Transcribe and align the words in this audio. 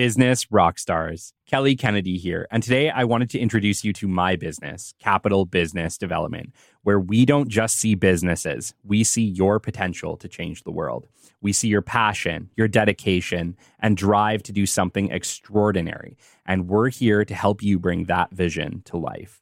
Business 0.00 0.50
rock 0.50 0.78
stars. 0.78 1.34
Kelly 1.44 1.76
Kennedy 1.76 2.16
here. 2.16 2.46
And 2.50 2.62
today 2.62 2.88
I 2.88 3.04
wanted 3.04 3.28
to 3.30 3.38
introduce 3.38 3.84
you 3.84 3.92
to 3.92 4.08
my 4.08 4.34
business, 4.34 4.94
Capital 4.98 5.44
Business 5.44 5.98
Development, 5.98 6.54
where 6.84 6.98
we 6.98 7.26
don't 7.26 7.50
just 7.50 7.76
see 7.76 7.94
businesses, 7.94 8.72
we 8.82 9.04
see 9.04 9.24
your 9.24 9.60
potential 9.60 10.16
to 10.16 10.26
change 10.26 10.62
the 10.62 10.70
world. 10.70 11.06
We 11.42 11.52
see 11.52 11.68
your 11.68 11.82
passion, 11.82 12.48
your 12.56 12.66
dedication, 12.66 13.58
and 13.78 13.94
drive 13.94 14.42
to 14.44 14.52
do 14.52 14.64
something 14.64 15.10
extraordinary. 15.10 16.16
And 16.46 16.66
we're 16.66 16.88
here 16.88 17.26
to 17.26 17.34
help 17.34 17.62
you 17.62 17.78
bring 17.78 18.04
that 18.04 18.30
vision 18.30 18.80
to 18.86 18.96
life. 18.96 19.39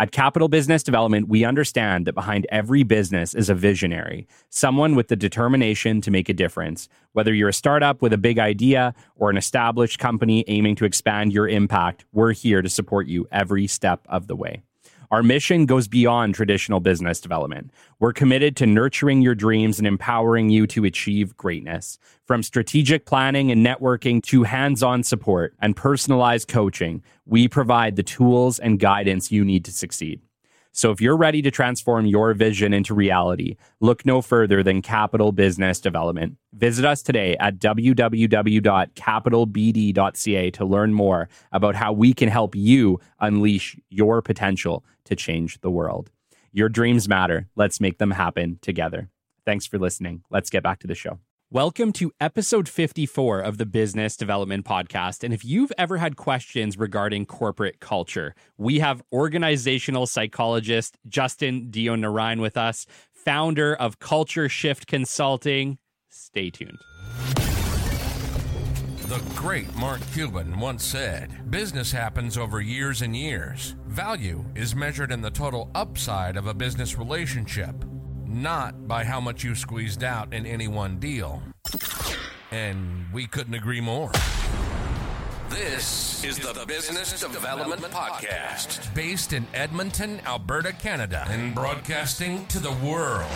At 0.00 0.12
Capital 0.12 0.46
Business 0.46 0.84
Development, 0.84 1.26
we 1.26 1.44
understand 1.44 2.06
that 2.06 2.14
behind 2.14 2.46
every 2.50 2.84
business 2.84 3.34
is 3.34 3.50
a 3.50 3.54
visionary, 3.54 4.28
someone 4.48 4.94
with 4.94 5.08
the 5.08 5.16
determination 5.16 6.00
to 6.02 6.12
make 6.12 6.28
a 6.28 6.32
difference. 6.32 6.88
Whether 7.14 7.34
you're 7.34 7.48
a 7.48 7.52
startup 7.52 8.00
with 8.00 8.12
a 8.12 8.18
big 8.18 8.38
idea 8.38 8.94
or 9.16 9.28
an 9.28 9.36
established 9.36 9.98
company 9.98 10.44
aiming 10.46 10.76
to 10.76 10.84
expand 10.84 11.32
your 11.32 11.48
impact, 11.48 12.04
we're 12.12 12.32
here 12.32 12.62
to 12.62 12.68
support 12.68 13.08
you 13.08 13.26
every 13.32 13.66
step 13.66 14.06
of 14.08 14.28
the 14.28 14.36
way. 14.36 14.62
Our 15.10 15.22
mission 15.22 15.64
goes 15.64 15.88
beyond 15.88 16.34
traditional 16.34 16.80
business 16.80 17.18
development. 17.18 17.70
We're 17.98 18.12
committed 18.12 18.56
to 18.56 18.66
nurturing 18.66 19.22
your 19.22 19.34
dreams 19.34 19.78
and 19.78 19.88
empowering 19.88 20.50
you 20.50 20.66
to 20.68 20.84
achieve 20.84 21.34
greatness. 21.34 21.98
From 22.26 22.42
strategic 22.42 23.06
planning 23.06 23.50
and 23.50 23.64
networking 23.64 24.22
to 24.24 24.42
hands 24.42 24.82
on 24.82 25.02
support 25.02 25.54
and 25.60 25.74
personalized 25.74 26.48
coaching, 26.48 27.02
we 27.24 27.48
provide 27.48 27.96
the 27.96 28.02
tools 28.02 28.58
and 28.58 28.78
guidance 28.78 29.32
you 29.32 29.46
need 29.46 29.64
to 29.64 29.72
succeed. 29.72 30.20
So 30.78 30.90
if 30.92 31.00
you're 31.00 31.16
ready 31.16 31.42
to 31.42 31.50
transform 31.50 32.06
your 32.06 32.32
vision 32.34 32.72
into 32.72 32.94
reality, 32.94 33.56
look 33.80 34.06
no 34.06 34.22
further 34.22 34.62
than 34.62 34.80
Capital 34.80 35.32
Business 35.32 35.80
Development. 35.80 36.36
Visit 36.52 36.84
us 36.84 37.02
today 37.02 37.36
at 37.40 37.58
www.capitalbd.ca 37.58 40.50
to 40.52 40.64
learn 40.64 40.94
more 40.94 41.28
about 41.50 41.74
how 41.74 41.92
we 41.92 42.14
can 42.14 42.28
help 42.28 42.54
you 42.54 43.00
unleash 43.18 43.76
your 43.88 44.22
potential 44.22 44.84
to 45.06 45.16
change 45.16 45.60
the 45.62 45.70
world. 45.72 46.12
Your 46.52 46.68
dreams 46.68 47.08
matter. 47.08 47.48
Let's 47.56 47.80
make 47.80 47.98
them 47.98 48.12
happen 48.12 48.60
together. 48.62 49.10
Thanks 49.44 49.66
for 49.66 49.80
listening. 49.80 50.22
Let's 50.30 50.48
get 50.48 50.62
back 50.62 50.78
to 50.78 50.86
the 50.86 50.94
show. 50.94 51.18
Welcome 51.50 51.94
to 51.94 52.12
episode 52.20 52.68
54 52.68 53.40
of 53.40 53.56
the 53.56 53.64
Business 53.64 54.18
Development 54.18 54.66
Podcast. 54.66 55.24
And 55.24 55.32
if 55.32 55.46
you've 55.46 55.72
ever 55.78 55.96
had 55.96 56.14
questions 56.14 56.76
regarding 56.76 57.24
corporate 57.24 57.80
culture, 57.80 58.34
we 58.58 58.80
have 58.80 59.02
organizational 59.14 60.06
psychologist 60.06 60.98
Justin 61.08 61.70
Deonarine 61.70 62.42
with 62.42 62.58
us, 62.58 62.84
founder 63.14 63.74
of 63.74 63.98
Culture 63.98 64.50
Shift 64.50 64.86
Consulting. 64.86 65.78
Stay 66.10 66.50
tuned. 66.50 66.76
The 69.06 69.22
great 69.34 69.74
Mark 69.74 70.02
Cuban 70.12 70.60
once 70.60 70.84
said 70.84 71.50
business 71.50 71.90
happens 71.90 72.36
over 72.36 72.60
years 72.60 73.00
and 73.00 73.16
years. 73.16 73.74
Value 73.86 74.44
is 74.54 74.76
measured 74.76 75.10
in 75.10 75.22
the 75.22 75.30
total 75.30 75.70
upside 75.74 76.36
of 76.36 76.46
a 76.46 76.52
business 76.52 76.98
relationship 76.98 77.86
not 78.28 78.86
by 78.86 79.04
how 79.04 79.20
much 79.20 79.42
you 79.42 79.54
squeezed 79.54 80.04
out 80.04 80.32
in 80.32 80.46
any 80.46 80.68
one 80.68 80.98
deal. 80.98 81.42
And 82.50 83.06
we 83.12 83.26
couldn't 83.26 83.54
agree 83.54 83.80
more. 83.80 84.10
This 85.48 86.22
is 86.24 86.38
the 86.38 86.64
Business 86.66 87.18
Development 87.20 87.80
Podcast, 87.82 88.94
based 88.94 89.32
in 89.32 89.46
Edmonton, 89.54 90.20
Alberta, 90.26 90.72
Canada, 90.72 91.24
and 91.28 91.54
broadcasting 91.54 92.44
to 92.46 92.58
the 92.58 92.72
world. 92.84 93.30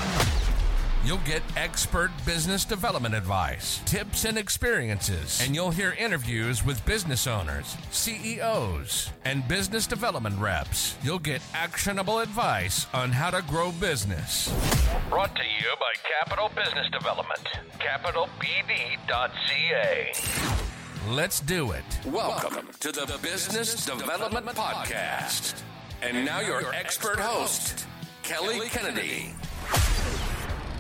You'll 1.05 1.19
get 1.19 1.43
expert 1.57 2.13
business 2.25 2.65
development 2.65 3.17
advice, 3.17 3.81
tips, 3.85 4.25
and 4.25 4.39
experiences, 4.39 5.41
and 5.43 5.53
you'll 5.53 5.73
hear 5.73 5.97
interviews 5.99 6.65
with 6.65 6.87
business 6.87 7.27
owners, 7.27 7.77
CEOs, 7.91 9.11
and 9.25 9.49
business 9.49 9.89
development 9.89 10.39
reps. 10.39 10.95
You'll 11.03 11.19
get 11.19 11.43
actionable 11.55 12.21
advice 12.21 12.87
on 12.95 13.11
how 13.11 13.31
to 13.31 13.43
grow 13.49 13.73
business. 13.73 14.55
Brought 15.11 15.35
to 15.35 15.43
you 15.43 15.75
by 15.81 15.93
Capital 16.21 16.49
Business 16.55 16.89
Development, 16.93 17.49
capitalbd.ca. 17.81 20.13
Let's 21.09 21.41
do 21.41 21.73
it. 21.73 21.83
Welcome 22.07 22.69
to 22.79 22.93
the 22.93 23.19
Business 23.21 23.87
Development 23.87 24.47
Podcast. 24.57 25.63
And 26.01 26.25
now 26.25 26.39
your 26.39 26.73
expert 26.73 27.19
host, 27.19 27.87
Kelly 28.23 28.69
Kennedy. 28.69 29.35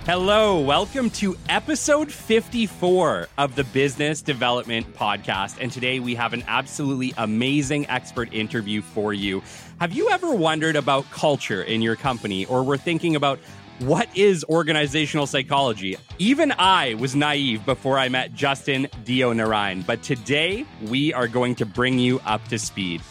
Hello, 0.04 0.58
welcome 0.58 1.10
to 1.10 1.36
episode 1.48 2.10
54 2.10 3.28
of 3.38 3.54
the 3.54 3.62
Business 3.62 4.20
Development 4.20 4.92
Podcast. 4.94 5.58
And 5.60 5.70
today 5.70 6.00
we 6.00 6.16
have 6.16 6.32
an 6.32 6.42
absolutely 6.48 7.14
amazing 7.18 7.88
expert 7.88 8.34
interview 8.34 8.82
for 8.82 9.12
you. 9.12 9.44
Have 9.78 9.92
you 9.92 10.10
ever 10.10 10.34
wondered 10.34 10.74
about 10.74 11.08
culture 11.12 11.62
in 11.62 11.82
your 11.82 11.94
company 11.94 12.46
or 12.46 12.64
were 12.64 12.76
thinking 12.76 13.14
about 13.14 13.38
what 13.78 14.08
is 14.16 14.44
organizational 14.48 15.28
psychology? 15.28 15.96
Even 16.18 16.52
I 16.58 16.94
was 16.94 17.14
naive 17.14 17.64
before 17.64 17.96
I 17.96 18.08
met 18.08 18.34
Justin 18.34 18.88
Deonarine, 19.04 19.86
but 19.86 20.02
today 20.02 20.66
we 20.82 21.14
are 21.14 21.28
going 21.28 21.54
to 21.54 21.64
bring 21.64 22.00
you 22.00 22.18
up 22.26 22.44
to 22.48 22.58
speed. 22.58 23.02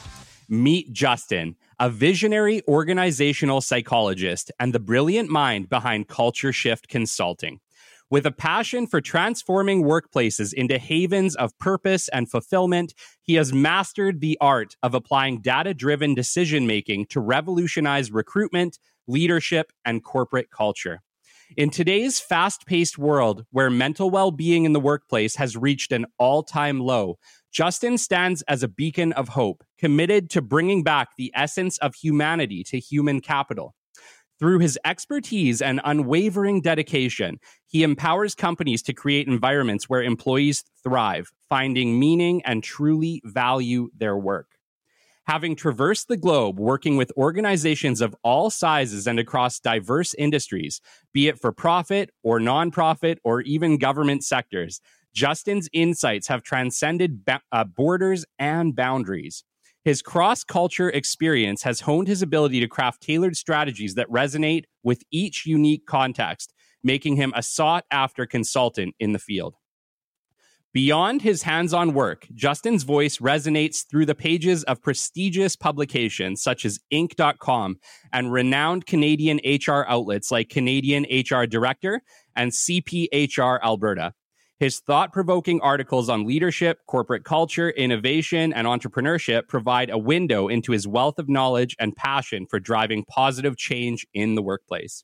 Meet 0.49 0.91
Justin 0.91 1.55
a 1.81 1.89
visionary 1.89 2.61
organizational 2.67 3.59
psychologist 3.59 4.51
and 4.59 4.71
the 4.71 4.79
brilliant 4.79 5.29
mind 5.29 5.67
behind 5.67 6.07
Culture 6.07 6.53
Shift 6.53 6.87
Consulting. 6.87 7.59
With 8.07 8.27
a 8.27 8.31
passion 8.31 8.85
for 8.85 9.01
transforming 9.01 9.81
workplaces 9.83 10.53
into 10.53 10.77
havens 10.77 11.35
of 11.35 11.57
purpose 11.57 12.07
and 12.09 12.29
fulfillment, 12.29 12.93
he 13.23 13.33
has 13.33 13.51
mastered 13.51 14.21
the 14.21 14.37
art 14.39 14.75
of 14.83 14.93
applying 14.93 15.41
data 15.41 15.73
driven 15.73 16.13
decision 16.13 16.67
making 16.67 17.07
to 17.07 17.19
revolutionize 17.19 18.11
recruitment, 18.11 18.77
leadership, 19.07 19.71
and 19.83 20.03
corporate 20.03 20.51
culture. 20.51 21.01
In 21.57 21.71
today's 21.71 22.19
fast 22.19 22.67
paced 22.67 22.99
world 22.99 23.45
where 23.49 23.71
mental 23.71 24.11
well 24.11 24.29
being 24.29 24.65
in 24.65 24.73
the 24.73 24.79
workplace 24.79 25.35
has 25.37 25.57
reached 25.57 25.91
an 25.91 26.05
all 26.19 26.43
time 26.43 26.79
low, 26.79 27.17
Justin 27.51 27.97
stands 27.97 28.43
as 28.43 28.61
a 28.61 28.67
beacon 28.67 29.13
of 29.13 29.29
hope, 29.29 29.63
committed 29.81 30.29
to 30.29 30.41
bringing 30.41 30.83
back 30.83 31.09
the 31.17 31.31
essence 31.35 31.77
of 31.79 31.95
humanity 31.95 32.63
to 32.63 32.79
human 32.79 33.19
capital. 33.19 33.73
Through 34.39 34.59
his 34.59 34.79
expertise 34.85 35.61
and 35.61 35.81
unwavering 35.83 36.61
dedication, 36.61 37.39
he 37.67 37.83
empowers 37.83 38.35
companies 38.35 38.81
to 38.83 38.93
create 38.93 39.27
environments 39.27 39.89
where 39.89 40.01
employees 40.01 40.63
thrive, 40.83 41.31
finding 41.49 41.99
meaning 41.99 42.41
and 42.45 42.63
truly 42.63 43.21
value 43.25 43.89
their 43.97 44.17
work. 44.17 44.47
Having 45.25 45.55
traversed 45.55 46.07
the 46.07 46.17
globe 46.17 46.59
working 46.59 46.97
with 46.97 47.11
organizations 47.17 48.01
of 48.01 48.15
all 48.23 48.49
sizes 48.49 49.07
and 49.07 49.19
across 49.19 49.59
diverse 49.59 50.13
industries, 50.15 50.81
be 51.13 51.27
it 51.27 51.39
for 51.39 51.51
profit 51.51 52.09
or 52.23 52.39
nonprofit 52.39 53.17
or 53.23 53.41
even 53.41 53.77
government 53.77 54.23
sectors, 54.23 54.81
Justin's 55.13 55.69
insights 55.73 56.27
have 56.27 56.41
transcended 56.41 57.25
ba- 57.25 57.41
uh, 57.51 57.63
borders 57.63 58.25
and 58.39 58.75
boundaries. 58.75 59.43
His 59.83 60.03
cross 60.03 60.43
culture 60.43 60.89
experience 60.89 61.63
has 61.63 61.81
honed 61.81 62.07
his 62.07 62.21
ability 62.21 62.59
to 62.59 62.67
craft 62.67 63.01
tailored 63.01 63.35
strategies 63.35 63.95
that 63.95 64.07
resonate 64.09 64.65
with 64.83 65.01
each 65.11 65.45
unique 65.45 65.87
context, 65.87 66.53
making 66.83 67.15
him 67.15 67.33
a 67.35 67.41
sought 67.41 67.85
after 67.89 68.27
consultant 68.27 68.93
in 68.99 69.11
the 69.13 69.19
field. 69.19 69.55
Beyond 70.73 71.23
his 71.23 71.43
hands 71.43 71.73
on 71.73 71.93
work, 71.93 72.27
Justin's 72.33 72.83
voice 72.83 73.17
resonates 73.17 73.83
through 73.89 74.05
the 74.05 74.15
pages 74.15 74.63
of 74.63 74.81
prestigious 74.81 75.57
publications 75.57 76.41
such 76.41 76.63
as 76.63 76.79
Inc.com 76.93 77.77
and 78.13 78.31
renowned 78.31 78.85
Canadian 78.85 79.41
HR 79.43 79.83
outlets 79.89 80.31
like 80.31 80.47
Canadian 80.47 81.05
HR 81.11 81.43
Director 81.45 82.01
and 82.37 82.53
CPHR 82.53 83.59
Alberta. 83.61 84.13
His 84.61 84.79
thought 84.79 85.11
provoking 85.11 85.59
articles 85.61 86.07
on 86.07 86.27
leadership, 86.27 86.81
corporate 86.85 87.23
culture, 87.23 87.71
innovation, 87.71 88.53
and 88.53 88.67
entrepreneurship 88.67 89.47
provide 89.47 89.89
a 89.89 89.97
window 89.97 90.49
into 90.49 90.71
his 90.71 90.87
wealth 90.87 91.17
of 91.17 91.27
knowledge 91.27 91.75
and 91.79 91.95
passion 91.95 92.45
for 92.45 92.59
driving 92.59 93.03
positive 93.05 93.57
change 93.57 94.05
in 94.13 94.35
the 94.35 94.41
workplace. 94.43 95.03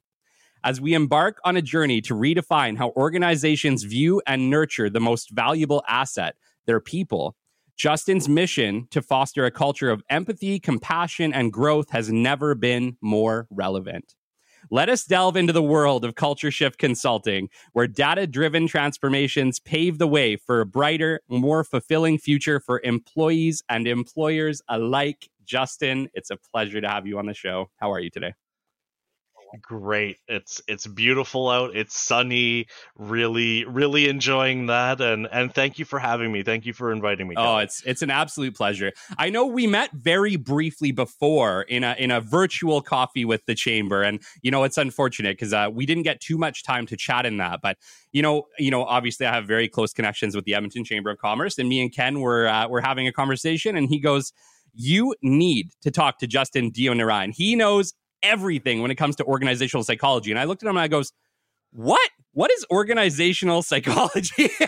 As 0.63 0.79
we 0.79 0.93
embark 0.93 1.39
on 1.43 1.57
a 1.57 1.63
journey 1.63 2.01
to 2.01 2.13
redefine 2.13 2.77
how 2.77 2.91
organizations 2.91 3.81
view 3.81 4.21
and 4.27 4.51
nurture 4.51 4.91
the 4.91 4.99
most 4.99 5.31
valuable 5.31 5.83
asset, 5.87 6.35
their 6.67 6.79
people, 6.79 7.35
Justin's 7.75 8.29
mission 8.29 8.87
to 8.91 9.01
foster 9.01 9.43
a 9.43 9.49
culture 9.49 9.89
of 9.89 10.03
empathy, 10.07 10.59
compassion, 10.59 11.33
and 11.33 11.51
growth 11.51 11.89
has 11.89 12.11
never 12.11 12.53
been 12.53 12.97
more 13.01 13.47
relevant. 13.49 14.16
Let 14.69 14.89
us 14.89 15.05
delve 15.05 15.37
into 15.37 15.53
the 15.53 15.63
world 15.63 16.03
of 16.03 16.15
Culture 16.15 16.51
Shift 16.51 16.77
Consulting, 16.77 17.47
where 17.71 17.87
data 17.87 18.27
driven 18.27 18.67
transformations 18.67 19.59
pave 19.59 19.97
the 19.97 20.07
way 20.07 20.35
for 20.35 20.59
a 20.59 20.65
brighter, 20.65 21.21
more 21.29 21.63
fulfilling 21.63 22.17
future 22.17 22.59
for 22.59 22.81
employees 22.83 23.63
and 23.69 23.87
employers 23.87 24.61
alike. 24.67 25.29
Justin, 25.45 26.09
it's 26.13 26.31
a 26.31 26.37
pleasure 26.53 26.81
to 26.81 26.89
have 26.89 27.07
you 27.07 27.17
on 27.17 27.27
the 27.27 27.33
show. 27.33 27.69
How 27.77 27.93
are 27.93 28.01
you 28.01 28.09
today? 28.09 28.33
Great. 29.61 30.17
It's 30.27 30.61
it's 30.67 30.85
beautiful 30.87 31.49
out. 31.49 31.75
It's 31.75 31.97
sunny. 31.97 32.67
Really, 32.95 33.65
really 33.65 34.09
enjoying 34.09 34.67
that. 34.67 34.99
And 34.99 35.27
and 35.31 35.53
thank 35.53 35.79
you 35.79 35.85
for 35.85 35.99
having 35.99 36.31
me. 36.31 36.43
Thank 36.43 36.65
you 36.65 36.73
for 36.73 36.91
inviting 36.91 37.27
me. 37.27 37.35
Oh, 37.37 37.43
Kelly. 37.43 37.63
it's 37.63 37.83
it's 37.85 38.01
an 38.01 38.09
absolute 38.09 38.55
pleasure. 38.55 38.91
I 39.17 39.29
know 39.29 39.45
we 39.45 39.65
met 39.65 39.91
very 39.93 40.35
briefly 40.35 40.91
before 40.91 41.61
in 41.63 41.83
a 41.83 41.95
in 41.97 42.11
a 42.11 42.19
virtual 42.19 42.81
coffee 42.81 43.25
with 43.25 43.45
the 43.45 43.55
chamber, 43.55 44.01
and 44.01 44.21
you 44.41 44.51
know 44.51 44.63
it's 44.63 44.77
unfortunate 44.77 45.37
because 45.37 45.53
uh, 45.53 45.69
we 45.71 45.85
didn't 45.85 46.03
get 46.03 46.19
too 46.19 46.37
much 46.37 46.63
time 46.63 46.85
to 46.87 46.97
chat 46.97 47.25
in 47.25 47.37
that. 47.37 47.61
But 47.61 47.77
you 48.11 48.21
know, 48.21 48.47
you 48.57 48.71
know, 48.71 48.83
obviously 48.83 49.25
I 49.25 49.33
have 49.33 49.47
very 49.47 49.69
close 49.69 49.93
connections 49.93 50.35
with 50.35 50.45
the 50.45 50.55
Edmonton 50.55 50.83
Chamber 50.83 51.09
of 51.09 51.19
Commerce, 51.19 51.57
and 51.57 51.69
me 51.69 51.81
and 51.81 51.93
Ken 51.93 52.19
were 52.19 52.47
uh, 52.47 52.67
were 52.67 52.81
having 52.81 53.07
a 53.07 53.13
conversation, 53.13 53.77
and 53.77 53.87
he 53.87 53.99
goes 53.99 54.33
you 54.79 55.15
need 55.23 55.71
to 55.81 55.89
talk 55.89 56.19
to 56.19 56.27
Justin 56.27 56.71
Deonarine. 56.71 57.33
He 57.33 57.55
knows 57.55 57.93
everything 58.23 58.81
when 58.81 58.91
it 58.91 58.95
comes 58.95 59.15
to 59.17 59.25
organizational 59.25 59.83
psychology. 59.83 60.31
And 60.31 60.39
I 60.39 60.45
looked 60.45 60.63
at 60.63 60.69
him 60.69 60.77
and 60.77 60.83
I 60.83 60.87
goes, 60.87 61.11
what? 61.71 62.09
What 62.33 62.51
is 62.51 62.65
organizational 62.71 63.63
psychology? 63.63 64.49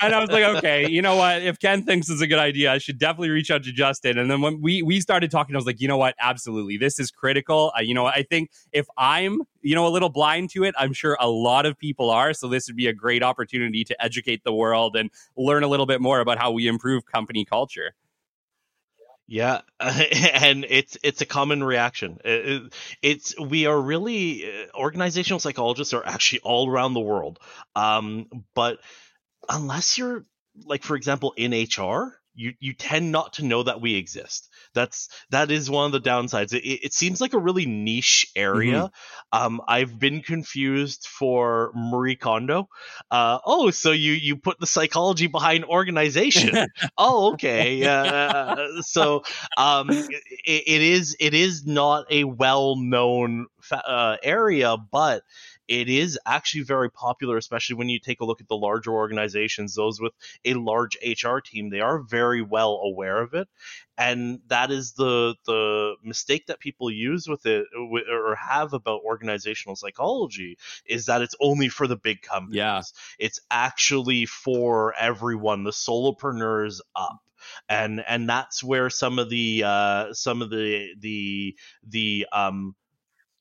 and 0.00 0.14
I 0.14 0.20
was 0.20 0.30
like, 0.30 0.44
okay, 0.56 0.88
you 0.88 1.02
know 1.02 1.16
what? 1.16 1.42
If 1.42 1.58
Ken 1.58 1.82
thinks 1.82 2.08
it's 2.08 2.20
a 2.20 2.26
good 2.26 2.38
idea, 2.38 2.72
I 2.72 2.78
should 2.78 2.98
definitely 2.98 3.30
reach 3.30 3.50
out 3.50 3.64
to 3.64 3.72
Justin. 3.72 4.18
And 4.18 4.30
then 4.30 4.40
when 4.40 4.60
we 4.60 4.82
we 4.82 5.00
started 5.00 5.30
talking, 5.30 5.54
I 5.54 5.58
was 5.58 5.66
like, 5.66 5.80
you 5.80 5.88
know 5.88 5.96
what? 5.96 6.14
Absolutely, 6.20 6.76
this 6.76 6.98
is 6.98 7.10
critical. 7.10 7.72
Uh, 7.76 7.82
you 7.82 7.94
know, 7.94 8.06
I 8.06 8.22
think 8.22 8.50
if 8.72 8.86
I'm 8.96 9.40
you 9.62 9.74
know 9.74 9.86
a 9.86 9.90
little 9.90 10.08
blind 10.08 10.50
to 10.50 10.64
it, 10.64 10.74
I'm 10.78 10.92
sure 10.92 11.16
a 11.20 11.28
lot 11.28 11.66
of 11.66 11.78
people 11.78 12.10
are. 12.10 12.32
So 12.32 12.48
this 12.48 12.66
would 12.66 12.76
be 12.76 12.86
a 12.86 12.92
great 12.92 13.22
opportunity 13.22 13.84
to 13.84 14.04
educate 14.04 14.44
the 14.44 14.52
world 14.52 14.96
and 14.96 15.10
learn 15.36 15.62
a 15.62 15.68
little 15.68 15.86
bit 15.86 16.00
more 16.00 16.20
about 16.20 16.38
how 16.38 16.50
we 16.50 16.66
improve 16.66 17.04
company 17.06 17.44
culture. 17.44 17.94
Yeah, 19.26 19.62
and 19.80 20.66
it's 20.68 20.98
it's 21.02 21.22
a 21.22 21.26
common 21.26 21.64
reaction. 21.64 22.18
it's 23.02 23.38
we 23.38 23.64
are 23.66 23.80
really 23.80 24.44
uh, 24.44 24.66
organizational 24.74 25.40
psychologists 25.40 25.94
are 25.94 26.04
actually 26.04 26.40
all 26.40 26.68
around 26.68 26.92
the 26.92 27.00
world, 27.00 27.38
um, 27.74 28.26
but 28.54 28.80
unless 29.48 29.98
you're 29.98 30.24
like 30.66 30.82
for 30.84 30.96
example 30.96 31.34
in 31.36 31.54
HR, 31.54 32.20
you 32.34 32.54
you 32.60 32.72
tend 32.74 33.12
not 33.12 33.34
to 33.34 33.44
know 33.44 33.62
that 33.62 33.80
we 33.80 33.94
exist. 33.94 34.48
That's 34.74 35.08
that 35.30 35.50
is 35.50 35.70
one 35.70 35.86
of 35.86 35.92
the 35.92 36.08
downsides. 36.08 36.52
It, 36.52 36.64
it 36.64 36.92
seems 36.92 37.20
like 37.20 37.32
a 37.32 37.38
really 37.38 37.66
niche 37.66 38.26
area. 38.34 38.90
Mm-hmm. 39.32 39.44
Um, 39.44 39.60
I've 39.66 39.98
been 39.98 40.22
confused 40.22 41.06
for 41.06 41.72
Marie 41.74 42.16
Kondo. 42.16 42.68
Uh, 43.10 43.38
oh, 43.44 43.70
so 43.70 43.92
you 43.92 44.12
you 44.12 44.36
put 44.36 44.58
the 44.58 44.66
psychology 44.66 45.26
behind 45.26 45.64
organization? 45.64 46.66
oh, 46.98 47.32
okay. 47.34 47.84
Uh, 47.84 48.82
so 48.82 49.22
um, 49.56 49.88
it, 49.90 50.22
it 50.44 50.82
is 50.82 51.16
it 51.20 51.34
is 51.34 51.66
not 51.66 52.06
a 52.10 52.24
well 52.24 52.76
known 52.76 53.46
fa- 53.60 53.88
uh, 53.88 54.16
area, 54.22 54.76
but 54.76 55.22
it 55.68 55.88
is 55.88 56.18
actually 56.26 56.62
very 56.62 56.90
popular, 56.90 57.36
especially 57.36 57.76
when 57.76 57.88
you 57.88 57.98
take 57.98 58.20
a 58.20 58.24
look 58.24 58.40
at 58.40 58.48
the 58.48 58.56
larger 58.56 58.92
organizations, 58.92 59.74
those 59.74 60.00
with 60.00 60.12
a 60.44 60.54
large 60.54 60.96
HR 61.04 61.38
team, 61.38 61.70
they 61.70 61.80
are 61.80 62.00
very 62.00 62.42
well 62.42 62.80
aware 62.84 63.22
of 63.22 63.34
it. 63.34 63.48
And 63.96 64.40
that 64.48 64.70
is 64.70 64.92
the 64.92 65.36
the 65.46 65.94
mistake 66.02 66.46
that 66.46 66.58
people 66.60 66.90
use 66.90 67.28
with 67.28 67.46
it 67.46 67.66
or 67.76 68.34
have 68.34 68.72
about 68.72 69.02
organizational 69.04 69.76
psychology 69.76 70.58
is 70.84 71.06
that 71.06 71.22
it's 71.22 71.36
only 71.40 71.68
for 71.68 71.86
the 71.86 71.96
big 71.96 72.22
companies. 72.22 72.56
Yeah. 72.56 72.82
It's 73.18 73.40
actually 73.50 74.26
for 74.26 74.94
everyone, 74.98 75.64
the 75.64 75.70
solopreneurs 75.70 76.80
up 76.96 77.20
and 77.68 78.02
and 78.06 78.28
that's 78.28 78.64
where 78.64 78.90
some 78.90 79.18
of 79.18 79.28
the 79.28 79.62
uh 79.64 80.12
some 80.12 80.42
of 80.42 80.50
the 80.50 80.94
the 80.98 81.54
the 81.86 82.26
um 82.32 82.74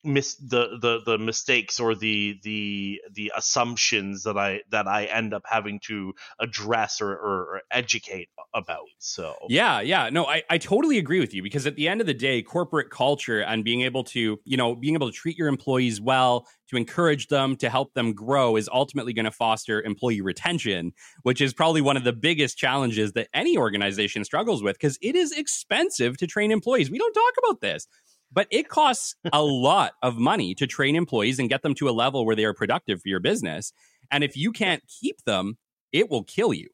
mis- 0.04 0.36
the, 0.36 0.78
the 0.82 1.02
the 1.06 1.18
mistakes 1.18 1.80
or 1.80 1.96
the 1.96 2.40
the 2.44 3.02
the 3.14 3.32
assumptions 3.36 4.24
that 4.24 4.38
I 4.38 4.62
that 4.72 4.88
I 4.88 5.06
end 5.06 5.34
up 5.34 5.44
having 5.46 5.80
to 5.88 6.14
address 6.40 7.02
or, 7.02 7.12
or, 7.12 7.62
educate 7.72 8.30
about. 8.54 8.88
So 9.00 9.36
yeah, 9.50 9.82
yeah, 9.82 10.10
no, 10.10 10.26
I 10.26 10.44
I 10.50 10.58
totally 10.58 10.98
agree 10.98 11.20
with 11.20 11.34
you 11.34 11.42
because 11.44 11.66
at 11.66 11.76
the 11.76 11.88
end 11.88 12.02
of 12.02 12.08
the 12.08 12.14
day, 12.14 12.42
corporate 12.42 12.90
culture 12.90 13.42
and 13.42 13.64
being 13.64 13.82
able 13.82 14.04
to 14.06 14.40
you 14.44 14.58
know 14.58 14.76
being 14.76 14.94
able 14.94 15.10
to 15.10 15.16
treat 15.16 15.38
your 15.38 15.48
employees 15.48 16.02
well, 16.02 16.48
to 16.70 16.78
encourage 16.78 17.28
them, 17.28 17.56
to 17.58 17.70
help 17.70 17.94
them 17.94 18.14
grow, 18.14 18.56
is 18.56 18.70
ultimately 18.72 19.14
going 19.14 19.26
to 19.26 19.32
foster 19.32 19.82
employee 19.82 20.22
retention, 20.22 20.92
which 21.24 21.42
is 21.42 21.54
probably 21.54 21.82
one 21.82 21.98
of 21.98 22.04
the 22.04 22.14
biggest 22.14 22.58
challenges 22.58 23.14
that 23.14 23.28
any 23.34 23.58
organization 23.58 24.24
struggles 24.24 24.62
with 24.62 24.76
because 24.76 24.98
it 25.02 25.16
is 25.16 25.32
expensive 25.32 26.18
to 26.18 26.28
train 26.28 26.52
employees. 26.52 26.92
We 26.92 26.98
don't 26.98 27.14
talk 27.14 27.34
about 27.44 27.62
this 27.62 27.88
but 28.34 28.48
it 28.50 28.68
costs 28.68 29.16
a 29.32 29.42
lot 29.42 29.94
of 30.02 30.18
money 30.18 30.56
to 30.56 30.68
train 30.68 30.96
employees 30.96 31.40
and 31.40 31.50
get 31.50 31.62
them 31.62 31.76
to 31.76 31.90
a 31.90 31.92
level 31.92 32.26
where 32.26 32.36
they 32.36 32.46
are 32.46 32.54
productive 32.54 33.02
for 33.02 33.10
your 33.10 33.20
business. 33.20 33.74
And 34.12 34.24
if 34.24 34.36
you 34.36 34.52
can't 34.52 34.84
keep 34.88 35.24
them, 35.26 35.58
it 35.92 36.10
will 36.10 36.24
kill 36.24 36.54
you. 36.54 36.70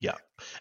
Yeah. 0.00 0.14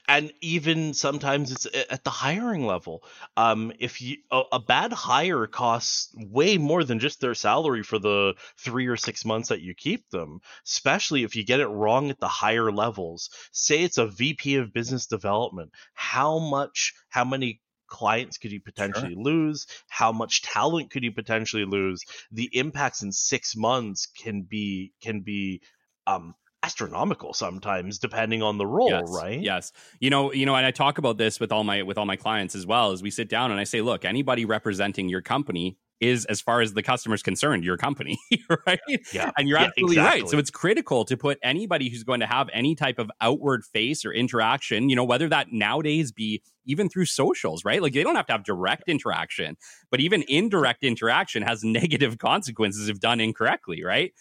And 0.07 0.33
even 0.41 0.95
sometimes 0.95 1.51
it's 1.51 1.67
at 1.91 2.03
the 2.03 2.09
hiring 2.09 2.65
level. 2.65 3.03
Um, 3.35 3.71
if 3.77 4.01
you 4.01 4.17
a, 4.31 4.41
a, 4.53 4.59
bad 4.59 4.91
hire 4.91 5.45
costs 5.45 6.11
way 6.15 6.57
more 6.57 6.83
than 6.83 6.97
just 6.97 7.21
their 7.21 7.35
salary 7.35 7.83
for 7.83 7.99
the 7.99 8.33
three 8.57 8.87
or 8.87 8.97
six 8.97 9.23
months 9.23 9.49
that 9.49 9.61
you 9.61 9.75
keep 9.75 10.09
them, 10.09 10.39
especially 10.65 11.23
if 11.23 11.35
you 11.35 11.45
get 11.45 11.59
it 11.59 11.67
wrong 11.67 12.09
at 12.09 12.19
the 12.19 12.27
higher 12.27 12.71
levels. 12.71 13.29
Say 13.51 13.83
it's 13.83 13.99
a 13.99 14.07
VP 14.07 14.55
of 14.55 14.73
business 14.73 15.05
development. 15.05 15.71
How 15.93 16.39
much, 16.39 16.95
how 17.09 17.23
many 17.23 17.61
clients 17.87 18.37
could 18.37 18.51
you 18.51 18.61
potentially 18.61 19.13
sure. 19.13 19.23
lose? 19.23 19.65
How 19.87 20.11
much 20.11 20.41
talent 20.41 20.91
could 20.91 21.03
you 21.03 21.11
potentially 21.11 21.65
lose? 21.65 22.01
The 22.31 22.49
impacts 22.53 23.01
in 23.01 23.11
six 23.11 23.55
months 23.55 24.07
can 24.07 24.43
be 24.43 24.93
can 25.01 25.21
be 25.21 25.61
um, 26.05 26.35
astronomical 26.63 27.33
sometimes 27.33 27.99
depending 27.99 28.41
on 28.41 28.57
the 28.57 28.65
role 28.65 28.89
yes, 28.89 29.03
right 29.09 29.39
yes 29.39 29.71
you 29.99 30.09
know 30.09 30.33
you 30.33 30.45
know 30.45 30.55
and 30.55 30.65
i 30.65 30.71
talk 30.71 30.97
about 30.97 31.17
this 31.17 31.39
with 31.39 31.51
all 31.51 31.63
my 31.63 31.83
with 31.83 31.99
all 31.99 32.05
my 32.05 32.15
clients 32.15 32.55
as 32.55 32.65
well 32.65 32.91
as 32.91 33.03
we 33.03 33.11
sit 33.11 33.29
down 33.29 33.51
and 33.51 33.59
i 33.59 33.63
say 33.63 33.79
look 33.79 34.03
anybody 34.03 34.43
representing 34.43 35.07
your 35.07 35.21
company 35.21 35.77
is 35.99 36.25
as 36.25 36.41
far 36.41 36.61
as 36.61 36.73
the 36.73 36.83
customer's 36.83 37.23
concerned 37.23 37.63
your 37.63 37.77
company 37.77 38.19
right? 38.67 38.79
Yeah. 39.11 39.31
And 39.37 39.47
you're 39.49 39.59
yeah, 39.59 39.65
absolutely 39.65 39.95
exactly. 39.95 40.21
right. 40.21 40.29
So 40.29 40.37
it's 40.37 40.51
critical 40.51 41.05
to 41.05 41.17
put 41.17 41.39
anybody 41.41 41.89
who's 41.89 42.03
going 42.03 42.19
to 42.19 42.27
have 42.27 42.49
any 42.53 42.75
type 42.75 42.99
of 42.99 43.09
outward 43.19 43.65
face 43.65 44.05
or 44.05 44.13
interaction 44.13 44.89
you 44.89 44.95
know 44.95 45.03
whether 45.03 45.27
that 45.29 45.51
nowadays 45.51 46.11
be 46.11 46.41
even 46.65 46.89
through 46.89 47.05
socials 47.05 47.65
right? 47.65 47.81
Like 47.81 47.93
they 47.93 48.03
don't 48.03 48.15
have 48.15 48.27
to 48.27 48.33
have 48.33 48.43
direct 48.43 48.87
interaction 48.87 49.57
but 49.89 49.99
even 49.99 50.23
indirect 50.27 50.83
interaction 50.83 51.43
has 51.43 51.63
negative 51.63 52.17
consequences 52.17 52.89
if 52.89 52.99
done 52.99 53.19
incorrectly 53.19 53.83
right? 53.83 54.13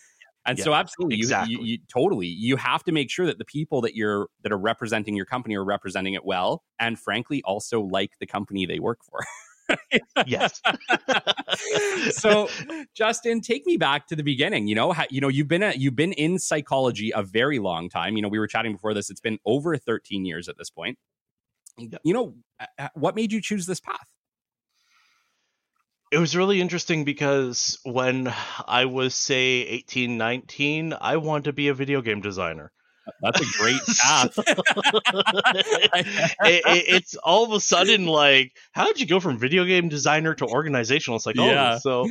And 0.46 0.58
yeah, 0.58 0.64
so 0.64 0.74
absolutely 0.74 1.16
exactly. 1.16 1.54
You, 1.54 1.58
you, 1.58 1.64
you, 1.64 1.78
totally 1.92 2.28
you 2.28 2.56
have 2.56 2.84
to 2.84 2.92
make 2.92 3.10
sure 3.10 3.26
that 3.26 3.38
the 3.38 3.44
people 3.44 3.80
that 3.82 3.96
you're 3.96 4.28
that 4.44 4.52
are 4.52 4.58
representing 4.58 5.16
your 5.16 5.26
company 5.26 5.56
are 5.56 5.64
representing 5.64 6.14
it 6.14 6.24
well 6.24 6.62
and 6.78 6.98
frankly 6.98 7.42
also 7.44 7.80
like 7.80 8.12
the 8.20 8.26
company 8.26 8.64
they 8.64 8.78
work 8.78 9.00
for 9.02 9.20
yes. 10.26 10.60
so, 12.10 12.48
Justin, 12.94 13.40
take 13.40 13.66
me 13.66 13.76
back 13.76 14.06
to 14.08 14.16
the 14.16 14.22
beginning. 14.22 14.68
You 14.68 14.74
know, 14.74 14.92
how, 14.92 15.04
you 15.10 15.20
know, 15.20 15.28
you've 15.28 15.48
been 15.48 15.72
you've 15.76 15.96
been 15.96 16.12
in 16.12 16.38
psychology 16.38 17.12
a 17.14 17.22
very 17.22 17.58
long 17.58 17.88
time. 17.88 18.16
You 18.16 18.22
know, 18.22 18.28
we 18.28 18.38
were 18.38 18.46
chatting 18.46 18.72
before 18.72 18.94
this. 18.94 19.10
It's 19.10 19.20
been 19.20 19.38
over 19.44 19.76
13 19.76 20.24
years 20.24 20.48
at 20.48 20.56
this 20.58 20.70
point. 20.70 20.98
You 21.78 22.14
know, 22.14 22.34
uh, 22.58 22.66
uh, 22.78 22.88
what 22.94 23.14
made 23.14 23.32
you 23.32 23.40
choose 23.40 23.66
this 23.66 23.80
path? 23.80 24.06
It 26.12 26.18
was 26.18 26.36
really 26.36 26.60
interesting 26.60 27.04
because 27.04 27.78
when 27.84 28.32
I 28.66 28.84
was 28.84 29.14
say 29.14 29.62
18, 29.62 30.16
19, 30.16 30.94
I 30.98 31.16
wanted 31.16 31.44
to 31.44 31.52
be 31.52 31.68
a 31.68 31.74
video 31.74 32.00
game 32.00 32.20
designer. 32.20 32.72
That's 33.22 33.40
a 33.40 33.58
great 33.58 33.80
path. 33.98 34.38
it, 34.38 34.62
it, 36.40 36.84
it's 36.88 37.14
all 37.16 37.44
of 37.44 37.52
a 37.52 37.60
sudden 37.60 38.06
like, 38.06 38.52
how 38.72 38.86
did 38.86 39.00
you 39.00 39.06
go 39.06 39.20
from 39.20 39.38
video 39.38 39.64
game 39.64 39.88
designer 39.88 40.34
to 40.34 40.46
organizational 40.46 41.18
psychologist? 41.18 41.56
Yeah. 41.56 41.78
So, 41.78 42.08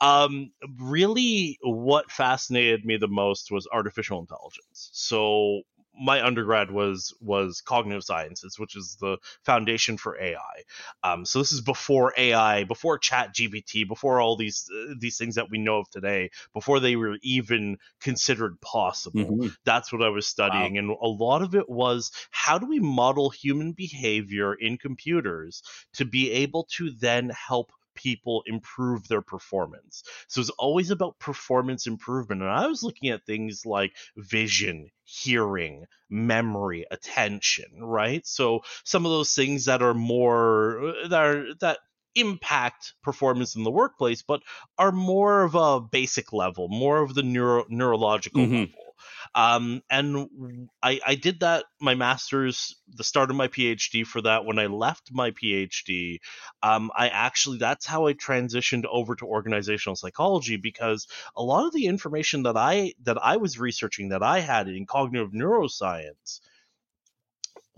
um, 0.00 0.50
really, 0.78 1.58
what 1.62 2.10
fascinated 2.10 2.84
me 2.84 2.96
the 2.96 3.08
most 3.08 3.50
was 3.50 3.68
artificial 3.72 4.20
intelligence. 4.20 4.90
So 4.92 5.62
my 6.00 6.24
undergrad 6.24 6.70
was 6.70 7.14
was 7.20 7.60
cognitive 7.60 8.04
sciences, 8.04 8.58
which 8.58 8.76
is 8.76 8.96
the 9.00 9.18
foundation 9.44 9.96
for 9.96 10.20
AI. 10.20 10.62
Um, 11.02 11.24
so 11.24 11.38
this 11.38 11.52
is 11.52 11.60
before 11.60 12.12
AI, 12.16 12.64
before 12.64 12.98
Chat 12.98 13.34
GPT, 13.34 13.86
before 13.86 14.20
all 14.20 14.36
these 14.36 14.68
uh, 14.72 14.94
these 14.98 15.16
things 15.16 15.34
that 15.34 15.50
we 15.50 15.58
know 15.58 15.78
of 15.78 15.90
today, 15.90 16.30
before 16.54 16.80
they 16.80 16.96
were 16.96 17.18
even 17.22 17.78
considered 18.00 18.60
possible. 18.60 19.20
Mm-hmm. 19.20 19.48
That's 19.64 19.92
what 19.92 20.02
I 20.02 20.08
was 20.08 20.26
studying, 20.26 20.74
wow. 20.74 20.78
and 20.78 20.90
a 20.90 21.06
lot 21.06 21.42
of 21.42 21.54
it 21.54 21.68
was 21.68 22.10
how 22.30 22.58
do 22.58 22.66
we 22.66 22.80
model 22.80 23.30
human 23.30 23.72
behavior 23.72 24.54
in 24.54 24.78
computers 24.78 25.62
to 25.94 26.04
be 26.04 26.30
able 26.30 26.64
to 26.76 26.90
then 26.90 27.30
help 27.30 27.72
people 27.98 28.42
improve 28.46 29.08
their 29.08 29.22
performance. 29.22 30.04
So 30.28 30.40
it's 30.40 30.50
always 30.50 30.90
about 30.90 31.18
performance 31.18 31.86
improvement. 31.86 32.42
And 32.42 32.50
I 32.50 32.66
was 32.66 32.82
looking 32.82 33.10
at 33.10 33.26
things 33.26 33.66
like 33.66 33.92
vision, 34.16 34.90
hearing, 35.04 35.84
memory, 36.08 36.86
attention, 36.90 37.66
right? 37.80 38.24
So 38.26 38.60
some 38.84 39.04
of 39.04 39.10
those 39.10 39.34
things 39.34 39.64
that 39.64 39.82
are 39.82 39.94
more 39.94 40.94
that 41.08 41.20
are 41.20 41.44
that 41.60 41.78
impact 42.14 42.94
performance 43.02 43.56
in 43.56 43.64
the 43.64 43.70
workplace, 43.70 44.22
but 44.22 44.42
are 44.78 44.92
more 44.92 45.42
of 45.42 45.54
a 45.54 45.80
basic 45.80 46.32
level, 46.32 46.68
more 46.68 47.02
of 47.02 47.14
the 47.14 47.22
neuro 47.22 47.64
neurological 47.68 48.42
mm-hmm. 48.42 48.54
level. 48.54 48.87
Um, 49.34 49.82
and 49.90 50.68
I, 50.82 51.00
I 51.06 51.14
did 51.14 51.40
that 51.40 51.64
my 51.80 51.94
master's, 51.94 52.76
the 52.94 53.04
start 53.04 53.30
of 53.30 53.36
my 53.36 53.48
PhD 53.48 54.06
for 54.06 54.22
that. 54.22 54.44
When 54.44 54.58
I 54.58 54.66
left 54.66 55.10
my 55.12 55.30
PhD, 55.30 56.18
um, 56.62 56.90
I 56.96 57.08
actually 57.08 57.58
that's 57.58 57.86
how 57.86 58.06
I 58.06 58.14
transitioned 58.14 58.84
over 58.90 59.14
to 59.16 59.24
organizational 59.24 59.96
psychology 59.96 60.56
because 60.56 61.06
a 61.36 61.42
lot 61.42 61.66
of 61.66 61.72
the 61.72 61.86
information 61.86 62.44
that 62.44 62.56
I 62.56 62.94
that 63.04 63.18
I 63.22 63.36
was 63.36 63.58
researching 63.58 64.10
that 64.10 64.22
I 64.22 64.40
had 64.40 64.68
in 64.68 64.86
cognitive 64.86 65.32
neuroscience 65.32 66.40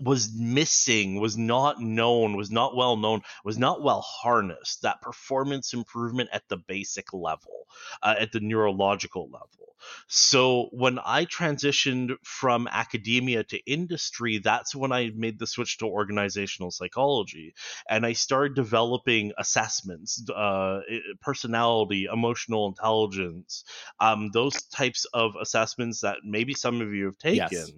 was 0.01 0.33
missing, 0.33 1.19
was 1.19 1.37
not 1.37 1.81
known, 1.81 2.35
was 2.35 2.51
not 2.51 2.75
well 2.75 2.97
known, 2.97 3.21
was 3.43 3.57
not 3.57 3.81
well 3.81 4.01
harnessed. 4.01 4.81
That 4.81 5.01
performance 5.01 5.73
improvement 5.73 6.29
at 6.33 6.47
the 6.49 6.57
basic 6.57 7.13
level, 7.13 7.67
uh, 8.01 8.15
at 8.19 8.31
the 8.31 8.39
neurological 8.39 9.25
level. 9.25 9.75
So 10.07 10.69
when 10.71 10.99
I 11.03 11.25
transitioned 11.25 12.15
from 12.23 12.67
academia 12.67 13.43
to 13.45 13.59
industry, 13.65 14.37
that's 14.37 14.75
when 14.75 14.91
I 14.91 15.11
made 15.15 15.39
the 15.39 15.47
switch 15.47 15.79
to 15.79 15.85
organizational 15.85 16.71
psychology, 16.71 17.55
and 17.89 18.05
I 18.05 18.13
started 18.13 18.55
developing 18.55 19.31
assessments, 19.37 20.23
uh, 20.29 20.81
personality, 21.21 22.07
emotional 22.11 22.67
intelligence, 22.67 23.63
um, 23.99 24.29
those 24.31 24.61
types 24.63 25.05
of 25.13 25.35
assessments 25.41 26.01
that 26.01 26.17
maybe 26.23 26.53
some 26.53 26.81
of 26.81 26.93
you 26.93 27.05
have 27.05 27.17
taken. 27.17 27.47
Yes 27.51 27.71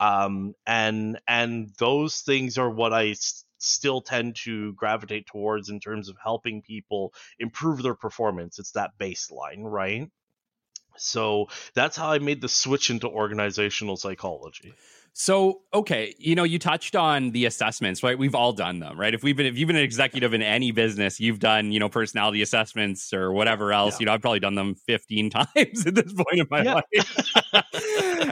um, 0.00 0.54
and 0.66 1.20
and 1.26 1.70
those 1.78 2.20
things 2.20 2.58
are 2.58 2.70
what 2.70 2.92
I 2.92 3.10
s- 3.10 3.44
still 3.58 4.00
tend 4.00 4.36
to 4.44 4.72
gravitate 4.74 5.26
towards 5.26 5.68
in 5.68 5.80
terms 5.80 6.08
of 6.08 6.16
helping 6.22 6.62
people 6.62 7.12
improve 7.38 7.82
their 7.82 7.94
performance. 7.94 8.58
It's 8.58 8.72
that 8.72 8.98
baseline, 8.98 9.62
right? 9.62 10.10
So 10.98 11.48
that's 11.74 11.96
how 11.96 12.10
I 12.10 12.18
made 12.18 12.40
the 12.40 12.48
switch 12.48 12.90
into 12.90 13.08
organizational 13.08 13.96
psychology. 13.96 14.74
So, 15.18 15.62
okay, 15.72 16.14
you 16.18 16.34
know, 16.34 16.44
you 16.44 16.58
touched 16.58 16.94
on 16.94 17.30
the 17.30 17.46
assessments, 17.46 18.02
right? 18.02 18.18
We've 18.18 18.34
all 18.34 18.52
done 18.52 18.80
them, 18.80 19.00
right? 19.00 19.14
If 19.14 19.22
we've 19.22 19.34
been, 19.34 19.46
if 19.46 19.56
you've 19.56 19.66
been 19.66 19.76
an 19.76 19.82
executive 19.82 20.34
in 20.34 20.42
any 20.42 20.72
business, 20.72 21.18
you've 21.18 21.38
done, 21.38 21.72
you 21.72 21.80
know, 21.80 21.88
personality 21.88 22.42
assessments 22.42 23.14
or 23.14 23.32
whatever 23.32 23.72
else. 23.72 23.94
Yeah. 23.94 24.00
You 24.00 24.06
know, 24.06 24.12
I've 24.12 24.20
probably 24.20 24.40
done 24.40 24.56
them 24.56 24.74
15 24.74 25.30
times 25.54 25.86
at 25.86 25.94
this 25.94 26.12
point 26.12 26.40
in 26.40 26.46
my 26.50 26.62
yeah. 26.62 26.74
life. 26.74 27.64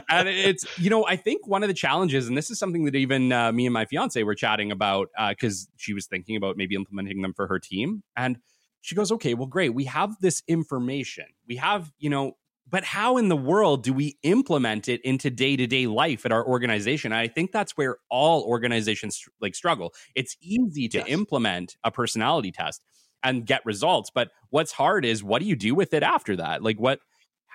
and 0.09 0.27
it's, 0.27 0.65
you 0.77 0.89
know, 0.89 1.05
I 1.05 1.15
think 1.15 1.47
one 1.47 1.63
of 1.63 1.67
the 1.67 1.73
challenges, 1.73 2.27
and 2.27 2.37
this 2.37 2.49
is 2.49 2.59
something 2.59 2.85
that 2.85 2.95
even 2.95 3.31
uh, 3.31 3.51
me 3.51 3.65
and 3.65 3.73
my 3.73 3.85
fiance 3.85 4.21
were 4.23 4.35
chatting 4.35 4.71
about 4.71 5.09
because 5.29 5.67
uh, 5.67 5.73
she 5.77 5.93
was 5.93 6.05
thinking 6.07 6.35
about 6.35 6.57
maybe 6.57 6.75
implementing 6.75 7.21
them 7.21 7.33
for 7.33 7.47
her 7.47 7.59
team. 7.59 8.03
And 8.15 8.37
she 8.81 8.95
goes, 8.95 9.11
okay, 9.11 9.33
well, 9.33 9.47
great. 9.47 9.73
We 9.73 9.85
have 9.85 10.15
this 10.21 10.43
information. 10.47 11.25
We 11.47 11.55
have, 11.55 11.91
you 11.97 12.09
know, 12.09 12.37
but 12.67 12.83
how 12.83 13.17
in 13.17 13.29
the 13.29 13.35
world 13.35 13.83
do 13.83 13.93
we 13.93 14.17
implement 14.23 14.87
it 14.87 15.01
into 15.01 15.29
day-to-day 15.29 15.87
life 15.87 16.25
at 16.25 16.31
our 16.31 16.45
organization 16.45 17.13
i 17.13 17.27
think 17.27 17.51
that's 17.51 17.77
where 17.77 17.97
all 18.09 18.43
organizations 18.43 19.23
like 19.41 19.55
struggle 19.55 19.93
it's 20.15 20.35
easy 20.41 20.87
to 20.87 20.99
yes. 20.99 21.07
implement 21.07 21.77
a 21.83 21.91
personality 21.91 22.51
test 22.51 22.83
and 23.23 23.45
get 23.45 23.65
results 23.65 24.09
but 24.13 24.31
what's 24.49 24.71
hard 24.71 25.05
is 25.05 25.23
what 25.23 25.41
do 25.41 25.47
you 25.47 25.55
do 25.55 25.75
with 25.75 25.93
it 25.93 26.03
after 26.03 26.35
that 26.35 26.63
like 26.63 26.79
what 26.79 26.99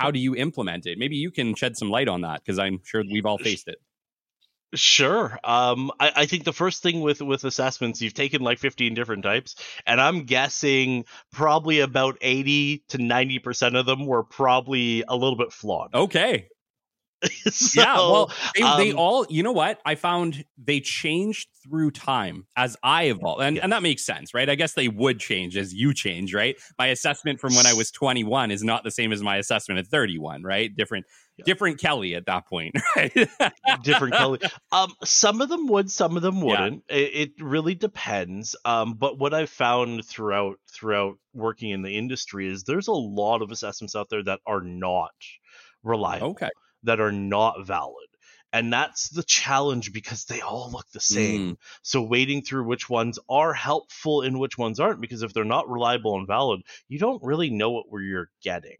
how 0.00 0.11
do 0.11 0.19
you 0.19 0.35
implement 0.35 0.87
it 0.87 0.99
maybe 0.99 1.16
you 1.16 1.30
can 1.30 1.54
shed 1.54 1.76
some 1.76 1.90
light 1.90 2.09
on 2.09 2.23
that 2.23 2.40
because 2.40 2.59
i'm 2.59 2.80
sure 2.85 3.02
we've 3.11 3.26
all 3.26 3.38
faced 3.38 3.69
it 3.69 3.78
Sure. 4.75 5.37
Um, 5.42 5.90
I, 5.99 6.12
I 6.14 6.26
think 6.26 6.45
the 6.45 6.52
first 6.52 6.83
thing 6.83 7.00
with 7.00 7.21
with 7.21 7.42
assessments, 7.42 8.00
you've 8.00 8.14
taken 8.14 8.40
like 8.40 8.61
15 8.61 8.95
different 8.95 9.25
types, 9.25 9.57
and 9.85 10.00
I'm 10.00 10.23
guessing 10.25 11.07
probably 11.33 11.80
about 11.80 12.19
80 12.21 12.85
to 12.90 12.99
90 12.99 13.38
percent 13.40 13.76
of 13.76 13.87
them 13.87 14.07
were 14.07 14.23
probably 14.23 15.02
a 15.09 15.16
little 15.16 15.37
bit 15.37 15.52
flawed. 15.52 15.92
Okay. 15.92 16.49
So, 17.24 17.80
yeah, 17.80 17.94
well, 17.96 18.32
they, 18.54 18.62
um, 18.62 18.78
they, 18.78 18.92
all, 18.92 19.26
you 19.28 19.42
know 19.42 19.52
what? 19.52 19.80
I 19.84 19.94
found 19.94 20.44
they 20.56 20.80
changed 20.80 21.48
through 21.62 21.90
time 21.90 22.46
as 22.56 22.76
I 22.82 23.04
evolved. 23.04 23.42
And, 23.42 23.58
and 23.58 23.72
that 23.72 23.82
makes 23.82 24.04
sense, 24.04 24.32
right? 24.32 24.48
I 24.48 24.54
guess 24.54 24.74
they 24.74 24.88
would 24.88 25.20
change 25.20 25.56
as 25.56 25.74
you 25.74 25.92
change, 25.92 26.34
right? 26.34 26.56
My 26.78 26.86
assessment 26.86 27.40
from 27.40 27.54
when 27.54 27.66
I 27.66 27.74
was 27.74 27.90
21 27.90 28.50
is 28.50 28.62
not 28.62 28.84
the 28.84 28.90
same 28.90 29.12
as 29.12 29.22
my 29.22 29.36
assessment 29.36 29.78
at 29.78 29.86
31, 29.86 30.42
right? 30.42 30.74
Different 30.74 31.06
yeah. 31.36 31.44
different 31.44 31.78
Kelly 31.78 32.14
at 32.14 32.26
that 32.26 32.46
point, 32.46 32.74
right? 32.96 33.28
different 33.82 34.14
Kelly. 34.14 34.40
Um, 34.72 34.92
some 35.04 35.40
of 35.40 35.48
them 35.48 35.66
would, 35.68 35.90
some 35.90 36.16
of 36.16 36.22
them 36.22 36.40
wouldn't. 36.40 36.84
Yeah. 36.88 36.96
It, 36.96 37.14
it, 37.14 37.30
really 37.40 37.74
depends. 37.74 38.56
Um, 38.64 38.94
but 38.94 39.18
what 39.18 39.34
I've 39.34 39.50
found 39.50 40.04
throughout 40.04 40.56
throughout 40.72 41.16
working 41.34 41.70
in 41.70 41.82
the 41.82 41.96
industry 41.96 42.50
is 42.50 42.64
there's 42.64 42.88
a 42.88 42.92
lot 42.92 43.42
of 43.42 43.50
assessments 43.50 43.94
out 43.94 44.08
there 44.10 44.22
that 44.24 44.40
are 44.46 44.62
not 44.62 45.12
reliable. 45.82 46.30
Okay 46.30 46.48
that 46.84 47.00
are 47.00 47.12
not 47.12 47.66
valid. 47.66 48.06
And 48.52 48.72
that's 48.72 49.08
the 49.10 49.22
challenge 49.22 49.92
because 49.92 50.25
they 50.25 50.40
all 50.40 50.70
look 50.72 50.90
the 50.90 51.00
same. 51.00 51.52
Mm. 51.52 51.56
So 51.82 52.02
wading 52.02 52.42
through 52.42 52.64
which 52.64 52.90
ones 52.90 53.18
are 53.28 53.52
helpful 53.52 54.22
and 54.22 54.40
which 54.40 54.58
ones 54.58 54.80
aren't, 54.80 55.00
because 55.00 55.22
if 55.22 55.32
they're 55.32 55.44
not 55.44 55.70
reliable 55.70 56.16
and 56.16 56.26
valid, 56.26 56.62
you 56.88 56.99
don't 56.99 57.22
really 57.22 57.50
know 57.50 57.70
what 57.70 57.87
you're 58.02 58.30
getting. 58.42 58.76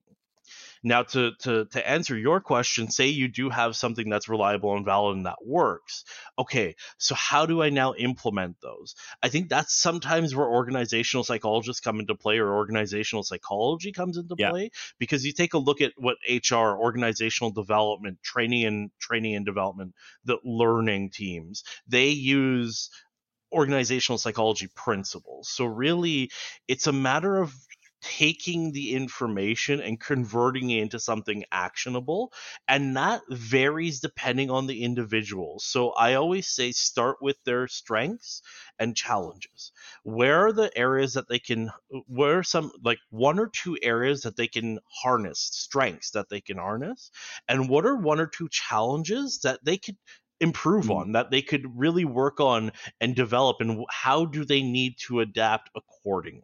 Now, 0.83 1.03
to, 1.03 1.33
to, 1.41 1.67
to 1.67 1.89
answer 1.89 2.17
your 2.17 2.41
question, 2.41 2.91
say 2.91 3.09
you 3.09 3.29
do 3.29 3.51
have 3.51 3.77
something 3.77 4.09
that's 4.09 4.29
reliable 4.29 4.75
and 4.77 4.85
valid 4.85 5.17
and 5.17 5.27
that 5.27 5.45
works. 5.45 6.05
Okay, 6.39 6.75
so 6.97 7.15
how 7.15 7.45
do 7.45 7.63
I 7.63 7.69
now 7.69 7.95
implement 7.95 8.57
those? 8.63 8.95
I 9.23 9.29
think 9.29 9.49
that's 9.49 9.75
sometimes 9.75 10.35
where 10.35 10.47
organizational 10.47 11.25
psychologists 11.25 11.81
come 11.81 12.01
into 12.01 12.15
play 12.15 12.39
or 12.39 12.55
organizational 12.55 13.23
psychology 13.25 13.93
comes 13.93 14.17
into 14.17 14.37
yeah. 14.39 14.51
play 14.51 14.71
because 14.99 15.25
you 15.25 15.33
take 15.33 15.55
a 15.55 15.59
look 15.59 15.83
at 15.83 15.93
what 15.97 16.17
HR, 16.29 16.77
organizational 16.81 17.51
development, 17.51 18.23
training 18.23 18.65
and 18.65 18.91
training 18.99 19.35
and 19.35 19.45
development, 19.45 19.95
the 20.25 20.39
learning 20.45 21.11
teams, 21.11 21.63
they 21.87 22.09
use 22.09 22.91
organizational 23.53 24.19
psychology 24.19 24.69
principles. 24.75 25.49
So 25.49 25.65
really 25.65 26.31
it's 26.69 26.87
a 26.87 26.93
matter 26.93 27.37
of 27.37 27.53
taking 28.03 28.73
the 28.73 28.95
information 28.95 29.81
and 29.81 30.01
converting 30.01 30.71
it 30.71 30.83
into 30.83 30.99
something 30.99 31.45
actionable. 31.53 32.33
And 32.67 32.97
that 32.97 33.23
varies 33.29 34.01
depending 34.01 34.51
on 34.51 34.67
the 34.67 34.83
individual. 34.83 35.59
So 35.61 35.91
I 35.91 36.15
always 36.15 36.49
say 36.49 36.73
start 36.73 37.19
with 37.21 37.37
their 37.45 37.69
strengths 37.69 38.43
and 38.79 38.97
challenges. 38.97 39.73
Where 40.03 40.47
are 40.47 40.53
the 40.53 40.77
areas 40.77 41.15
that 41.15 41.29
they 41.29 41.39
can, 41.39 41.71
where 42.07 42.39
are 42.39 42.43
some, 42.43 42.73
like 42.83 42.99
one 43.11 43.39
or 43.39 43.49
two 43.49 43.77
areas 43.83 44.23
that 44.23 44.37
they 44.37 44.49
can 44.49 44.79
harness, 45.03 45.51
strengths 45.53 46.11
that 46.13 46.29
they 46.29 46.41
can 46.41 46.59
harness? 46.59 47.11
And 47.49 47.69
what 47.69 47.87
are 47.87 47.97
one 47.97 48.21
or 48.21 48.27
two 48.27 48.49
challenges 48.51 49.41
that 49.41 49.65
they 49.65 49.77
could 49.77 49.97
improve 50.41 50.87
mm. 50.87 50.97
on 50.97 51.13
that 51.13 51.31
they 51.31 51.43
could 51.43 51.79
really 51.79 52.05
work 52.05 52.41
on 52.41 52.73
and 53.01 53.15
develop 53.15 53.59
and 53.61 53.85
how 53.91 54.25
do 54.25 54.45
they 54.45 54.63
need 54.63 54.95
to 54.99 55.21
adapt 55.21 55.71
accordingly 55.77 56.43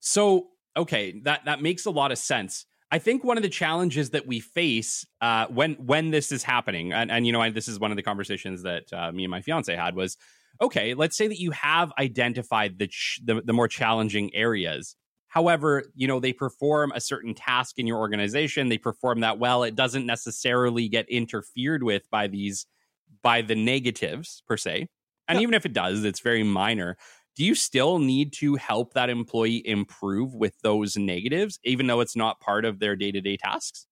so 0.00 0.48
okay, 0.76 1.20
that 1.24 1.44
that 1.44 1.62
makes 1.62 1.86
a 1.86 1.90
lot 1.90 2.12
of 2.12 2.18
sense. 2.18 2.66
I 2.92 2.98
think 2.98 3.22
one 3.22 3.36
of 3.36 3.42
the 3.42 3.48
challenges 3.48 4.10
that 4.10 4.26
we 4.26 4.40
face 4.40 5.06
uh, 5.20 5.46
when 5.46 5.74
when 5.74 6.10
this 6.10 6.32
is 6.32 6.42
happening, 6.42 6.92
and, 6.92 7.10
and 7.10 7.26
you 7.26 7.32
know, 7.32 7.40
I, 7.40 7.50
this 7.50 7.68
is 7.68 7.78
one 7.78 7.92
of 7.92 7.96
the 7.96 8.02
conversations 8.02 8.62
that 8.62 8.92
uh, 8.92 9.12
me 9.12 9.24
and 9.24 9.30
my 9.30 9.42
fiance 9.42 9.74
had 9.74 9.94
was, 9.94 10.16
okay, 10.60 10.94
let's 10.94 11.16
say 11.16 11.28
that 11.28 11.38
you 11.38 11.52
have 11.52 11.92
identified 11.98 12.78
the, 12.78 12.88
ch- 12.88 13.20
the 13.24 13.42
the 13.42 13.52
more 13.52 13.68
challenging 13.68 14.34
areas. 14.34 14.96
However, 15.28 15.84
you 15.94 16.08
know, 16.08 16.18
they 16.18 16.32
perform 16.32 16.90
a 16.92 17.00
certain 17.00 17.34
task 17.34 17.78
in 17.78 17.86
your 17.86 17.98
organization. 17.98 18.68
They 18.68 18.78
perform 18.78 19.20
that 19.20 19.38
well. 19.38 19.62
It 19.62 19.76
doesn't 19.76 20.04
necessarily 20.04 20.88
get 20.88 21.08
interfered 21.08 21.84
with 21.84 22.02
by 22.10 22.26
these 22.26 22.66
by 23.22 23.42
the 23.42 23.54
negatives 23.54 24.42
per 24.48 24.56
se. 24.56 24.88
And 25.28 25.38
yeah. 25.38 25.42
even 25.42 25.54
if 25.54 25.64
it 25.64 25.72
does, 25.72 26.02
it's 26.04 26.18
very 26.18 26.42
minor 26.42 26.96
do 27.40 27.46
you 27.46 27.54
still 27.56 27.98
need 27.98 28.32
to 28.34 28.56
help 28.56 28.94
that 28.94 29.10
employee 29.10 29.66
improve 29.66 30.34
with 30.34 30.54
those 30.62 30.96
negatives, 30.96 31.58
even 31.64 31.88
though 31.88 32.00
it's 32.00 32.16
not 32.16 32.40
part 32.40 32.64
of 32.66 32.78
their 32.80 32.96
day 32.96 33.12
to 33.12 33.20
day 33.22 33.36
tasks? 33.38 33.86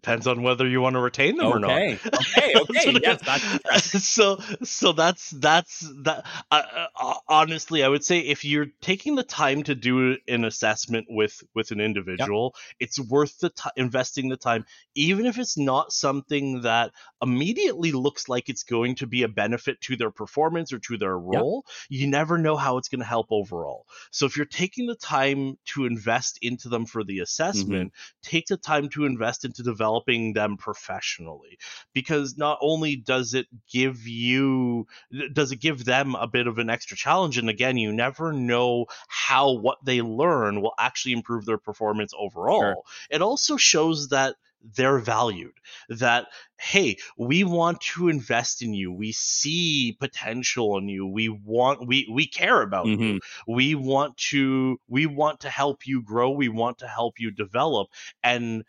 Depends 0.00 0.28
on 0.28 0.42
whether 0.42 0.64
you 0.64 0.80
want 0.80 0.94
to 0.94 1.00
retain 1.00 1.36
them 1.36 1.46
okay. 1.46 1.56
or 1.56 1.58
not. 1.58 1.70
Okay. 1.72 2.54
Okay. 2.54 2.98
yes, 3.02 3.20
that's 3.20 4.04
so 4.06 4.38
so 4.62 4.92
that's 4.92 5.30
that's 5.30 5.80
that. 6.04 6.24
Uh, 6.52 6.62
uh, 6.94 7.14
honestly, 7.26 7.82
I 7.82 7.88
would 7.88 8.04
say 8.04 8.20
if 8.20 8.44
you're 8.44 8.68
taking 8.80 9.16
the 9.16 9.24
time 9.24 9.64
to 9.64 9.74
do 9.74 10.16
an 10.28 10.44
assessment 10.44 11.08
with 11.10 11.42
with 11.52 11.72
an 11.72 11.80
individual, 11.80 12.54
yep. 12.54 12.76
it's 12.78 13.00
worth 13.00 13.40
the 13.40 13.50
t- 13.50 13.70
investing 13.74 14.28
the 14.28 14.36
time, 14.36 14.66
even 14.94 15.26
if 15.26 15.36
it's 15.36 15.58
not 15.58 15.90
something 15.90 16.60
that 16.60 16.92
immediately 17.20 17.90
looks 17.90 18.28
like 18.28 18.48
it's 18.48 18.62
going 18.62 18.94
to 18.96 19.08
be 19.08 19.24
a 19.24 19.28
benefit 19.28 19.80
to 19.80 19.96
their 19.96 20.12
performance 20.12 20.72
or 20.72 20.78
to 20.78 20.96
their 20.96 21.18
role. 21.18 21.64
Yep. 21.90 22.00
You 22.00 22.06
never 22.06 22.38
know 22.38 22.56
how 22.56 22.76
it's 22.78 22.88
going 22.88 23.00
to 23.00 23.04
help 23.04 23.26
overall. 23.30 23.84
So 24.12 24.26
if 24.26 24.36
you're 24.36 24.46
taking 24.46 24.86
the 24.86 24.94
time 24.94 25.58
to 25.74 25.86
invest 25.86 26.38
into 26.40 26.68
them 26.68 26.86
for 26.86 27.02
the 27.02 27.18
assessment, 27.18 27.92
mm-hmm. 27.92 28.30
take 28.30 28.46
the 28.46 28.56
time 28.56 28.88
to 28.90 29.04
invest 29.04 29.44
into 29.44 29.64
developing 29.64 29.87
developing 29.88 30.32
them 30.34 30.56
professionally 30.56 31.58
because 31.94 32.36
not 32.36 32.58
only 32.60 32.96
does 32.96 33.34
it 33.34 33.46
give 33.72 34.06
you 34.06 34.86
does 35.32 35.50
it 35.52 35.60
give 35.60 35.84
them 35.84 36.14
a 36.14 36.26
bit 36.26 36.46
of 36.46 36.58
an 36.58 36.68
extra 36.68 36.96
challenge 36.96 37.38
and 37.38 37.48
again 37.48 37.76
you 37.76 37.92
never 37.92 38.32
know 38.32 38.86
how 39.08 39.52
what 39.52 39.78
they 39.84 40.02
learn 40.02 40.60
will 40.60 40.74
actually 40.78 41.12
improve 41.12 41.46
their 41.46 41.58
performance 41.58 42.12
overall. 42.18 42.60
Sure. 42.60 42.82
it 43.10 43.22
also 43.22 43.56
shows 43.56 44.08
that 44.08 44.36
they're 44.74 44.98
valued 44.98 45.52
that 45.88 46.26
hey 46.58 46.96
we 47.16 47.44
want 47.44 47.80
to 47.80 48.08
invest 48.08 48.60
in 48.60 48.74
you. 48.74 48.92
We 48.92 49.12
see 49.12 49.96
potential 50.00 50.76
in 50.78 50.88
you. 50.88 51.06
We 51.06 51.28
want 51.28 51.86
we 51.86 52.08
we 52.12 52.26
care 52.26 52.60
about 52.62 52.86
mm-hmm. 52.86 53.02
you 53.02 53.20
we 53.46 53.74
want 53.74 54.16
to 54.30 54.80
we 54.88 55.06
want 55.06 55.40
to 55.40 55.48
help 55.48 55.86
you 55.86 56.02
grow. 56.02 56.30
We 56.30 56.48
want 56.48 56.78
to 56.78 56.88
help 56.88 57.20
you 57.20 57.30
develop. 57.30 57.88
And 58.22 58.64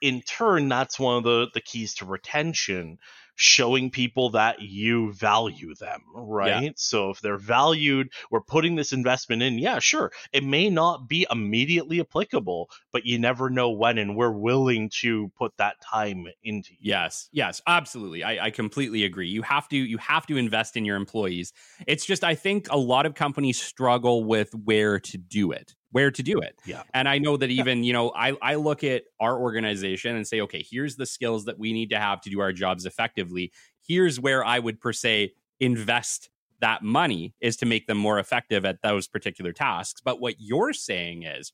in 0.00 0.20
turn 0.22 0.68
that's 0.68 0.98
one 0.98 1.18
of 1.18 1.24
the 1.24 1.48
the 1.54 1.60
keys 1.60 1.94
to 1.94 2.04
retention 2.04 2.98
showing 3.34 3.90
people 3.90 4.30
that 4.30 4.60
you 4.60 5.12
value 5.12 5.74
them, 5.74 6.00
right? 6.14 6.62
Yeah. 6.62 6.70
So 6.76 7.10
if 7.10 7.20
they're 7.20 7.38
valued, 7.38 8.12
we're 8.30 8.42
putting 8.42 8.76
this 8.76 8.92
investment 8.92 9.42
in. 9.42 9.58
Yeah, 9.58 9.78
sure. 9.78 10.12
It 10.32 10.44
may 10.44 10.68
not 10.68 11.08
be 11.08 11.26
immediately 11.30 12.00
applicable, 12.00 12.70
but 12.92 13.06
you 13.06 13.18
never 13.18 13.50
know 13.50 13.70
when, 13.70 13.98
and 13.98 14.16
we're 14.16 14.30
willing 14.30 14.90
to 15.00 15.30
put 15.36 15.56
that 15.56 15.76
time 15.80 16.26
into 16.44 16.72
you. 16.72 16.78
Yes, 16.92 17.28
yes, 17.32 17.62
absolutely. 17.66 18.22
I, 18.22 18.46
I 18.46 18.50
completely 18.50 19.04
agree. 19.04 19.28
You 19.28 19.42
have 19.42 19.68
to 19.68 19.76
you 19.76 19.98
have 19.98 20.26
to 20.26 20.36
invest 20.36 20.76
in 20.76 20.84
your 20.84 20.96
employees. 20.96 21.52
It's 21.86 22.04
just 22.04 22.24
I 22.24 22.34
think 22.34 22.68
a 22.70 22.78
lot 22.78 23.06
of 23.06 23.14
companies 23.14 23.60
struggle 23.60 24.24
with 24.24 24.54
where 24.54 25.00
to 25.00 25.18
do 25.18 25.52
it 25.52 25.74
where 25.92 26.10
to 26.10 26.22
do 26.22 26.40
it. 26.40 26.58
Yeah. 26.66 26.82
And 26.94 27.08
I 27.08 27.18
know 27.18 27.36
that 27.36 27.50
even, 27.50 27.84
you 27.84 27.92
know, 27.92 28.10
I, 28.16 28.32
I 28.42 28.56
look 28.56 28.82
at 28.82 29.04
our 29.20 29.38
organization 29.38 30.16
and 30.16 30.26
say, 30.26 30.40
okay, 30.40 30.64
here's 30.68 30.96
the 30.96 31.06
skills 31.06 31.44
that 31.44 31.58
we 31.58 31.72
need 31.72 31.90
to 31.90 31.98
have 31.98 32.20
to 32.22 32.30
do 32.30 32.40
our 32.40 32.52
jobs 32.52 32.86
effectively. 32.86 33.52
Here's 33.86 34.18
where 34.18 34.44
I 34.44 34.58
would 34.58 34.80
per 34.80 34.92
se 34.92 35.34
invest 35.60 36.30
that 36.60 36.82
money 36.82 37.34
is 37.40 37.56
to 37.58 37.66
make 37.66 37.86
them 37.86 37.98
more 37.98 38.18
effective 38.18 38.64
at 38.64 38.82
those 38.82 39.06
particular 39.06 39.52
tasks. 39.52 40.00
But 40.02 40.20
what 40.20 40.36
you're 40.38 40.72
saying 40.72 41.24
is 41.24 41.52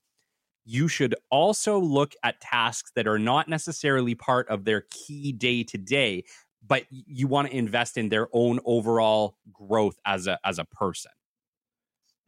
you 0.64 0.87
should 0.87 1.14
also 1.30 1.78
look 1.78 2.12
at 2.23 2.40
tasks 2.40 2.92
that 2.95 3.09
are 3.09 3.18
not 3.18 3.49
necessarily 3.49 4.14
part 4.14 4.49
of 4.49 4.64
their 4.64 4.85
key 4.90 5.33
day 5.33 5.64
to 5.64 5.78
day, 5.78 6.25
but 6.66 6.85
you 6.90 7.26
want 7.26 7.49
to 7.49 7.57
invest 7.57 7.97
in 7.97 8.11
their 8.11 8.28
own 8.35 8.61
overall 8.66 9.38
growth 9.50 9.97
as 10.04 10.26
a 10.26 10.38
as 10.45 10.59
a 10.59 10.66
person. 10.66 11.11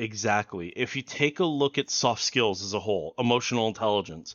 Exactly. 0.00 0.72
If 0.76 0.96
you 0.96 1.02
take 1.02 1.40
a 1.40 1.44
look 1.44 1.76
at 1.76 1.90
soft 1.90 2.22
skills 2.22 2.62
as 2.62 2.72
a 2.72 2.80
whole, 2.80 3.14
emotional 3.18 3.68
intelligence, 3.68 4.34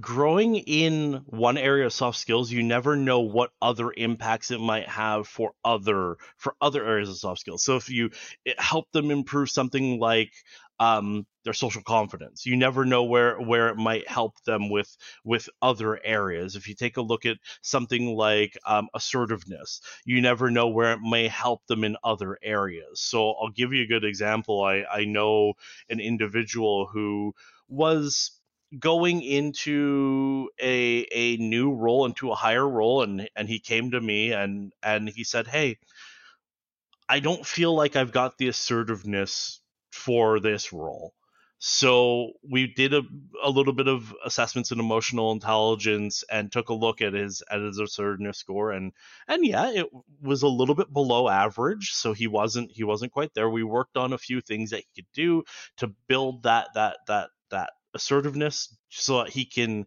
growing 0.00 0.56
in 0.56 1.22
one 1.26 1.56
area 1.56 1.86
of 1.86 1.92
soft 1.92 2.18
skills, 2.18 2.50
you 2.50 2.64
never 2.64 2.96
know 2.96 3.20
what 3.20 3.52
other 3.62 3.92
impacts 3.96 4.50
it 4.50 4.58
might 4.58 4.88
have 4.88 5.28
for 5.28 5.52
other 5.64 6.16
for 6.36 6.56
other 6.60 6.84
areas 6.84 7.08
of 7.10 7.16
soft 7.16 7.40
skills. 7.40 7.62
So 7.62 7.76
if 7.76 7.88
you 7.88 8.10
help 8.58 8.90
them 8.92 9.12
improve 9.12 9.50
something 9.50 10.00
like 10.00 10.32
um, 10.80 11.26
their 11.44 11.52
social 11.52 11.82
confidence. 11.82 12.46
You 12.46 12.56
never 12.56 12.84
know 12.84 13.04
where 13.04 13.40
where 13.40 13.68
it 13.68 13.76
might 13.76 14.08
help 14.08 14.42
them 14.44 14.70
with 14.70 14.96
with 15.24 15.48
other 15.62 16.00
areas. 16.04 16.56
If 16.56 16.68
you 16.68 16.74
take 16.74 16.96
a 16.96 17.02
look 17.02 17.26
at 17.26 17.38
something 17.62 18.14
like 18.16 18.56
um, 18.66 18.88
assertiveness, 18.94 19.80
you 20.04 20.20
never 20.20 20.50
know 20.50 20.68
where 20.68 20.92
it 20.92 21.00
may 21.00 21.28
help 21.28 21.66
them 21.66 21.84
in 21.84 21.96
other 22.02 22.38
areas. 22.42 23.00
So 23.00 23.32
I'll 23.32 23.50
give 23.50 23.72
you 23.72 23.82
a 23.82 23.86
good 23.88 24.04
example. 24.04 24.62
I 24.62 24.84
I 24.90 25.04
know 25.04 25.54
an 25.88 26.00
individual 26.00 26.86
who 26.86 27.34
was 27.68 28.32
going 28.78 29.22
into 29.22 30.48
a 30.60 31.06
a 31.12 31.36
new 31.36 31.72
role 31.72 32.06
into 32.06 32.30
a 32.32 32.34
higher 32.34 32.68
role 32.68 33.02
and 33.02 33.28
and 33.36 33.48
he 33.48 33.60
came 33.60 33.90
to 33.92 34.00
me 34.00 34.32
and 34.32 34.72
and 34.82 35.08
he 35.08 35.22
said 35.22 35.46
hey 35.46 35.78
i 37.08 37.20
don't 37.20 37.46
feel 37.46 37.74
like 37.74 37.96
i've 37.96 38.12
got 38.12 38.36
the 38.38 38.48
assertiveness 38.48 39.60
for 39.94 40.40
this 40.40 40.72
role. 40.72 41.14
So 41.58 42.32
we 42.42 42.66
did 42.66 42.92
a, 42.92 43.02
a 43.42 43.48
little 43.48 43.72
bit 43.72 43.88
of 43.88 44.14
assessments 44.24 44.70
in 44.70 44.80
emotional 44.80 45.32
intelligence 45.32 46.22
and 46.30 46.52
took 46.52 46.68
a 46.68 46.74
look 46.74 47.00
at 47.00 47.14
his 47.14 47.42
at 47.50 47.60
his 47.60 47.78
assertiveness 47.78 48.36
score 48.36 48.72
and 48.72 48.92
and 49.28 49.46
yeah, 49.46 49.70
it 49.70 49.86
was 50.20 50.42
a 50.42 50.48
little 50.48 50.74
bit 50.74 50.92
below 50.92 51.28
average. 51.28 51.92
So 51.92 52.12
he 52.12 52.26
wasn't 52.26 52.70
he 52.72 52.84
wasn't 52.84 53.12
quite 53.12 53.32
there. 53.34 53.48
We 53.48 53.62
worked 53.62 53.96
on 53.96 54.12
a 54.12 54.18
few 54.18 54.42
things 54.42 54.70
that 54.70 54.80
he 54.80 55.02
could 55.02 55.10
do 55.14 55.44
to 55.78 55.94
build 56.06 56.42
that 56.42 56.68
that 56.74 56.98
that 57.06 57.30
that 57.50 57.70
assertiveness 57.94 58.76
so 58.90 59.18
that 59.18 59.30
he 59.30 59.46
can 59.46 59.86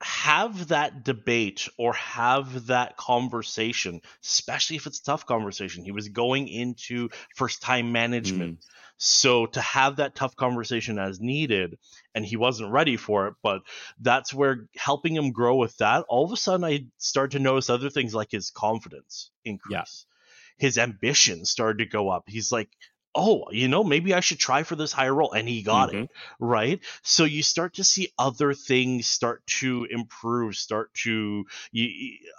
have 0.00 0.68
that 0.68 1.04
debate 1.04 1.68
or 1.78 1.92
have 1.94 2.66
that 2.66 2.96
conversation, 2.96 4.00
especially 4.22 4.76
if 4.76 4.86
it's 4.86 5.00
a 5.00 5.04
tough 5.04 5.26
conversation. 5.26 5.84
He 5.84 5.92
was 5.92 6.08
going 6.08 6.48
into 6.48 7.10
first 7.34 7.62
time 7.62 7.92
management. 7.92 8.60
Mm. 8.60 8.66
So 8.96 9.46
to 9.46 9.60
have 9.60 9.96
that 9.96 10.14
tough 10.14 10.36
conversation 10.36 10.98
as 10.98 11.20
needed, 11.20 11.78
and 12.14 12.24
he 12.24 12.36
wasn't 12.36 12.70
ready 12.70 12.96
for 12.96 13.26
it, 13.28 13.34
but 13.42 13.62
that's 14.00 14.32
where 14.32 14.68
helping 14.76 15.16
him 15.16 15.32
grow 15.32 15.56
with 15.56 15.76
that, 15.78 16.04
all 16.08 16.24
of 16.24 16.32
a 16.32 16.36
sudden 16.36 16.64
I 16.64 16.86
start 16.98 17.32
to 17.32 17.38
notice 17.38 17.70
other 17.70 17.90
things 17.90 18.14
like 18.14 18.30
his 18.30 18.50
confidence 18.50 19.30
increase. 19.44 19.72
Yeah. 19.72 19.84
His 20.56 20.78
ambition 20.78 21.44
started 21.44 21.78
to 21.78 21.90
go 21.90 22.08
up. 22.08 22.24
He's 22.28 22.52
like, 22.52 22.68
oh, 23.14 23.44
you 23.50 23.68
know, 23.68 23.84
maybe 23.84 24.14
I 24.14 24.20
should 24.20 24.38
try 24.38 24.62
for 24.62 24.76
this 24.76 24.92
higher 24.92 25.14
role. 25.14 25.32
And 25.32 25.48
he 25.48 25.62
got 25.62 25.90
mm-hmm. 25.90 26.04
it. 26.04 26.10
Right. 26.38 26.80
So 27.02 27.24
you 27.24 27.42
start 27.42 27.74
to 27.74 27.84
see 27.84 28.08
other 28.18 28.54
things 28.54 29.06
start 29.06 29.46
to 29.58 29.86
improve, 29.90 30.56
start 30.56 30.92
to, 31.04 31.44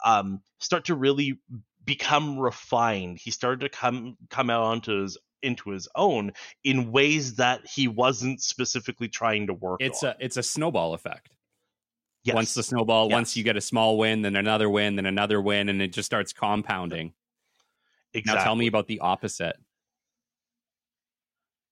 um, 0.04 0.42
start 0.60 0.86
to 0.86 0.96
really 0.96 1.40
become 1.84 2.38
refined. 2.38 3.20
He 3.20 3.32
started 3.32 3.62
to 3.62 3.70
come, 3.70 4.18
come 4.30 4.50
out 4.50 4.64
onto 4.64 5.02
his, 5.02 5.18
into 5.42 5.70
his 5.70 5.88
own 5.96 6.34
in 6.64 6.92
ways 6.92 7.36
that 7.36 7.66
he 7.68 7.88
wasn't 7.88 8.42
specifically 8.42 9.08
trying 9.08 9.48
to 9.48 9.54
work 9.54 9.80
it's 9.80 10.04
on. 10.04 10.10
a 10.10 10.16
it's 10.20 10.38
a 10.38 10.44
snowball 10.44 10.96
effect 10.96 11.30
yes. 12.24 12.34
once 12.34 12.54
the 12.56 12.64
snowball 12.64 13.10
yes. 13.10 13.14
once 13.14 13.38
you 13.38 13.44
get 13.44 13.56
a 13.56 13.62
small 13.62 13.98
win 13.98 14.24
then 14.24 14.36
another 14.36 14.68
win 14.70 14.96
then 14.96 15.06
another 15.06 15.40
win 15.40 15.70
and 15.70 15.84
it 15.84 15.94
just 15.94 16.08
starts 16.08 16.34
compounding 16.34 17.14
exactly. 18.14 18.40
now 18.40 18.44
tell 18.44 18.56
me 18.56 18.66
about 18.66 18.88
the 18.88 19.00
opposite 19.00 19.56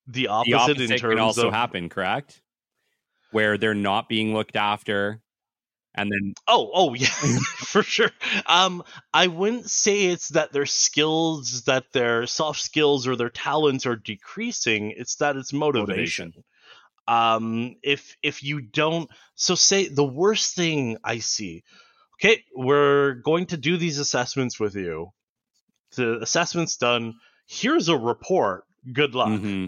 the 0.07 0.27
opposite, 0.27 0.51
the 0.51 0.57
opposite 0.57 0.91
in 0.91 0.97
terms 0.97 1.13
can 1.13 1.19
also 1.19 1.47
of... 1.47 1.53
happen, 1.53 1.89
correct? 1.89 2.41
Where 3.31 3.57
they're 3.57 3.73
not 3.73 4.09
being 4.09 4.33
looked 4.33 4.55
after, 4.55 5.21
and 5.95 6.11
then 6.11 6.33
oh 6.47 6.69
oh 6.73 6.93
yeah 6.93 7.07
for 7.57 7.83
sure 7.83 8.11
um 8.45 8.83
i 9.13 9.27
wouldn't 9.27 9.69
say 9.69 10.05
it's 10.05 10.29
that 10.29 10.51
their 10.51 10.65
skills 10.65 11.63
that 11.63 11.91
their 11.93 12.25
soft 12.25 12.59
skills 12.59 13.07
or 13.07 13.15
their 13.15 13.29
talents 13.29 13.85
are 13.85 13.95
decreasing 13.95 14.93
it's 14.95 15.15
that 15.15 15.35
it's 15.35 15.53
motivation, 15.53 16.33
motivation. 16.35 16.43
um 17.07 17.75
if 17.83 18.15
if 18.23 18.43
you 18.43 18.61
don't 18.61 19.09
so 19.35 19.55
say 19.55 19.87
the 19.87 20.03
worst 20.03 20.55
thing 20.55 20.97
i 21.03 21.19
see 21.19 21.63
okay 22.19 22.43
we're 22.55 23.13
going 23.15 23.45
to 23.45 23.57
do 23.57 23.77
these 23.77 23.99
assessments 23.99 24.59
with 24.59 24.75
you 24.75 25.11
the 25.95 26.19
assessment's 26.19 26.77
done 26.77 27.13
here's 27.45 27.89
a 27.89 27.97
report 27.97 28.63
good 28.91 29.13
luck 29.13 29.29
mm-hmm. 29.29 29.67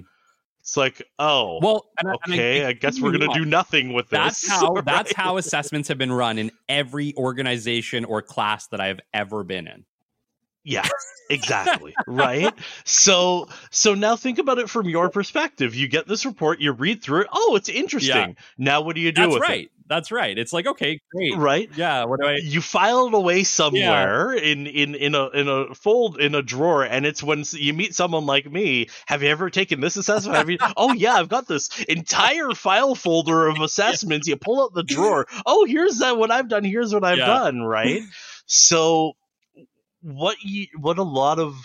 It's 0.65 0.75
like, 0.75 0.99
oh, 1.19 1.59
well, 1.61 1.91
and, 1.99 2.15
okay. 2.27 2.57
And 2.57 2.65
I, 2.65 2.69
I, 2.69 2.73
guess 2.73 2.99
we're 2.99 3.11
gonna 3.11 3.31
do 3.35 3.45
nothing 3.45 3.93
with 3.93 4.09
this. 4.09 4.17
That's 4.19 4.49
how 4.49 4.73
right? 4.73 4.83
that's 4.83 5.13
how 5.13 5.37
assessments 5.37 5.87
have 5.89 5.99
been 5.99 6.11
run 6.11 6.39
in 6.39 6.49
every 6.67 7.13
organization 7.17 8.03
or 8.03 8.23
class 8.23 8.65
that 8.69 8.81
I've 8.81 8.99
ever 9.13 9.43
been 9.43 9.67
in. 9.67 9.85
Yeah, 10.65 10.87
exactly. 11.29 11.93
right. 12.07 12.53
So 12.83 13.47
so 13.69 13.93
now 13.93 14.15
think 14.15 14.39
about 14.39 14.57
it 14.57 14.69
from 14.69 14.89
your 14.89 15.09
perspective. 15.09 15.75
You 15.75 15.87
get 15.87 16.07
this 16.07 16.25
report, 16.25 16.59
you 16.59 16.71
read 16.71 17.03
through 17.03 17.21
it. 17.21 17.27
Oh, 17.31 17.55
it's 17.55 17.69
interesting. 17.69 18.29
Yeah. 18.29 18.33
Now 18.57 18.81
what 18.81 18.95
do 18.95 19.01
you 19.01 19.11
do 19.11 19.21
That's 19.21 19.33
with 19.33 19.41
right. 19.41 19.65
it? 19.65 19.71
That's 19.87 20.11
right. 20.11 20.35
It's 20.35 20.51
like 20.51 20.65
okay, 20.65 20.99
great, 21.11 21.37
right? 21.37 21.69
Yeah. 21.75 22.05
What 22.05 22.19
do 22.19 22.25
I? 22.25 22.37
You 22.41 22.59
file 22.59 23.05
it 23.05 23.13
away 23.13 23.43
somewhere 23.43 24.35
yeah. 24.35 24.51
in 24.51 24.65
in 24.65 24.95
in 24.95 25.13
a 25.13 25.29
in 25.29 25.47
a 25.47 25.75
fold 25.75 26.19
in 26.19 26.33
a 26.33 26.41
drawer, 26.41 26.83
and 26.83 27.05
it's 27.05 27.21
when 27.21 27.43
you 27.51 27.73
meet 27.73 27.93
someone 27.93 28.25
like 28.25 28.51
me. 28.51 28.89
Have 29.05 29.21
you 29.21 29.29
ever 29.29 29.51
taken 29.51 29.81
this 29.81 29.95
assessment? 29.95 30.37
Have 30.37 30.49
you? 30.49 30.57
oh 30.75 30.93
yeah, 30.93 31.13
I've 31.13 31.29
got 31.29 31.47
this 31.47 31.83
entire 31.83 32.51
file 32.51 32.95
folder 32.95 33.47
of 33.47 33.59
assessments. 33.61 34.27
You 34.27 34.37
pull 34.37 34.63
out 34.63 34.73
the 34.73 34.81
drawer. 34.81 35.27
Oh, 35.45 35.65
here's 35.65 35.99
that 35.99 36.17
what 36.17 36.31
I've 36.31 36.49
done. 36.49 36.63
Here's 36.63 36.91
what 36.91 37.03
I've 37.03 37.19
yeah. 37.19 37.27
done. 37.27 37.61
Right. 37.61 38.01
So 38.47 39.15
what 40.05 40.37
you 40.43 40.67
what 40.79 40.99
a 40.99 41.03
lot 41.03 41.39
of 41.39 41.55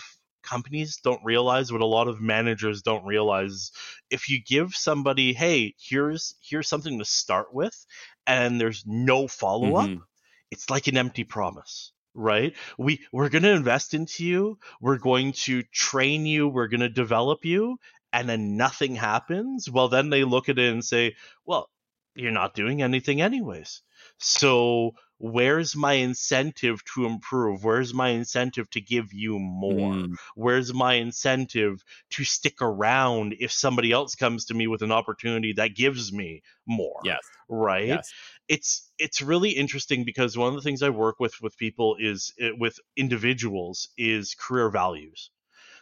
companies 0.41 0.97
don't 1.03 1.23
realize 1.23 1.71
what 1.71 1.81
a 1.81 1.85
lot 1.85 2.07
of 2.07 2.19
managers 2.19 2.81
don't 2.81 3.05
realize 3.05 3.71
if 4.09 4.29
you 4.29 4.41
give 4.43 4.75
somebody 4.75 5.31
hey 5.31 5.75
here's 5.79 6.33
here's 6.41 6.67
something 6.67 6.97
to 6.97 7.05
start 7.05 7.53
with 7.53 7.85
and 8.25 8.59
there's 8.59 8.83
no 8.87 9.27
follow 9.27 9.75
up, 9.75 9.87
mm-hmm. 9.87 10.01
it's 10.49 10.71
like 10.71 10.87
an 10.87 10.97
empty 10.97 11.23
promise 11.23 11.93
right 12.15 12.55
we 12.79 12.99
we're 13.13 13.29
going 13.29 13.43
to 13.43 13.51
invest 13.51 13.93
into 13.93 14.25
you 14.25 14.57
we're 14.81 14.97
going 14.97 15.33
to 15.33 15.61
train 15.71 16.25
you 16.25 16.47
we're 16.47 16.67
going 16.67 16.81
to 16.81 16.89
develop 16.89 17.45
you 17.45 17.77
and 18.11 18.27
then 18.27 18.57
nothing 18.57 18.95
happens 18.95 19.69
well 19.69 19.87
then 19.87 20.09
they 20.09 20.23
look 20.23 20.49
at 20.49 20.57
it 20.57 20.73
and 20.73 20.83
say 20.83 21.15
well 21.45 21.69
you're 22.15 22.31
not 22.31 22.55
doing 22.55 22.81
anything 22.81 23.21
anyways 23.21 23.83
So 24.17 24.95
where's 25.21 25.75
my 25.75 25.93
incentive 25.93 26.83
to 26.95 27.05
improve? 27.05 27.63
Where's 27.63 27.93
my 27.93 28.09
incentive 28.09 28.69
to 28.71 28.81
give 28.81 29.13
you 29.13 29.37
more? 29.37 29.93
Mm. 29.93 30.15
Where's 30.35 30.73
my 30.73 30.95
incentive 30.95 31.83
to 32.11 32.23
stick 32.23 32.61
around 32.61 33.35
if 33.39 33.51
somebody 33.51 33.91
else 33.91 34.15
comes 34.15 34.45
to 34.45 34.55
me 34.55 34.65
with 34.65 34.81
an 34.81 34.91
opportunity 34.91 35.53
that 35.53 35.75
gives 35.75 36.11
me 36.11 36.41
more? 36.65 36.99
Yes. 37.03 37.19
Right? 37.47 37.87
Yes. 37.87 38.11
It's 38.47 38.91
it's 38.97 39.21
really 39.21 39.51
interesting 39.51 40.03
because 40.03 40.35
one 40.35 40.49
of 40.49 40.55
the 40.55 40.61
things 40.61 40.81
I 40.81 40.89
work 40.89 41.19
with 41.19 41.39
with 41.41 41.55
people 41.57 41.97
is 41.99 42.33
eh, 42.39 42.51
with 42.57 42.79
individuals 42.97 43.89
is 43.97 44.35
career 44.35 44.69
values. 44.69 45.29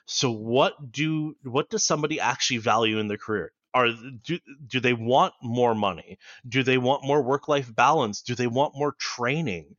So 0.06 0.32
what 0.32 0.91
do 0.91 1.36
what 1.43 1.69
does 1.69 1.86
somebody 1.86 2.19
actually 2.19 2.58
value 2.58 2.99
in 2.99 3.08
their 3.08 3.17
career? 3.17 3.54
Are 3.73 3.89
do, 4.23 4.39
do 4.67 4.79
they 4.79 4.93
want 4.93 5.34
more 5.43 5.75
money 5.75 6.17
do 6.47 6.63
they 6.63 6.77
want 6.77 7.03
more 7.03 7.21
work 7.21 7.47
life 7.47 7.73
balance 7.75 8.21
do 8.21 8.34
they 8.36 8.47
want 8.47 8.73
more 8.75 8.93
training 8.93 9.75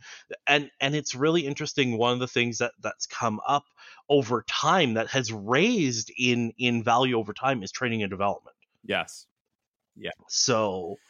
and 0.46 0.70
and 0.80 0.94
it's 0.94 1.14
really 1.14 1.46
interesting 1.46 1.98
one 1.98 2.12
of 2.12 2.20
the 2.20 2.28
things 2.28 2.58
that 2.58 2.72
that's 2.80 3.06
come 3.06 3.40
up 3.46 3.64
over 4.08 4.42
time 4.48 4.94
that 4.94 5.08
has 5.08 5.32
raised 5.32 6.12
in 6.18 6.52
in 6.58 6.82
value 6.82 7.16
over 7.18 7.32
time 7.32 7.62
is 7.62 7.72
training 7.72 8.02
and 8.02 8.10
development 8.10 8.56
Yes. 8.82 9.26
Yeah. 9.96 10.12
So 10.28 11.00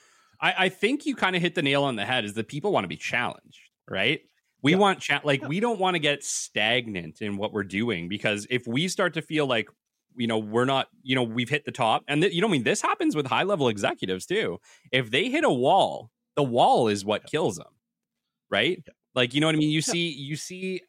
I, 0.40 0.54
I 0.66 0.68
think 0.68 1.06
you 1.06 1.14
kind 1.14 1.36
of 1.36 1.42
hit 1.42 1.54
the 1.54 1.62
nail 1.62 1.84
on 1.84 1.96
the 1.96 2.06
head 2.06 2.24
is 2.24 2.34
that 2.34 2.48
people 2.48 2.72
want 2.72 2.84
to 2.84 2.88
be 2.88 2.96
challenged, 2.96 3.60
right? 3.88 4.20
We 4.62 4.74
Yeah. 4.74 4.76
want 4.76 5.00
cha- 5.00 5.22
like 5.24 5.42
we 5.42 5.60
don't 5.60 5.80
want 5.80 5.94
to 5.94 5.98
get 5.98 6.22
stagnant 6.22 7.22
in 7.22 7.36
what 7.36 7.52
we're 7.52 7.64
doing 7.64 8.08
because 8.08 8.46
if 8.50 8.66
we 8.66 8.88
start 8.88 9.14
to 9.14 9.22
feel 9.22 9.46
like 9.46 9.68
you 10.16 10.26
know 10.26 10.38
we're 10.38 10.64
not 10.64 10.88
you 11.02 11.14
know 11.14 11.22
we've 11.22 11.48
hit 11.48 11.64
the 11.64 11.72
top 11.72 12.02
and 12.08 12.22
th- 12.22 12.34
you 12.34 12.40
know 12.40 12.48
I 12.48 12.50
mean 12.50 12.64
this 12.64 12.82
happens 12.82 13.16
with 13.16 13.26
high 13.26 13.44
level 13.44 13.68
executives 13.68 14.26
too. 14.26 14.58
If 14.92 15.10
they 15.10 15.28
hit 15.28 15.44
a 15.44 15.50
wall, 15.50 16.10
the 16.36 16.42
wall 16.42 16.88
is 16.88 17.04
what 17.04 17.26
kills 17.26 17.56
them, 17.56 17.72
right? 18.50 18.82
Like 19.14 19.34
you 19.34 19.40
know 19.40 19.46
what 19.46 19.56
I 19.56 19.58
mean. 19.58 19.70
You 19.70 19.82
see 19.82 20.08
you 20.10 20.36
see 20.36 20.82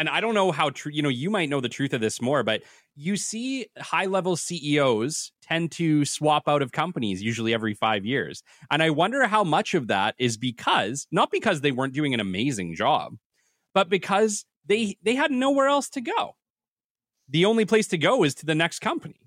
and 0.00 0.08
I 0.08 0.22
don't 0.22 0.34
know 0.34 0.50
how 0.50 0.70
true, 0.70 0.90
you 0.90 1.02
know, 1.02 1.10
you 1.10 1.28
might 1.28 1.50
know 1.50 1.60
the 1.60 1.68
truth 1.68 1.92
of 1.92 2.00
this 2.00 2.22
more, 2.22 2.42
but 2.42 2.62
you 2.96 3.18
see 3.18 3.66
high 3.78 4.06
level 4.06 4.34
CEOs 4.34 5.30
tend 5.42 5.72
to 5.72 6.06
swap 6.06 6.48
out 6.48 6.62
of 6.62 6.72
companies 6.72 7.22
usually 7.22 7.52
every 7.52 7.74
five 7.74 8.06
years. 8.06 8.42
And 8.70 8.82
I 8.82 8.88
wonder 8.88 9.26
how 9.26 9.44
much 9.44 9.74
of 9.74 9.88
that 9.88 10.14
is 10.18 10.38
because, 10.38 11.06
not 11.12 11.30
because 11.30 11.60
they 11.60 11.70
weren't 11.70 11.92
doing 11.92 12.14
an 12.14 12.20
amazing 12.20 12.74
job, 12.76 13.16
but 13.74 13.90
because 13.90 14.46
they 14.64 14.96
they 15.02 15.16
had 15.16 15.30
nowhere 15.30 15.68
else 15.68 15.90
to 15.90 16.00
go. 16.00 16.34
The 17.30 17.44
only 17.44 17.64
place 17.64 17.86
to 17.88 17.98
go 17.98 18.24
is 18.24 18.34
to 18.36 18.46
the 18.46 18.54
next 18.54 18.80
company. 18.80 19.20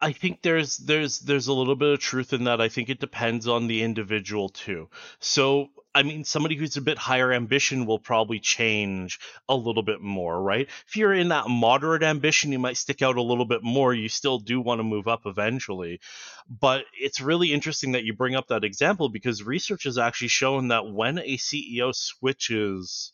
I 0.00 0.10
think 0.10 0.42
there's 0.42 0.78
there's 0.78 1.20
there's 1.20 1.46
a 1.46 1.52
little 1.52 1.76
bit 1.76 1.92
of 1.92 2.00
truth 2.00 2.32
in 2.32 2.44
that. 2.44 2.60
I 2.60 2.68
think 2.68 2.88
it 2.88 2.98
depends 2.98 3.46
on 3.46 3.68
the 3.68 3.82
individual 3.82 4.48
too. 4.48 4.88
So 5.20 5.68
I 5.94 6.02
mean, 6.02 6.24
somebody 6.24 6.56
who's 6.56 6.76
a 6.76 6.80
bit 6.80 6.96
higher 6.96 7.32
ambition 7.32 7.84
will 7.84 7.98
probably 7.98 8.40
change 8.40 9.20
a 9.48 9.54
little 9.54 9.82
bit 9.82 10.00
more, 10.00 10.42
right? 10.42 10.68
If 10.88 10.96
you're 10.96 11.12
in 11.12 11.28
that 11.28 11.48
moderate 11.48 12.02
ambition, 12.02 12.50
you 12.50 12.58
might 12.58 12.78
stick 12.78 13.02
out 13.02 13.16
a 13.16 13.22
little 13.22 13.44
bit 13.44 13.62
more. 13.62 13.92
You 13.92 14.08
still 14.08 14.38
do 14.38 14.60
want 14.60 14.78
to 14.78 14.84
move 14.84 15.06
up 15.06 15.22
eventually. 15.26 16.00
But 16.48 16.86
it's 16.98 17.20
really 17.20 17.52
interesting 17.52 17.92
that 17.92 18.04
you 18.04 18.14
bring 18.14 18.34
up 18.34 18.48
that 18.48 18.64
example 18.64 19.10
because 19.10 19.44
research 19.44 19.84
has 19.84 19.98
actually 19.98 20.28
shown 20.28 20.68
that 20.68 20.90
when 20.90 21.18
a 21.18 21.36
CEO 21.36 21.94
switches 21.94 23.12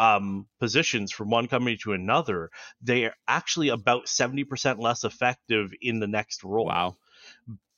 um, 0.00 0.48
positions 0.60 1.12
from 1.12 1.30
one 1.30 1.48
company 1.48 1.78
to 1.78 1.94
another, 1.94 2.50
they 2.82 3.06
are 3.06 3.14
actually 3.28 3.70
about 3.70 4.08
70% 4.08 4.80
less 4.80 5.04
effective 5.04 5.72
in 5.82 6.00
the 6.00 6.08
next 6.08 6.44
role 6.44 6.82
Wow. 6.82 6.98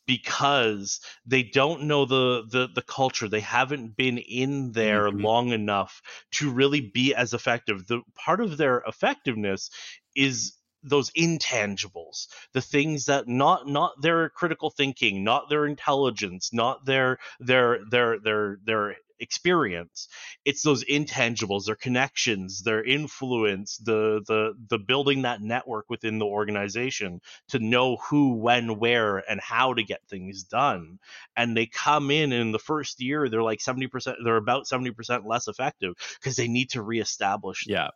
because 0.06 1.00
they 1.26 1.42
don't 1.44 1.84
know 1.84 2.04
the 2.04 2.44
the 2.50 2.68
the 2.74 2.82
culture 2.82 3.28
they 3.28 3.40
haven't 3.40 3.96
been 3.96 4.18
in 4.18 4.72
there 4.72 5.10
Mhm. 5.10 5.12
long 5.12 5.50
enough 5.52 6.02
to 6.32 6.50
really 6.50 6.80
be 6.80 7.14
as 7.14 7.34
effective 7.34 7.86
the 7.86 8.02
part 8.16 8.40
of 8.40 8.56
their 8.56 8.82
effectiveness 8.86 9.70
is 10.16 10.58
those 10.82 11.10
intangibles 11.12 12.28
the 12.52 12.60
things 12.60 13.06
that 13.06 13.28
not 13.28 13.66
not 13.66 13.92
their 14.00 14.28
critical 14.30 14.70
thinking 14.70 15.24
not 15.24 15.48
their 15.48 15.66
intelligence 15.66 16.50
not 16.52 16.84
their 16.84 17.18
their 17.40 17.78
their 17.90 18.18
their 18.20 18.58
their 18.64 18.96
experience 19.20 20.08
it's 20.44 20.62
those 20.62 20.84
intangibles 20.84 21.66
their 21.66 21.76
connections 21.76 22.62
their 22.64 22.82
influence 22.82 23.76
the 23.78 24.20
the 24.26 24.54
the 24.68 24.78
building 24.78 25.22
that 25.22 25.40
network 25.40 25.88
within 25.88 26.18
the 26.18 26.26
organization 26.26 27.20
to 27.48 27.58
know 27.58 27.96
who, 27.96 28.34
when, 28.34 28.78
where, 28.78 29.18
and 29.30 29.40
how 29.40 29.74
to 29.74 29.82
get 29.82 30.00
things 30.08 30.44
done. 30.44 30.98
And 31.36 31.56
they 31.56 31.66
come 31.66 32.10
in 32.10 32.32
in 32.32 32.52
the 32.52 32.58
first 32.58 33.00
year, 33.00 33.28
they're 33.28 33.42
like 33.42 33.60
70%, 33.60 34.16
they're 34.24 34.36
about 34.36 34.66
70% 34.66 35.26
less 35.26 35.48
effective 35.48 35.94
because 36.20 36.36
they 36.36 36.48
need 36.48 36.70
to 36.70 36.82
reestablish. 36.82 37.64
Yeah. 37.66 37.88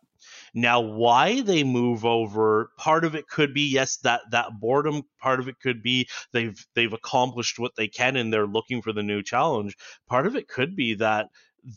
Now, 0.53 0.79
why 0.81 1.41
they 1.41 1.63
move 1.63 2.05
over, 2.05 2.71
part 2.77 3.05
of 3.05 3.15
it 3.15 3.27
could 3.27 3.53
be 3.53 3.69
yes, 3.69 3.97
that 3.97 4.21
that 4.31 4.59
boredom. 4.59 5.03
Part 5.19 5.39
of 5.39 5.47
it 5.47 5.59
could 5.59 5.81
be 5.83 6.07
they've 6.33 6.65
they've 6.75 6.93
accomplished 6.93 7.59
what 7.59 7.75
they 7.75 7.87
can 7.87 8.15
and 8.15 8.31
they're 8.31 8.47
looking 8.47 8.81
for 8.81 8.93
the 8.93 9.03
new 9.03 9.21
challenge. 9.23 9.75
Part 10.07 10.27
of 10.27 10.35
it 10.35 10.47
could 10.47 10.75
be 10.75 10.95
that 10.95 11.27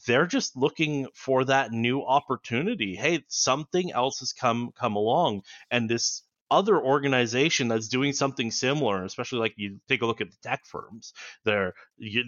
they're 0.06 0.26
just 0.26 0.56
looking 0.56 1.08
for 1.14 1.44
that 1.44 1.72
new 1.72 2.02
opportunity. 2.02 2.94
Hey, 2.94 3.24
something 3.28 3.92
else 3.92 4.20
has 4.20 4.32
come 4.32 4.70
come 4.74 4.96
along, 4.96 5.42
and 5.70 5.88
this 5.88 6.22
other 6.50 6.80
organization 6.80 7.68
that's 7.68 7.88
doing 7.88 8.12
something 8.12 8.50
similar, 8.50 9.04
especially 9.04 9.38
like 9.38 9.54
you 9.56 9.78
take 9.88 10.02
a 10.02 10.06
look 10.06 10.20
at 10.20 10.30
the 10.30 10.36
tech 10.42 10.62
firms, 10.66 11.12
their 11.44 11.74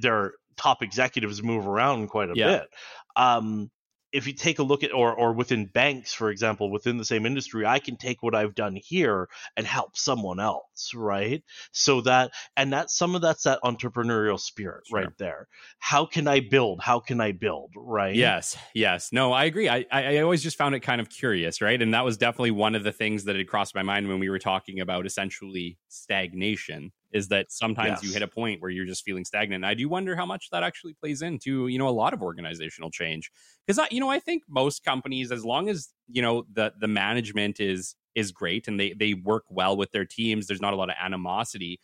their 0.01 0.35
top 0.57 0.83
executives 0.83 1.43
move 1.43 1.67
around 1.67 2.09
quite 2.09 2.31
a 2.31 2.37
Yeah. 2.37 2.61
bit. 2.61 2.69
Um, 3.17 3.71
if 4.13 4.27
you 4.27 4.33
take 4.33 4.59
a 4.59 4.63
look 4.63 4.83
at 4.83 4.93
or 4.93 5.15
or 5.15 5.33
within 5.33 5.67
banks 5.67 6.13
for 6.13 6.31
example 6.31 6.71
within 6.71 6.97
the 6.99 7.05
same 7.05 7.27
industry 7.27 7.65
i 7.67 7.79
can 7.79 7.97
take 7.97 8.23
what 8.23 8.35
i've 8.35 8.55
done 8.55 8.77
here 8.77 9.29
and 9.57 9.67
help 9.67 9.97
someone 9.97 10.39
else 10.41 10.93
right 10.95 11.43
so 11.73 12.01
that 12.01 12.31
and 12.57 12.73
that 12.73 12.91
some 12.91 13.15
of 13.15 13.23
that's 13.23 13.45
that 13.45 13.59
entrepreneurial 13.65 14.39
spirit 14.39 14.85
Sure. 14.87 15.01
right 15.01 15.19
there 15.19 15.49
how 15.79 16.05
can 16.05 16.29
i 16.29 16.41
build 16.41 16.81
how 16.83 17.01
can 17.01 17.21
i 17.21 17.33
build 17.33 17.73
right 17.77 18.15
Yes, 18.15 18.57
yes. 18.75 19.11
No, 19.13 19.33
I 19.33 19.45
agree. 19.45 19.69
I, 19.69 19.85
I 19.91 20.17
I 20.17 20.19
always 20.19 20.43
just 20.43 20.57
found 20.57 20.75
it 20.75 20.81
kind 20.81 21.01
of 21.01 21.09
curious, 21.09 21.61
right? 21.61 21.81
And 21.81 21.95
that 21.95 22.05
was 22.05 22.17
definitely 22.17 22.51
one 22.51 22.75
of 22.75 22.85
the 22.85 22.93
things 22.93 23.25
that 23.25 23.37
had 23.37 23.49
crossed 23.49 23.75
my 23.75 23.83
mind 23.83 24.09
when 24.09 24.19
we 24.19 24.29
were 24.29 24.39
talking 24.39 24.81
about 24.81 25.07
essentially 25.07 25.79
stagnation. 25.89 26.93
Is 27.13 27.29
that 27.29 27.53
sometimes 27.53 28.03
you 28.03 28.13
hit 28.13 28.23
a 28.23 28.29
point 28.29 28.61
where 28.63 28.71
you're 28.71 28.87
just 28.87 29.05
feeling 29.05 29.25
stagnant. 29.25 29.65
And 29.65 29.67
I 29.67 29.75
do 29.75 29.89
wonder 29.89 30.17
how 30.17 30.25
much 30.27 30.49
that 30.51 30.63
actually 30.63 30.95
plays 30.95 31.23
into 31.23 31.69
you 31.69 31.79
know 31.79 31.89
a 31.89 31.91
lot 31.91 32.15
of 32.15 32.23
organizational 32.23 32.91
change 32.91 33.31
because 33.67 33.79
I 33.79 33.89
you 33.91 34.01
know 34.01 34.11
I 34.11 34.19
think 34.19 34.45
most 34.49 34.83
companies, 34.85 35.31
as 35.31 35.45
long 35.45 35.69
as 35.69 35.93
you 36.09 36.23
know 36.23 36.45
the 36.53 36.73
the 36.79 36.89
management 36.89 37.61
is 37.61 37.95
is 38.15 38.33
great 38.33 38.69
and 38.69 38.79
they 38.81 38.93
they 38.95 39.15
work 39.15 39.45
well 39.51 39.77
with 39.77 39.93
their 39.93 40.05
teams, 40.07 40.47
there's 40.47 40.61
not 40.61 40.73
a 40.73 40.77
lot 40.77 40.91
of 40.91 40.97
animosity. 41.01 41.81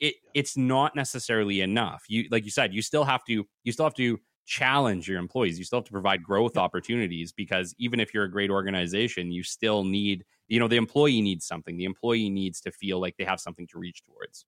It 0.00 0.16
it's 0.34 0.56
not 0.56 0.96
necessarily 0.96 1.60
enough. 1.60 2.04
You 2.08 2.26
like 2.30 2.44
you 2.44 2.50
said, 2.50 2.74
you 2.74 2.82
still 2.82 3.04
have 3.04 3.24
to 3.24 3.46
you 3.62 3.72
still 3.72 3.86
have 3.86 3.94
to 3.94 4.18
challenge 4.44 5.08
your 5.08 5.18
employees. 5.18 5.58
You 5.58 5.64
still 5.64 5.78
have 5.78 5.86
to 5.86 5.92
provide 5.92 6.22
growth 6.22 6.56
opportunities 6.56 7.32
because 7.32 7.74
even 7.78 8.00
if 8.00 8.12
you're 8.12 8.24
a 8.24 8.30
great 8.30 8.50
organization, 8.50 9.30
you 9.30 9.42
still 9.42 9.84
need, 9.84 10.24
you 10.48 10.58
know, 10.60 10.68
the 10.68 10.76
employee 10.76 11.22
needs 11.22 11.46
something. 11.46 11.76
The 11.76 11.84
employee 11.84 12.28
needs 12.28 12.60
to 12.62 12.72
feel 12.72 13.00
like 13.00 13.16
they 13.16 13.24
have 13.24 13.40
something 13.40 13.66
to 13.68 13.78
reach 13.78 14.02
towards. 14.02 14.44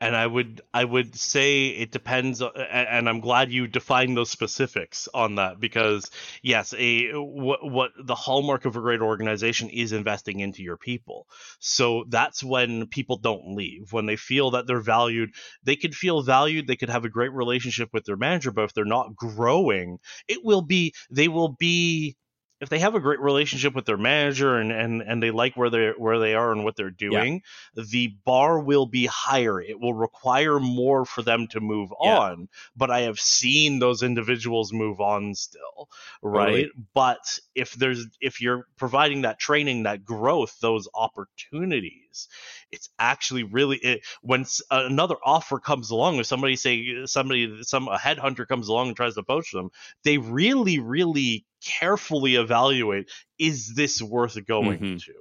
And 0.00 0.16
i 0.16 0.26
would 0.26 0.60
i 0.72 0.84
would 0.84 1.14
say 1.14 1.68
it 1.68 1.90
depends 1.92 2.42
uh, 2.42 2.48
and 2.70 3.08
i'm 3.08 3.20
glad 3.20 3.52
you 3.52 3.66
defined 3.66 4.16
those 4.16 4.30
specifics 4.30 5.08
on 5.14 5.36
that 5.36 5.60
because 5.60 6.10
yes 6.42 6.74
a 6.78 7.10
what, 7.12 7.68
what 7.70 7.90
the 8.04 8.14
hallmark 8.14 8.64
of 8.64 8.76
a 8.76 8.80
great 8.80 9.00
organization 9.00 9.68
is 9.68 9.92
investing 9.92 10.40
into 10.40 10.62
your 10.62 10.76
people. 10.76 11.26
So 11.58 12.04
that's 12.08 12.42
when 12.42 12.86
people 12.86 13.18
don't 13.18 13.54
leave. 13.54 13.92
When 13.92 14.06
they 14.06 14.16
feel 14.16 14.52
that 14.52 14.66
they're 14.66 14.80
valued 14.80 15.30
they 15.62 15.76
could 15.76 15.94
feel 15.94 16.22
valued 16.22 16.66
they 16.66 16.76
could 16.76 16.90
have 16.90 17.04
a 17.04 17.08
great 17.10 17.32
relationship 17.32 17.90
with 17.92 18.04
their 18.04 18.16
manager 18.16 18.50
but 18.50 18.64
if 18.64 18.74
they're 18.74 18.84
not 18.84 19.14
growing 19.14 19.98
it 20.28 20.44
will 20.44 20.62
be 20.62 20.92
they 21.10 21.28
will 21.28 21.56
be 21.58 22.16
if 22.60 22.68
they 22.68 22.78
have 22.78 22.94
a 22.94 23.00
great 23.00 23.20
relationship 23.20 23.74
with 23.74 23.86
their 23.86 23.96
manager 23.96 24.56
and 24.58 24.70
and, 24.72 25.02
and 25.02 25.22
they 25.22 25.30
like 25.30 25.56
where 25.56 25.70
they 25.70 25.88
where 25.96 26.18
they 26.18 26.34
are 26.34 26.52
and 26.52 26.64
what 26.64 26.76
they're 26.76 26.90
doing 26.90 27.42
the 27.74 28.08
bar 28.24 28.60
will 28.60 28.86
be 28.86 29.06
higher. 29.06 29.60
It 29.60 29.80
will 29.80 29.94
require 29.94 30.58
more 30.60 31.04
for 31.04 31.22
them 31.22 31.46
to 31.48 31.60
move 31.60 31.92
Yeah. 32.02 32.20
on. 32.22 32.48
But 32.76 32.90
I 32.90 33.00
have 33.00 33.18
seen 33.20 33.78
those 33.78 34.02
individuals 34.02 34.72
move 34.72 35.00
on 35.00 35.34
still, 35.34 35.88
right? 36.22 36.68
Totally. 36.68 36.72
But 36.94 37.38
if 37.54 37.72
there's 37.72 38.06
if 38.20 38.40
you're 38.40 38.66
providing 38.76 39.22
that 39.22 39.38
training, 39.38 39.84
that 39.84 40.04
growth, 40.04 40.58
those 40.60 40.88
opportunities, 40.94 42.28
it's 42.70 42.90
actually 42.98 43.42
really 43.44 43.78
it, 43.78 44.04
when 44.22 44.42
s- 44.42 44.62
another 44.70 45.16
offer 45.24 45.58
comes 45.58 45.90
along, 45.90 46.16
if 46.16 46.26
somebody 46.26 46.56
say 46.56 47.06
somebody 47.06 47.62
some 47.62 47.88
a 47.88 47.96
headhunter 47.98 48.46
comes 48.46 48.68
along 48.68 48.88
and 48.88 48.96
tries 48.96 49.14
to 49.14 49.22
poach 49.22 49.52
them, 49.52 49.70
they 50.04 50.18
really 50.18 50.78
really 50.78 51.44
carefully 51.64 52.36
evaluate 52.36 53.10
is 53.38 53.74
this 53.74 54.02
worth 54.02 54.44
going 54.46 54.80
Mhm. 54.80 54.98
to? 55.04 55.12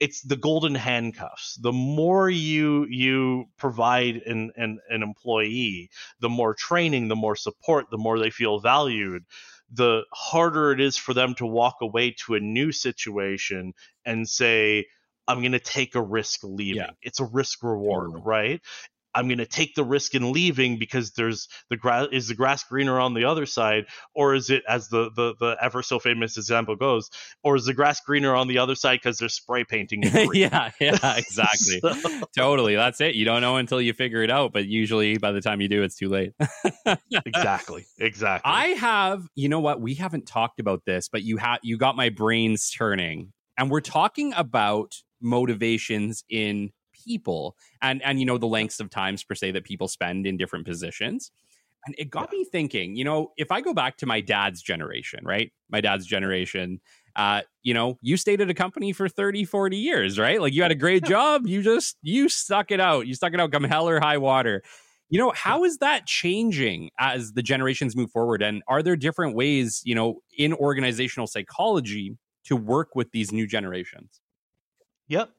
It's 0.00 0.22
the 0.22 0.36
golden 0.36 0.74
handcuffs. 0.74 1.56
The 1.60 1.72
more 1.72 2.28
you 2.28 2.86
you 2.88 3.46
provide 3.56 4.16
an, 4.16 4.52
an 4.56 4.78
an 4.88 5.02
employee 5.02 5.90
the 6.20 6.28
more 6.28 6.54
training 6.54 7.08
the 7.08 7.16
more 7.16 7.36
support 7.36 7.86
the 7.90 7.98
more 7.98 8.18
they 8.18 8.30
feel 8.30 8.58
valued 8.60 9.24
the 9.70 10.02
harder 10.12 10.72
it 10.72 10.80
is 10.80 10.96
for 10.96 11.14
them 11.14 11.34
to 11.34 11.46
walk 11.46 11.76
away 11.80 12.10
to 12.10 12.34
a 12.34 12.40
new 12.40 12.70
situation 12.70 13.72
and 14.04 14.28
say 14.28 14.84
i'm 15.26 15.40
going 15.40 15.52
to 15.52 15.58
take 15.58 15.94
a 15.94 16.02
risk 16.02 16.40
leaving. 16.44 16.76
Yeah. 16.76 16.90
it's 17.02 17.20
a 17.20 17.24
risk 17.24 17.62
reward 17.62 18.10
right 18.24 18.60
I'm 19.14 19.28
going 19.28 19.38
to 19.38 19.46
take 19.46 19.74
the 19.74 19.84
risk 19.84 20.14
in 20.14 20.32
leaving 20.32 20.78
because 20.78 21.12
there's 21.12 21.48
the 21.70 21.76
grass 21.76 22.08
is 22.12 22.28
the 22.28 22.34
grass 22.34 22.64
greener 22.64 22.98
on 23.00 23.14
the 23.14 23.24
other 23.24 23.46
side, 23.46 23.86
or 24.14 24.34
is 24.34 24.50
it 24.50 24.62
as 24.68 24.88
the 24.88 25.10
the, 25.14 25.34
the 25.38 25.56
ever 25.60 25.82
so 25.82 25.98
famous 25.98 26.36
example 26.36 26.76
goes, 26.76 27.10
or 27.42 27.56
is 27.56 27.64
the 27.64 27.74
grass 27.74 28.00
greener 28.00 28.34
on 28.34 28.48
the 28.48 28.58
other 28.58 28.74
side 28.74 29.00
because 29.02 29.18
they're 29.18 29.28
spray 29.28 29.64
painting? 29.64 30.02
yeah, 30.32 30.70
yeah, 30.80 31.16
exactly. 31.16 31.80
So- 31.80 32.20
totally. 32.36 32.74
That's 32.76 33.00
it. 33.00 33.14
You 33.14 33.24
don't 33.24 33.40
know 33.40 33.56
until 33.56 33.80
you 33.80 33.92
figure 33.92 34.22
it 34.22 34.30
out, 34.30 34.52
but 34.52 34.66
usually 34.66 35.18
by 35.18 35.32
the 35.32 35.40
time 35.40 35.60
you 35.60 35.68
do, 35.68 35.82
it's 35.82 35.96
too 35.96 36.08
late. 36.08 36.32
exactly, 37.26 37.86
exactly. 37.98 38.50
I 38.52 38.68
have, 38.68 39.26
you 39.34 39.48
know 39.48 39.60
what? 39.60 39.80
We 39.80 39.94
haven't 39.94 40.26
talked 40.26 40.60
about 40.60 40.82
this, 40.86 41.08
but 41.08 41.22
you 41.22 41.36
have 41.38 41.60
you 41.62 41.78
got 41.78 41.96
my 41.96 42.08
brains 42.08 42.70
turning. 42.70 43.32
And 43.56 43.70
we're 43.70 43.80
talking 43.80 44.32
about 44.34 44.96
motivations 45.20 46.24
in 46.28 46.70
people 47.04 47.56
and 47.82 48.02
and 48.02 48.20
you 48.20 48.26
know 48.26 48.38
the 48.38 48.46
lengths 48.46 48.80
of 48.80 48.90
times 48.90 49.24
per 49.24 49.34
se 49.34 49.52
that 49.52 49.64
people 49.64 49.88
spend 49.88 50.26
in 50.26 50.36
different 50.36 50.66
positions. 50.66 51.30
And 51.86 51.94
it 51.98 52.10
got 52.10 52.32
me 52.32 52.44
thinking, 52.44 52.96
you 52.96 53.04
know, 53.04 53.32
if 53.36 53.52
I 53.52 53.60
go 53.60 53.74
back 53.74 53.98
to 53.98 54.06
my 54.06 54.22
dad's 54.22 54.62
generation, 54.62 55.20
right? 55.22 55.52
My 55.68 55.82
dad's 55.82 56.06
generation, 56.06 56.80
uh, 57.14 57.42
you 57.62 57.74
know, 57.74 57.98
you 58.00 58.16
stayed 58.16 58.40
at 58.40 58.48
a 58.48 58.54
company 58.54 58.92
for 58.92 59.08
30, 59.08 59.44
40 59.44 59.76
years, 59.76 60.18
right? 60.18 60.40
Like 60.40 60.54
you 60.54 60.62
had 60.62 60.72
a 60.72 60.76
great 60.76 61.04
job, 61.04 61.46
you 61.46 61.62
just 61.62 61.96
you 62.02 62.28
stuck 62.28 62.70
it 62.70 62.80
out. 62.80 63.06
You 63.06 63.14
stuck 63.14 63.34
it 63.34 63.40
out 63.40 63.52
come 63.52 63.64
hell 63.64 63.88
or 63.88 64.00
high 64.00 64.18
water. 64.18 64.62
You 65.10 65.18
know, 65.18 65.32
how 65.36 65.64
is 65.64 65.78
that 65.78 66.06
changing 66.06 66.90
as 66.98 67.34
the 67.34 67.42
generations 67.42 67.94
move 67.94 68.10
forward? 68.10 68.42
And 68.42 68.62
are 68.66 68.82
there 68.82 68.96
different 68.96 69.36
ways, 69.36 69.82
you 69.84 69.94
know, 69.94 70.22
in 70.36 70.54
organizational 70.54 71.26
psychology 71.26 72.16
to 72.44 72.56
work 72.56 72.96
with 72.96 73.12
these 73.12 73.30
new 73.30 73.46
generations? 73.46 74.20
Yep. 75.08 75.30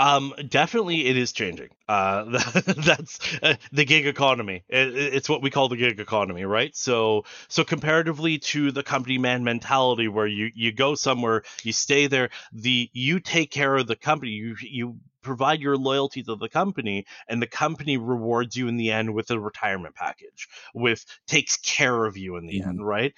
Um, 0.00 0.32
definitely, 0.48 1.06
it 1.08 1.18
is 1.18 1.30
changing. 1.32 1.68
Uh, 1.86 2.24
that's 2.78 3.20
uh, 3.42 3.56
the 3.70 3.84
gig 3.84 4.06
economy. 4.06 4.64
It, 4.70 4.96
it's 4.96 5.28
what 5.28 5.42
we 5.42 5.50
call 5.50 5.68
the 5.68 5.76
gig 5.76 6.00
economy, 6.00 6.46
right? 6.46 6.74
So, 6.74 7.26
so 7.48 7.64
comparatively 7.64 8.38
to 8.38 8.72
the 8.72 8.82
company 8.82 9.18
man 9.18 9.44
mentality, 9.44 10.08
where 10.08 10.26
you 10.26 10.50
you 10.54 10.72
go 10.72 10.94
somewhere, 10.94 11.42
you 11.62 11.74
stay 11.74 12.06
there, 12.06 12.30
the 12.50 12.88
you 12.94 13.20
take 13.20 13.50
care 13.50 13.76
of 13.76 13.86
the 13.86 13.96
company, 13.96 14.32
you 14.32 14.56
you 14.62 14.96
provide 15.20 15.60
your 15.60 15.76
loyalty 15.76 16.22
to 16.22 16.34
the 16.34 16.48
company, 16.48 17.04
and 17.28 17.42
the 17.42 17.46
company 17.46 17.98
rewards 17.98 18.56
you 18.56 18.68
in 18.68 18.78
the 18.78 18.90
end 18.92 19.12
with 19.12 19.30
a 19.30 19.38
retirement 19.38 19.94
package, 19.94 20.48
with 20.72 21.04
takes 21.26 21.58
care 21.58 22.06
of 22.06 22.16
you 22.16 22.36
in 22.36 22.46
the 22.46 22.62
end, 22.62 22.82
right? 22.82 23.12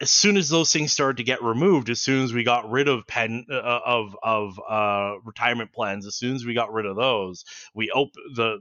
As 0.00 0.10
soon 0.10 0.36
as 0.36 0.48
those 0.48 0.72
things 0.72 0.92
started 0.92 1.16
to 1.16 1.24
get 1.24 1.42
removed, 1.42 1.90
as 1.90 2.00
soon 2.00 2.22
as 2.24 2.32
we 2.32 2.44
got 2.44 2.70
rid 2.70 2.88
of 2.88 3.06
pen 3.06 3.46
uh, 3.50 3.80
of 3.84 4.16
of 4.22 4.60
uh, 4.68 5.14
retirement 5.24 5.72
plans, 5.72 6.06
as 6.06 6.14
soon 6.14 6.36
as 6.36 6.44
we 6.44 6.54
got 6.54 6.72
rid 6.72 6.86
of 6.86 6.96
those, 6.96 7.44
we 7.74 7.90
open 7.90 8.22
the 8.34 8.58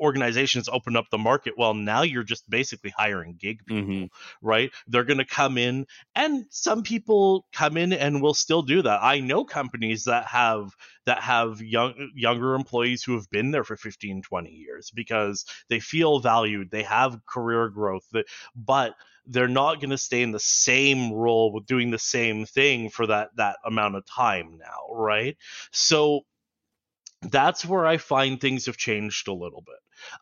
organizations 0.00 0.68
open 0.68 0.96
up 0.96 1.06
the 1.10 1.18
market. 1.18 1.54
Well, 1.56 1.74
now 1.74 2.02
you're 2.02 2.24
just 2.24 2.48
basically 2.48 2.90
hiring 2.96 3.36
gig 3.38 3.64
people, 3.66 3.80
Mhm. 3.94 4.08
right? 4.42 4.72
They're 4.86 5.04
going 5.04 5.18
to 5.18 5.24
come 5.24 5.58
in, 5.58 5.86
and 6.14 6.46
some 6.50 6.82
people 6.82 7.46
come 7.52 7.76
in 7.76 7.92
and 7.92 8.22
will 8.22 8.34
still 8.34 8.62
do 8.62 8.82
that. 8.82 9.00
I 9.02 9.20
know 9.20 9.44
companies 9.44 10.04
that 10.04 10.26
have 10.26 10.70
that 11.06 11.22
have 11.22 11.60
young 11.60 12.10
younger 12.14 12.54
employees 12.54 13.02
who 13.02 13.14
have 13.14 13.28
been 13.30 13.50
there 13.50 13.64
for 13.64 13.76
15 13.76 14.22
20 14.22 14.50
years 14.50 14.90
because 14.94 15.44
they 15.68 15.80
feel 15.80 16.20
valued 16.20 16.70
they 16.70 16.82
have 16.82 17.24
career 17.26 17.68
growth 17.68 18.04
that, 18.12 18.26
but 18.54 18.94
they're 19.26 19.48
not 19.48 19.80
going 19.80 19.90
to 19.90 19.98
stay 19.98 20.22
in 20.22 20.32
the 20.32 20.40
same 20.40 21.12
role 21.12 21.52
with 21.52 21.66
doing 21.66 21.90
the 21.90 21.98
same 21.98 22.46
thing 22.46 22.90
for 22.90 23.06
that 23.06 23.30
that 23.36 23.56
amount 23.64 23.96
of 23.96 24.04
time 24.06 24.58
now 24.58 24.92
right 24.92 25.36
so 25.72 26.22
that's 27.22 27.64
where 27.64 27.86
i 27.86 27.96
find 27.96 28.40
things 28.40 28.66
have 28.66 28.76
changed 28.76 29.28
a 29.28 29.32
little 29.32 29.62
bit 29.62 29.76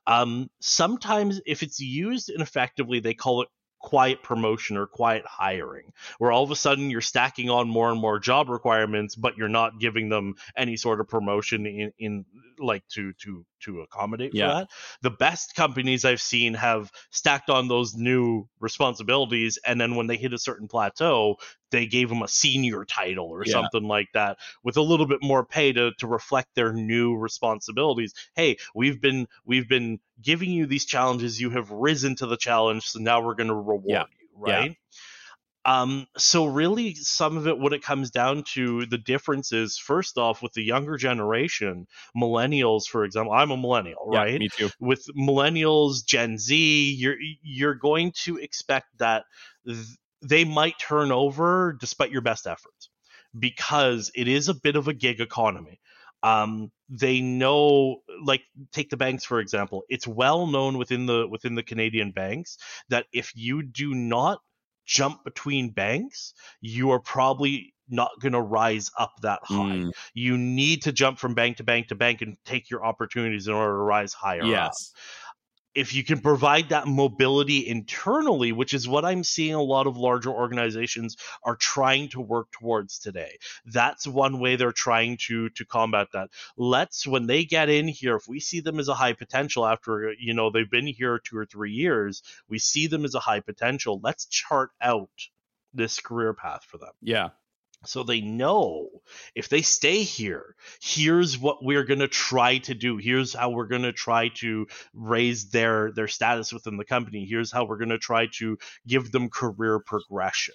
um, 0.09 0.51
sometimes 0.61 1.41
if 1.47 1.63
it's 1.63 1.79
used 1.81 2.31
ineffectively 2.31 3.01
they 3.01 3.15
call 3.15 3.43
it 3.43 3.49
quiet 3.81 4.25
promotion 4.25 4.77
or 4.77 4.89
quiet 4.89 5.23
hiring 5.25 5.93
where 6.19 6.33
all 6.33 6.43
of 6.43 6.51
a 6.51 6.57
sudden 6.57 6.91
you're 6.91 7.01
stacking 7.01 7.49
on 7.49 7.69
more 7.69 7.91
and 7.93 8.01
more 8.01 8.19
job 8.19 8.49
requirements 8.49 9.15
but 9.15 9.37
you're 9.37 9.49
not 9.49 9.79
giving 9.79 10.09
them 10.09 10.35
any 10.57 10.77
sort 10.77 11.01
of 11.01 11.07
promotion 11.09 11.65
in, 11.65 11.93
in 11.97 12.25
like 12.59 12.83
to 12.89 13.13
to 13.13 13.47
to 13.61 13.81
accommodate 13.83 14.35
Yeah. 14.35 14.49
for 14.49 14.55
that 14.59 14.69
the 15.03 15.11
best 15.11 15.55
companies 15.55 16.05
i've 16.05 16.21
seen 16.21 16.55
have 16.55 16.91
stacked 17.13 17.51
on 17.51 17.69
those 17.69 17.95
new 17.95 18.49
responsibilities 18.59 19.59
and 19.65 19.81
then 19.81 19.95
when 19.95 20.09
they 20.09 20.17
hit 20.17 20.33
a 20.33 20.39
certain 20.39 20.67
plateau 20.67 21.37
they 21.71 21.87
gave 21.87 22.09
them 22.09 22.23
a 22.23 22.29
senior 22.29 22.85
title 22.85 23.27
or 23.27 23.45
Yeah. 23.45 23.55
something 23.55 23.85
like 23.85 24.09
that 24.15 24.39
with 24.63 24.77
a 24.77 24.83
little 24.83 25.07
bit 25.07 25.23
more 25.23 25.45
pay 25.45 25.73
to, 25.73 25.93
to 25.99 26.07
reflect 26.07 26.55
their 26.55 26.73
new 26.73 27.17
responsibilities 27.17 28.15
hey 28.35 28.57
we've 28.75 29.01
been 29.01 29.27
we've 29.45 29.69
been 29.69 29.99
giving 30.23 30.51
you 30.51 30.67
these 30.67 30.85
challenges 30.85 31.41
you 31.41 31.51
have 31.51 31.71
risen 31.71 32.15
to 32.17 32.27
the 32.27 32.37
challenge 32.37 32.85
so 32.89 32.99
now 32.99 33.21
we're 33.21 33.35
going 33.35 33.49
to 33.49 33.55
reward 33.55 33.85
Yeah. 33.89 34.05
you 34.21 34.29
right 34.37 34.71
yeah. 35.65 35.83
um 35.83 36.07
so 36.17 36.47
really 36.47 36.95
some 36.95 37.37
of 37.37 37.47
it 37.47 37.59
what 37.59 37.73
it 37.73 37.83
comes 37.83 38.11
down 38.11 38.43
to 38.45 38.87
the 38.87 38.99
difference 38.99 39.53
is 39.53 39.77
first 39.77 40.17
off 40.17 40.43
with 40.43 40.53
the 40.53 40.63
younger 40.63 40.97
generation 40.97 41.87
millennials 42.17 42.87
for 42.87 43.05
example 43.05 43.33
i'm 43.33 43.51
a 43.51 43.57
millennial 43.57 44.07
Yeah, 44.11 44.25
right 44.25 44.39
me 44.39 44.49
too. 44.57 44.71
with 44.81 45.05
millennials 45.17 46.05
gen 46.07 46.39
z 46.39 46.95
you're 46.99 47.17
you're 47.43 47.75
going 47.75 48.13
to 48.25 48.37
expect 48.39 48.87
that 48.99 49.25
th- 49.67 49.77
they 50.23 50.45
might 50.45 50.79
turn 50.79 51.13
over 51.13 51.77
despite 51.81 52.11
your 52.11 52.23
best 52.23 52.47
efforts 52.47 52.91
because 53.39 54.11
it 54.15 54.29
is 54.29 54.49
a 54.49 54.55
bit 54.55 54.77
of 54.77 54.89
a 54.89 54.95
gig 54.95 55.21
economy. 55.21 55.81
Um, 56.23 56.73
they 56.89 57.21
know 57.21 57.99
like 58.25 58.43
take 58.73 58.91
the 58.91 58.97
banks 58.97 59.25
for 59.25 59.41
example. 59.41 59.85
It's 59.89 60.07
well 60.07 60.47
known 60.47 60.79
within 60.79 61.07
the 61.07 61.29
within 61.29 61.55
the 61.55 61.63
canadian 61.63 62.11
banks 62.11 62.59
that 62.89 63.07
if 63.13 63.33
you 63.37 63.63
do 63.63 63.95
not 63.95 64.41
jump 64.85 65.23
between 65.23 65.71
banks 65.71 66.33
you 66.63 66.91
are 66.91 66.99
probably 66.99 67.75
not 67.91 68.11
going 68.21 68.33
to 68.33 68.41
rise 68.41 68.91
up 68.99 69.13
that 69.23 69.41
high. 69.45 69.77
Mm, 69.77 69.93
you 70.15 70.37
need 70.37 70.83
to 70.83 70.93
jump 70.93 71.19
from 71.19 71.35
bank 71.35 71.59
to 71.59 71.65
bank 71.65 71.89
to 71.89 71.95
bank 71.95 72.23
and 72.23 72.37
take 72.45 72.71
your 72.71 72.85
opportunities 72.85 73.49
in 73.49 73.55
order 73.55 73.73
to 73.73 73.83
rise 73.83 74.13
higher 74.13 74.43
up. 74.43 74.49
Yes. 74.49 74.93
If 75.79 75.95
you 75.95 76.03
can 76.03 76.21
provide 76.21 76.71
that 76.71 76.89
mobility 76.89 77.69
internally, 77.69 78.51
which 78.51 78.75
is 78.75 78.89
what 78.89 79.05
I'm 79.05 79.23
seeing 79.23 79.55
a 79.55 79.63
lot 79.63 79.87
of 79.87 79.97
larger 79.97 80.31
organizations 80.31 81.17
are 81.45 81.55
trying 81.55 82.09
to 82.09 82.21
work 82.21 82.51
towards 82.51 82.99
today. 82.99 83.39
That's 83.65 84.05
one 84.05 84.41
way 84.41 84.57
they're 84.57 84.73
trying 84.73 85.19
to 85.29 85.51
to 85.51 85.65
combat 85.65 86.09
that. 86.15 86.31
Let's 86.57 87.07
when 87.07 87.29
they 87.29 87.45
get 87.45 87.69
in 87.69 87.87
here, 87.87 88.17
if 88.17 88.27
we 88.27 88.41
see 88.41 88.59
them 88.59 88.81
as 88.81 88.89
a 88.89 88.95
high 88.95 89.13
potential 89.13 89.65
after 89.65 90.13
you 90.19 90.35
know 90.35 90.51
they've 90.51 90.69
been 90.69 90.89
here 90.89 91.21
two 91.21 91.39
or 91.39 91.47
three 91.47 91.73
years, 91.73 92.25
we 92.49 92.59
see 92.59 92.89
them 92.89 93.05
as 93.05 93.15
a 93.15 93.21
high 93.21 93.41
potential. 93.41 94.01
Let's 94.03 94.27
chart 94.27 94.71
out 94.81 95.11
this 95.73 96.01
career 96.01 96.35
path 96.35 96.65
for 96.65 96.79
them 96.79 96.93
Yeah. 97.03 97.29
So 97.85 98.03
they 98.03 98.21
know 98.21 98.89
if 99.35 99.49
they 99.49 99.63
stay 99.63 100.03
here 100.03 100.57
here's 100.81 101.39
what 101.39 101.65
we're 101.65 101.85
going 101.85 102.01
to 102.01 102.09
try 102.09 102.59
to 102.59 102.75
do. 102.75 102.97
Here's 102.97 103.35
how 103.35 103.51
we're 103.51 103.67
going 103.67 103.83
to 103.83 103.93
try 103.93 104.29
to 104.37 104.67
raise 104.95 105.51
their 105.51 105.93
their 105.93 106.09
status 106.09 106.53
within 106.53 106.77
the 106.77 106.85
company. 106.85 107.27
Here's 107.29 107.53
how 107.53 107.65
we're 107.65 107.79
going 107.79 107.89
to 107.91 107.99
try 107.99 108.27
to 108.39 108.59
give 108.87 109.11
them 109.11 109.29
career 109.31 109.81
progression 109.81 110.55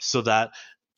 so 0.00 0.22
that 0.22 0.50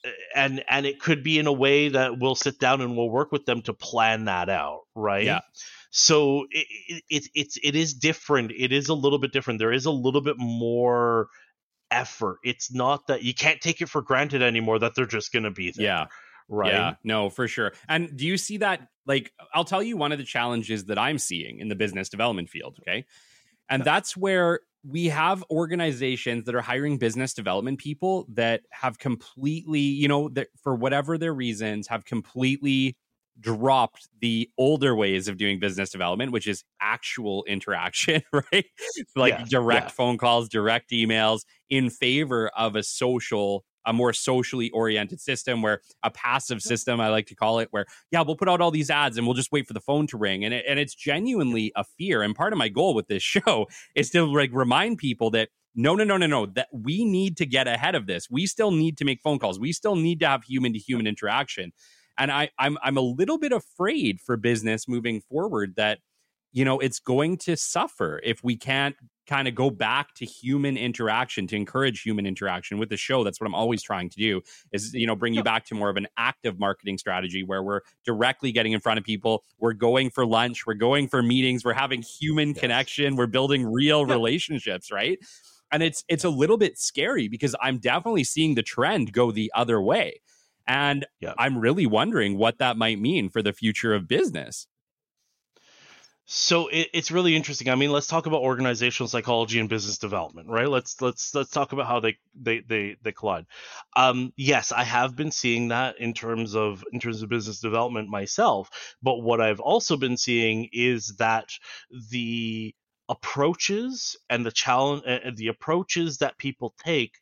eh, 0.05 0.11
and 0.35 0.65
and 0.69 0.87
it 0.87 1.01
could 1.01 1.23
be 1.23 1.39
in 1.39 1.47
a 1.47 1.53
way 1.53 1.89
that 1.89 2.19
we'll 2.19 2.35
sit 2.35 2.59
down 2.59 2.81
and 2.81 2.97
we'll 2.97 3.11
work 3.11 3.33
with 3.33 3.47
them 3.47 3.63
to 3.63 3.75
plan 3.75 4.27
that 4.27 4.49
out 4.49 4.83
right? 4.95 5.25
Yeah. 5.25 5.41
so 5.91 6.47
it, 6.51 6.67
it, 6.89 7.03
it 7.09 7.29
it's 7.35 7.59
it 7.63 7.77
is 7.77 7.95
different. 7.95 8.53
It 8.57 8.73
is 8.73 8.89
a 8.89 8.95
little 8.95 9.19
bit 9.19 9.33
different. 9.33 9.59
There 9.59 9.73
is 9.73 9.87
a 9.87 9.91
little 9.91 10.23
bit 10.23 10.37
more 10.39 11.29
effort 11.91 12.39
it's 12.43 12.73
not 12.73 13.07
that 13.07 13.23
you 13.23 13.35
can't 13.35 13.61
take 13.61 13.81
it 13.81 13.89
for 13.89 14.03
granted 14.03 14.43
anymore 14.43 14.79
that 14.79 14.95
they're 14.95 15.07
just 15.07 15.33
going 15.33 15.45
to 15.45 15.51
be 15.51 15.71
there 15.71 15.85
Yeah. 15.85 16.07
right 16.49 16.73
Yeah, 16.73 16.95
no, 17.05 17.31
for 17.31 17.47
sure. 17.49 17.73
And 17.89 18.17
do 18.17 18.27
you 18.27 18.37
see 18.37 18.59
that? 18.59 18.89
Like, 19.07 19.33
I'll 19.53 19.65
tell 19.65 19.83
you 19.83 19.97
one 19.97 20.13
of 20.13 20.19
the 20.19 20.25
challenges 20.25 20.87
that 20.87 20.99
I'm 20.99 21.19
seeing 21.19 21.59
in 21.59 21.69
the 21.69 21.75
business 21.75 22.09
development 22.09 22.49
field. 22.49 22.79
Okay. 22.81 23.05
And 23.69 23.85
that's 23.85 24.17
where 24.17 24.61
we 24.87 25.07
have 25.07 25.43
organizations 25.51 26.45
that 26.45 26.55
are 26.55 26.61
hiring 26.61 26.99
business 26.99 27.33
development 27.33 27.79
people 27.79 28.27
that 28.35 28.63
have 28.71 28.99
completely, 28.99 29.81
you 29.81 30.09
know, 30.09 30.29
that 30.31 30.49
for 30.63 30.75
whatever 30.75 31.17
their 31.17 31.33
reasons, 31.33 31.89
have 31.89 32.05
completely 32.05 32.97
dropped 33.41 34.09
the 34.21 34.51
older 34.59 34.95
ways 34.95 35.29
of 35.29 35.37
doing 35.37 35.59
business 35.59 35.91
development, 35.91 36.33
which 36.33 36.47
is 36.47 36.65
actual 36.81 37.45
interaction, 37.45 38.23
right? 38.33 38.67
like 39.17 39.35
Yes, 39.39 39.49
direct 39.49 39.87
yeah. 39.87 39.93
phone 39.93 40.19
calls, 40.19 40.49
direct 40.49 40.91
emails 40.91 41.41
in 41.69 41.91
favor 41.91 42.51
of 42.57 42.77
a 42.77 42.83
social 42.83 43.65
a 43.87 43.93
more 43.93 44.15
socially 44.15 44.71
oriented 44.71 45.21
system 45.21 45.61
where 45.61 45.81
a 46.03 46.11
passive 46.11 46.63
system 46.63 47.01
i 47.01 47.09
like 47.09 47.27
to 47.27 47.35
call 47.35 47.59
it 47.59 47.69
where 47.71 47.85
yeah 48.11 48.23
we'll 48.23 48.35
put 48.35 48.49
out 48.49 48.63
all 48.63 48.71
these 48.71 48.89
ads 48.89 49.19
and 49.19 49.27
we'll 49.27 49.35
just 49.35 49.53
wait 49.53 49.67
for 49.67 49.75
the 49.75 49.81
phone 49.81 50.07
to 50.07 50.17
ring. 50.17 50.45
And, 50.45 50.55
it, 50.55 50.65
and 50.69 50.79
it's 50.79 50.95
genuinely 50.95 51.73
a 51.77 51.85
fear. 51.99 52.23
And 52.23 52.35
part 52.35 52.53
of 52.53 52.59
my 52.59 52.69
goal 52.69 52.95
with 52.95 53.09
this 53.09 53.23
show 53.35 53.67
is 53.95 54.11
to 54.11 54.25
like 54.25 54.51
remind 54.53 54.99
people 54.99 55.31
that 55.31 55.51
no 55.75 55.95
no 55.95 56.05
no 56.05 56.17
no 56.17 56.27
no 56.27 56.47
that 56.47 56.69
we 56.73 57.05
need 57.05 57.37
to 57.39 57.47
get 57.47 57.67
ahead 57.67 57.95
of 57.95 58.07
this. 58.07 58.29
We 58.31 58.47
still 58.47 58.71
need 58.71 58.97
to 58.99 59.05
make 59.05 59.21
phone 59.23 59.39
calls. 59.39 59.59
We 59.59 59.73
still 59.73 59.97
need 59.97 60.21
to 60.21 60.27
have 60.27 60.45
human 60.45 60.73
to 60.73 60.79
human 60.79 61.07
interaction 61.07 61.73
and 62.19 62.31
I, 62.31 62.51
I'm 62.59 62.79
I'm 62.83 62.97
a 62.97 63.03
little 63.03 63.39
bit 63.39 63.53
afraid 63.53 64.21
for 64.21 64.37
business 64.37 64.89
moving 64.89 65.21
forward 65.21 65.75
that 65.77 65.99
you 66.53 66.65
know 66.65 66.79
it's 66.79 67.01
going 67.01 67.37
to 67.39 67.57
suffer 67.57 68.21
if 68.23 68.43
we 68.43 68.57
can't 68.57 68.97
kind 69.27 69.49
of 69.49 69.55
go 69.55 69.71
back 69.71 70.15
to 70.15 70.25
human 70.25 70.77
interaction 70.77 71.47
to 71.47 71.57
encourage 71.57 72.03
human 72.03 72.27
interaction 72.27 72.79
with 72.79 72.91
the 72.91 72.97
show. 72.97 73.25
That's 73.25 73.41
what 73.41 73.47
i'm 73.47 73.55
always 73.55 73.83
trying 73.83 74.11
to 74.11 74.19
do 74.19 74.41
is 74.73 74.93
you 74.95 75.07
know 75.07 75.17
bring 75.17 75.35
you 75.35 75.43
back 75.43 75.65
to 75.67 75.75
more 75.75 75.91
of 75.91 75.97
an 75.97 76.07
active 76.17 76.59
marketing 76.59 76.99
strategy 76.99 77.43
where 77.43 77.63
we're 77.63 77.81
directly 78.05 78.53
getting 78.53 78.73
in 78.73 78.81
front 78.81 78.99
of 78.99 79.05
people 79.05 79.45
we're 79.59 79.73
going 79.73 80.11
for 80.11 80.27
lunch 80.27 80.67
we're 80.67 80.75
going 80.75 81.09
for 81.09 81.23
meetings 81.23 81.65
we're 81.65 81.73
having 81.73 82.03
human 82.03 82.51
yes. 82.51 82.59
connection 82.59 83.17
we're 83.17 83.27
building 83.27 83.67
real 83.67 84.05
relationships 84.07 84.93
right? 84.93 85.19
And 85.73 85.83
it's 85.83 86.05
it's 86.09 86.25
a 86.25 86.31
little 86.31 86.57
bit 86.57 86.79
scary 86.79 87.27
because 87.27 87.57
i'm 87.61 87.79
definitely 87.79 88.25
seeing 88.25 88.55
the 88.55 88.63
trend 88.63 89.13
go 89.13 89.33
the 89.33 89.51
other 89.55 89.81
way 89.81 90.21
and 90.67 91.07
I'm 91.39 91.59
really 91.59 91.87
wondering 91.87 92.39
what 92.39 92.59
that 92.59 92.77
might 92.77 92.99
mean 92.99 93.29
for 93.29 93.43
the 93.43 93.53
future 93.53 93.95
of 93.95 94.09
business. 94.09 94.67
So 96.27 96.69
it, 96.69 96.89
it's 96.95 97.11
really 97.11 97.37
interesting. 97.37 97.69
I 97.69 97.75
mean, 97.75 97.93
let's 97.93 98.07
talk 98.07 98.25
about 98.25 98.41
organizational 98.41 99.09
psychology 99.09 99.61
and 99.61 99.69
business 99.69 99.99
development, 99.99 100.49
right? 100.49 100.69
Let's 100.69 101.01
let's 101.03 101.35
let's 101.35 101.51
talk 101.51 101.73
about 101.73 101.87
how 101.87 102.01
they 102.01 102.17
they 102.35 102.61
they, 102.61 102.97
they 103.03 103.13
collide. 103.13 103.45
Um, 103.95 104.33
yes, 104.37 104.73
I 104.73 104.85
have 104.85 105.15
been 105.17 105.31
seeing 105.31 105.69
that 105.69 105.99
in 105.99 106.15
terms 106.15 106.57
of 106.57 106.83
in 106.93 107.01
terms 107.01 107.21
of 107.21 107.29
business 107.29 107.61
development 107.61 108.09
myself, 108.09 108.71
but 109.03 109.19
what 109.19 109.43
I've 109.43 109.61
also 109.61 109.99
been 109.99 110.17
seeing 110.17 110.71
is 110.73 111.15
that 111.19 111.51
the 112.11 112.75
approaches 113.11 114.17
and 114.31 114.47
the 114.47 114.51
challenge 114.51 115.03
uh, 115.07 115.31
the 115.37 115.49
approaches 115.49 116.19
that 116.19 116.39
people 116.39 116.75
take 116.83 117.19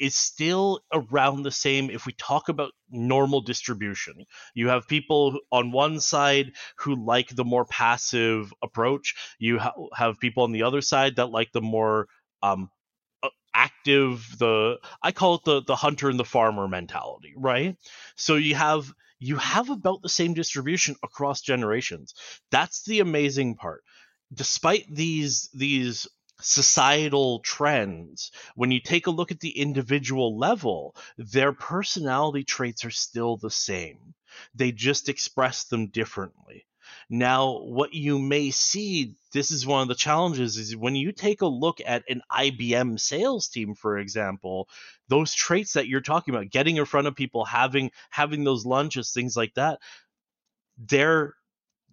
is 0.00 0.14
still 0.16 0.80
around 0.92 1.42
the 1.44 1.52
same 1.52 1.90
if 1.90 2.06
we 2.06 2.12
talk 2.14 2.48
about 2.48 2.72
normal 2.90 3.42
distribution. 3.42 4.24
You 4.54 4.68
have 4.68 4.88
people 4.88 5.38
on 5.52 5.72
one 5.72 6.00
side 6.00 6.52
who 6.78 6.96
like 7.04 7.28
the 7.36 7.44
more 7.44 7.66
passive 7.66 8.52
approach, 8.62 9.14
you 9.38 9.58
ha- 9.58 9.74
have 9.94 10.18
people 10.20 10.44
on 10.44 10.52
the 10.52 10.64
other 10.64 10.80
side 10.80 11.16
that 11.16 11.30
like 11.30 11.52
the 11.52 11.60
more 11.60 12.08
um, 12.42 12.70
active 13.54 14.36
the 14.38 14.78
I 15.02 15.12
call 15.12 15.36
it 15.36 15.44
the 15.44 15.62
the 15.62 15.76
hunter 15.76 16.08
and 16.08 16.18
the 16.18 16.24
farmer 16.24 16.68
mentality, 16.68 17.34
right? 17.36 17.76
So 18.16 18.36
you 18.36 18.54
have 18.54 18.92
you 19.18 19.36
have 19.36 19.70
about 19.70 20.02
the 20.02 20.08
same 20.08 20.34
distribution 20.34 20.96
across 21.02 21.40
generations. 21.42 22.14
That's 22.50 22.84
the 22.84 23.00
amazing 23.00 23.56
part. 23.56 23.82
Despite 24.32 24.86
these 24.94 25.50
these 25.52 26.06
societal 26.40 27.40
trends, 27.40 28.32
when 28.54 28.70
you 28.70 28.80
take 28.80 29.06
a 29.06 29.10
look 29.10 29.30
at 29.30 29.40
the 29.40 29.58
individual 29.58 30.38
level, 30.38 30.96
their 31.16 31.52
personality 31.52 32.44
traits 32.44 32.84
are 32.84 32.90
still 32.90 33.36
the 33.36 33.50
same. 33.50 34.14
They 34.54 34.72
just 34.72 35.08
express 35.08 35.64
them 35.64 35.88
differently. 35.88 36.66
Now, 37.08 37.58
what 37.58 37.92
you 37.92 38.18
may 38.18 38.50
see, 38.50 39.14
this 39.32 39.50
is 39.50 39.66
one 39.66 39.82
of 39.82 39.88
the 39.88 39.94
challenges, 39.94 40.56
is 40.56 40.76
when 40.76 40.96
you 40.96 41.12
take 41.12 41.40
a 41.42 41.46
look 41.46 41.80
at 41.84 42.04
an 42.08 42.22
IBM 42.30 42.98
sales 42.98 43.48
team, 43.48 43.74
for 43.74 43.98
example, 43.98 44.68
those 45.08 45.34
traits 45.34 45.72
that 45.74 45.88
you're 45.88 46.00
talking 46.00 46.34
about, 46.34 46.50
getting 46.50 46.76
in 46.76 46.84
front 46.84 47.06
of 47.06 47.16
people, 47.16 47.44
having 47.44 47.90
having 48.10 48.44
those 48.44 48.64
lunches, 48.64 49.12
things 49.12 49.36
like 49.36 49.54
that, 49.54 49.80
they're 50.78 51.34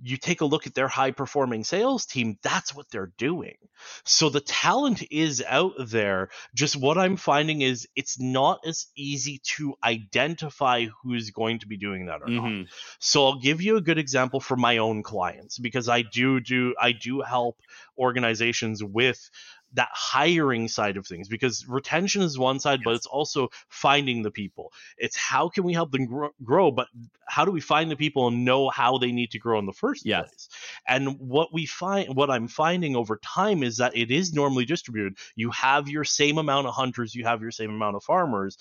you 0.01 0.17
take 0.17 0.41
a 0.41 0.45
look 0.45 0.67
at 0.67 0.75
their 0.75 0.87
high 0.87 1.11
performing 1.11 1.63
sales 1.63 2.05
team, 2.05 2.37
that's 2.41 2.75
what 2.75 2.89
they're 2.91 3.11
doing. 3.17 3.55
So 4.03 4.29
the 4.29 4.41
talent 4.41 5.03
is 5.11 5.43
out 5.47 5.73
there. 5.79 6.29
Just 6.53 6.75
what 6.75 6.97
I'm 6.97 7.17
finding 7.17 7.61
is 7.61 7.87
it's 7.95 8.19
not 8.19 8.59
as 8.65 8.87
easy 8.95 9.39
to 9.55 9.75
identify 9.83 10.85
who's 11.03 11.31
going 11.31 11.59
to 11.59 11.67
be 11.67 11.77
doing 11.77 12.05
that 12.05 12.21
or 12.21 12.27
mm-hmm. 12.27 12.59
not. 12.59 12.67
So 12.99 13.25
I'll 13.25 13.39
give 13.39 13.61
you 13.61 13.77
a 13.77 13.81
good 13.81 13.97
example 13.97 14.39
for 14.39 14.55
my 14.55 14.77
own 14.77 15.03
clients 15.03 15.57
because 15.57 15.89
I 15.89 16.01
do 16.01 16.39
do 16.39 16.75
I 16.79 16.91
do 16.91 17.21
help 17.21 17.59
organizations 17.97 18.83
with 18.83 19.29
that 19.73 19.89
hiring 19.91 20.67
side 20.67 20.97
of 20.97 21.05
things 21.05 21.27
because 21.27 21.65
retention 21.67 22.21
is 22.21 22.37
one 22.37 22.59
side 22.59 22.79
yes. 22.79 22.85
but 22.85 22.95
it's 22.95 23.05
also 23.05 23.49
finding 23.69 24.21
the 24.21 24.31
people 24.31 24.71
it's 24.97 25.15
how 25.17 25.49
can 25.49 25.63
we 25.63 25.73
help 25.73 25.91
them 25.91 26.05
grow, 26.05 26.29
grow, 26.43 26.71
but 26.71 26.87
how 27.27 27.43
do 27.43 27.51
we 27.51 27.59
find 27.59 27.91
the 27.91 27.95
people 27.95 28.27
and 28.27 28.45
know 28.45 28.69
how 28.69 28.97
they 28.97 29.11
need 29.11 29.31
to 29.31 29.39
grow 29.39 29.59
in 29.59 29.65
the 29.65 29.73
first 29.73 30.05
yes. 30.05 30.27
place 30.27 30.49
and 30.87 31.19
what 31.19 31.53
we 31.53 31.65
find 31.65 32.15
what 32.15 32.29
i'm 32.29 32.47
finding 32.47 32.95
over 32.95 33.17
time 33.17 33.63
is 33.63 33.77
that 33.77 33.95
it 33.95 34.11
is 34.11 34.33
normally 34.33 34.65
distributed 34.65 35.17
you 35.35 35.51
have 35.51 35.89
your 35.89 36.03
same 36.03 36.37
amount 36.37 36.67
of 36.67 36.73
hunters 36.73 37.13
you 37.13 37.25
have 37.25 37.41
your 37.41 37.51
same 37.51 37.69
amount 37.69 37.95
of 37.95 38.03
farmers 38.03 38.57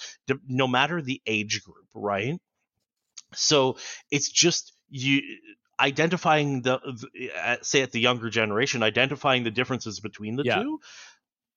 no 0.49 0.67
matter 0.67 1.01
the 1.01 1.21
age 1.27 1.63
group 1.63 1.87
right 1.95 2.39
so 3.35 3.77
it's 4.11 4.29
just 4.29 4.73
you 4.89 5.21
identifying 5.79 6.63
the, 6.63 6.79
the, 6.79 7.59
say 7.63 7.83
at 7.83 7.93
the 7.93 8.01
younger 8.01 8.31
generation 8.31 8.83
identifying 8.83 9.45
the 9.45 9.51
differences 9.51 10.01
between 10.01 10.37
the 10.37 10.45
yeah. 10.45 10.57
two 10.57 10.81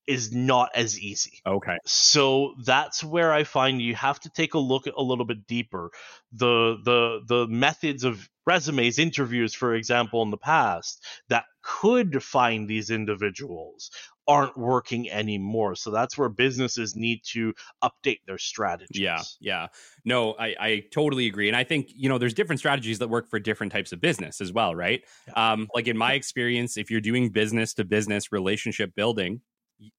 is 0.08 0.34
not 0.34 0.72
as 0.74 1.00
easy. 1.00 1.40
Okay. 1.46 1.78
So 1.86 2.56
that's 2.66 3.04
where 3.04 3.32
I 3.32 3.44
find 3.44 3.80
you 3.80 3.94
have 3.94 4.20
to 4.22 4.30
take 4.30 4.56
a 4.56 4.60
look 4.60 4.88
a 4.88 5.02
little 5.02 5.24
bit 5.24 5.46
deeper. 5.46 5.92
The 6.34 6.78
the 6.84 7.20
the 7.28 7.48
methods 7.48 8.04
of 8.04 8.28
resumes, 8.46 8.98
interviews, 8.98 9.54
for 9.54 9.76
example, 9.76 10.24
in 10.24 10.32
the 10.32 10.38
past 10.38 11.06
that 11.30 11.46
could 11.62 12.24
find 12.24 12.68
these 12.68 12.90
individuals 12.90 13.92
aren't 14.30 14.56
working 14.56 15.10
anymore. 15.10 15.76
So 15.76 15.90
that's 15.90 16.16
where 16.16 16.30
businesses 16.30 16.96
need 16.96 17.22
to 17.32 17.52
update 17.84 18.20
their 18.28 18.38
strategies. 18.38 19.02
Yeah, 19.02 19.24
yeah. 19.42 19.68
No, 20.06 20.34
I, 20.34 20.56
I 20.60 20.84
totally 20.94 21.26
agree. 21.26 21.48
And 21.48 21.58
I 21.58 21.64
think, 21.64 21.88
you 21.96 22.08
know, 22.08 22.20
there's 22.20 22.36
different 22.36 22.60
strategies 22.60 23.00
that 23.00 23.10
work 23.10 23.28
for 23.28 23.40
different 23.40 23.72
types 23.74 23.92
of 23.92 24.00
business 24.00 24.40
as 24.40 24.54
well, 24.54 24.76
right? 24.76 25.02
Yeah. 25.28 25.52
Um, 25.52 25.68
like 25.74 25.88
in 25.88 25.98
my 25.98 26.14
experience, 26.14 26.78
if 26.78 26.92
you're 26.92 27.02
doing 27.02 27.30
business 27.30 27.74
to 27.74 27.84
business 27.84 28.32
relationship 28.32 28.94
building, 28.96 29.42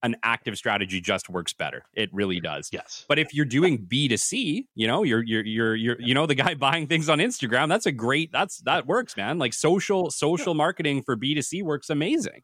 an 0.02 0.14
active 0.22 0.56
strategy 0.56 1.00
just 1.00 1.28
works 1.28 1.52
better. 1.52 1.82
It 1.94 2.10
really 2.12 2.38
does. 2.38 2.68
Yes. 2.70 3.06
But 3.08 3.18
if 3.18 3.34
you're 3.34 3.46
doing 3.46 3.78
B 3.78 4.06
to 4.08 4.18
C, 4.18 4.68
you 4.76 4.86
know, 4.86 5.02
you're 5.02 5.24
you're 5.24 5.44
you're 5.44 5.74
you're 5.74 6.00
you 6.00 6.12
know 6.14 6.26
the 6.26 6.34
guy 6.34 6.54
buying 6.68 6.86
things 6.86 7.08
on 7.08 7.18
Instagram, 7.18 7.68
that's 7.68 7.86
a 7.86 7.92
great 7.92 8.30
that's 8.30 8.58
that 8.66 8.86
works, 8.86 9.16
man. 9.16 9.38
Like 9.38 9.54
social 9.54 10.10
social 10.10 10.54
marketing 10.54 11.02
for 11.02 11.16
B 11.16 11.34
to 11.34 11.42
C 11.42 11.62
works 11.62 11.88
amazing 11.88 12.42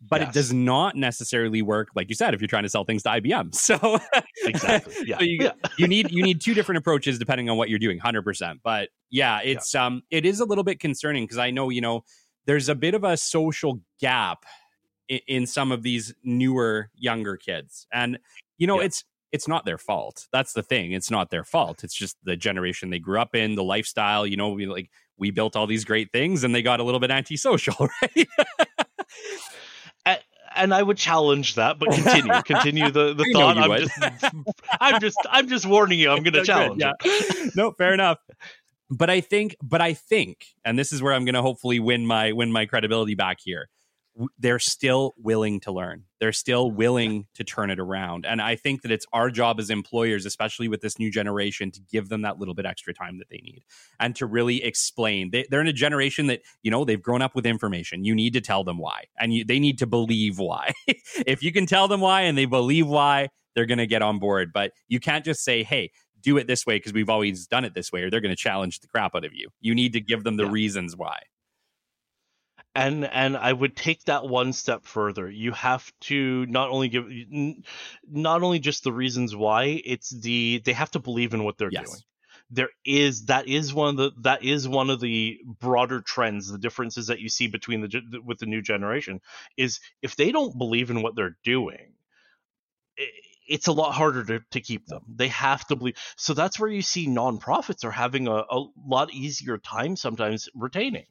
but 0.00 0.20
yes. 0.20 0.28
it 0.28 0.34
does 0.34 0.52
not 0.52 0.94
necessarily 0.94 1.62
work 1.62 1.88
like 1.94 2.08
you 2.08 2.14
said 2.14 2.34
if 2.34 2.40
you're 2.40 2.48
trying 2.48 2.62
to 2.64 2.68
sell 2.68 2.84
things 2.84 3.02
to 3.02 3.08
IBM. 3.10 3.54
So 3.66 3.98
exactly, 4.44 4.94
yeah. 5.06 5.18
so 5.18 5.24
you, 5.24 5.38
yeah. 5.40 5.52
you 5.78 5.88
need 5.88 6.10
you 6.10 6.22
need 6.22 6.40
two 6.40 6.54
different 6.54 6.78
approaches 6.78 7.18
depending 7.18 7.50
on 7.50 7.56
what 7.56 7.68
you're 7.68 7.78
doing, 7.78 7.98
hundred 7.98 8.22
percent. 8.22 8.60
But 8.62 8.90
yeah, 9.10 9.40
it's 9.42 9.74
yeah. 9.74 9.86
um 9.86 10.02
it 10.10 10.24
is 10.24 10.40
a 10.40 10.44
little 10.44 10.64
bit 10.64 10.78
concerning 10.78 11.24
because 11.24 11.38
I 11.38 11.50
know 11.50 11.70
you 11.70 11.80
know 11.80 12.04
there's 12.46 12.68
a 12.68 12.74
bit 12.74 12.94
of 12.94 13.04
a 13.04 13.16
social 13.16 13.80
gap 14.00 14.44
in, 15.08 15.20
in 15.26 15.46
some 15.46 15.72
of 15.72 15.82
these 15.82 16.14
newer 16.22 16.90
younger 16.94 17.36
kids, 17.36 17.86
and 17.92 18.18
you 18.58 18.66
know 18.66 18.78
yeah. 18.80 18.86
it's 18.86 19.04
it's 19.32 19.48
not 19.48 19.64
their 19.64 19.78
fault. 19.78 20.26
That's 20.32 20.52
the 20.52 20.62
thing. 20.62 20.92
It's 20.92 21.10
not 21.10 21.30
their 21.30 21.44
fault. 21.44 21.84
It's 21.84 21.94
just 21.94 22.16
the 22.24 22.36
generation 22.36 22.90
they 22.90 22.98
grew 22.98 23.20
up 23.20 23.34
in, 23.34 23.54
the 23.54 23.64
lifestyle. 23.64 24.26
You 24.26 24.36
know, 24.36 24.50
we 24.50 24.66
like 24.66 24.90
we 25.18 25.30
built 25.30 25.56
all 25.56 25.66
these 25.66 25.84
great 25.84 26.12
things, 26.12 26.44
and 26.44 26.54
they 26.54 26.62
got 26.62 26.80
a 26.80 26.84
little 26.84 27.00
bit 27.00 27.10
antisocial, 27.10 27.88
right? 28.02 28.28
And 30.56 30.74
I 30.74 30.82
would 30.82 30.96
challenge 30.96 31.54
that, 31.54 31.78
but 31.78 31.90
continue, 31.92 32.42
continue 32.42 32.90
the, 32.90 33.14
the 33.14 33.24
thought. 33.32 33.58
I'm 33.58 33.78
just, 33.78 34.34
I'm 34.80 35.00
just, 35.00 35.18
I'm 35.30 35.48
just 35.48 35.66
warning 35.66 35.98
you. 35.98 36.10
I'm 36.10 36.22
going 36.22 36.34
to 36.34 36.44
challenge 36.44 36.82
yeah. 36.82 36.92
no, 37.54 37.72
fair 37.72 37.92
enough. 37.94 38.18
But 38.90 39.10
I 39.10 39.20
think, 39.20 39.56
but 39.62 39.80
I 39.80 39.94
think, 39.94 40.46
and 40.64 40.78
this 40.78 40.92
is 40.92 41.02
where 41.02 41.12
I'm 41.12 41.24
going 41.24 41.34
to 41.34 41.42
hopefully 41.42 41.80
win 41.80 42.06
my 42.06 42.32
win 42.32 42.52
my 42.52 42.66
credibility 42.66 43.14
back 43.14 43.38
here 43.42 43.68
they're 44.38 44.58
still 44.58 45.14
willing 45.18 45.60
to 45.60 45.72
learn. 45.72 46.04
They're 46.20 46.32
still 46.32 46.70
willing 46.70 47.26
to 47.34 47.44
turn 47.44 47.70
it 47.70 47.78
around. 47.78 48.24
And 48.26 48.40
I 48.40 48.56
think 48.56 48.82
that 48.82 48.90
it's 48.90 49.06
our 49.12 49.30
job 49.30 49.60
as 49.60 49.68
employers, 49.68 50.24
especially 50.24 50.68
with 50.68 50.80
this 50.80 50.98
new 50.98 51.10
generation, 51.10 51.70
to 51.72 51.80
give 51.90 52.08
them 52.08 52.22
that 52.22 52.38
little 52.38 52.54
bit 52.54 52.64
extra 52.64 52.94
time 52.94 53.18
that 53.18 53.28
they 53.28 53.40
need 53.44 53.64
and 54.00 54.16
to 54.16 54.26
really 54.26 54.64
explain. 54.64 55.30
They, 55.30 55.44
are 55.52 55.60
in 55.60 55.66
a 55.66 55.72
generation 55.72 56.28
that, 56.28 56.40
you 56.62 56.70
know, 56.70 56.84
they've 56.84 57.02
grown 57.02 57.22
up 57.22 57.34
with 57.34 57.46
information. 57.46 58.04
You 58.04 58.14
need 58.14 58.32
to 58.32 58.40
tell 58.40 58.64
them 58.64 58.78
why, 58.78 59.04
and 59.18 59.34
you, 59.34 59.44
they 59.44 59.58
need 59.58 59.78
to 59.78 59.86
believe 59.86 60.38
why. 60.38 60.72
if 61.26 61.42
you 61.42 61.52
can 61.52 61.66
tell 61.66 61.88
them 61.88 62.00
why 62.00 62.22
and 62.22 62.38
they 62.38 62.46
believe 62.46 62.86
why, 62.86 63.28
they're 63.54 63.66
going 63.66 63.78
to 63.78 63.86
get 63.86 64.02
on 64.02 64.18
board. 64.18 64.52
But 64.52 64.72
you 64.88 65.00
can't 65.00 65.24
just 65.24 65.44
say, 65.44 65.62
hey, 65.62 65.90
do 66.20 66.38
it 66.38 66.46
this 66.46 66.66
way 66.66 66.76
because 66.76 66.92
we've 66.92 67.10
always 67.10 67.46
done 67.46 67.64
it 67.64 67.74
this 67.74 67.92
way, 67.92 68.02
or 68.02 68.10
they're 68.10 68.20
going 68.20 68.34
to 68.34 68.36
challenge 68.36 68.80
the 68.80 68.88
crap 68.88 69.14
out 69.14 69.24
of 69.24 69.34
you. 69.34 69.48
You 69.60 69.74
need 69.74 69.92
to 69.92 70.00
give 70.00 70.24
them 70.24 70.36
the 70.36 70.44
yeah. 70.44 70.52
reasons 70.52 70.96
why 70.96 71.20
and 72.76 73.04
and 73.04 73.36
I 73.36 73.52
would 73.52 73.76
take 73.76 74.04
that 74.04 74.26
one 74.26 74.52
step 74.52 74.84
further. 74.84 75.30
You 75.30 75.52
have 75.52 75.90
to 76.02 76.46
not 76.46 76.70
only 76.70 76.88
give 76.88 77.06
not 78.08 78.42
only 78.42 78.58
just 78.58 78.84
the 78.84 78.92
reasons 78.92 79.34
why, 79.34 79.80
it's 79.84 80.10
the 80.10 80.62
they 80.64 80.72
have 80.72 80.90
to 80.92 80.98
believe 80.98 81.34
in 81.34 81.44
what 81.44 81.58
they're 81.58 81.70
yes. 81.70 81.86
doing. 81.86 82.00
There 82.50 82.68
is 82.84 83.26
that 83.26 83.48
is 83.48 83.74
one 83.74 83.88
of 83.88 83.96
the 83.96 84.12
that 84.22 84.44
is 84.44 84.68
one 84.68 84.90
of 84.90 85.00
the 85.00 85.38
broader 85.58 86.00
trends, 86.00 86.50
the 86.50 86.58
differences 86.58 87.08
that 87.08 87.18
you 87.18 87.28
see 87.28 87.48
between 87.48 87.80
the 87.80 88.20
with 88.24 88.38
the 88.38 88.46
new 88.46 88.62
generation 88.62 89.20
is 89.56 89.80
if 90.02 90.14
they 90.14 90.30
don't 90.30 90.56
believe 90.56 90.90
in 90.90 91.02
what 91.02 91.16
they're 91.16 91.36
doing, 91.42 91.94
it's 93.46 93.66
a 93.66 93.72
lot 93.72 93.92
harder 93.92 94.24
to, 94.24 94.40
to 94.50 94.60
keep 94.60 94.86
them. 94.86 95.02
They 95.08 95.28
have 95.28 95.66
to 95.68 95.76
believe. 95.76 95.96
So 96.16 96.34
that's 96.34 96.58
where 96.58 96.70
you 96.70 96.82
see 96.82 97.06
nonprofits 97.06 97.84
are 97.84 97.90
having 97.90 98.28
a, 98.28 98.44
a 98.50 98.66
lot 98.86 99.12
easier 99.12 99.58
time 99.58 99.96
sometimes 99.96 100.48
retaining 100.54 101.06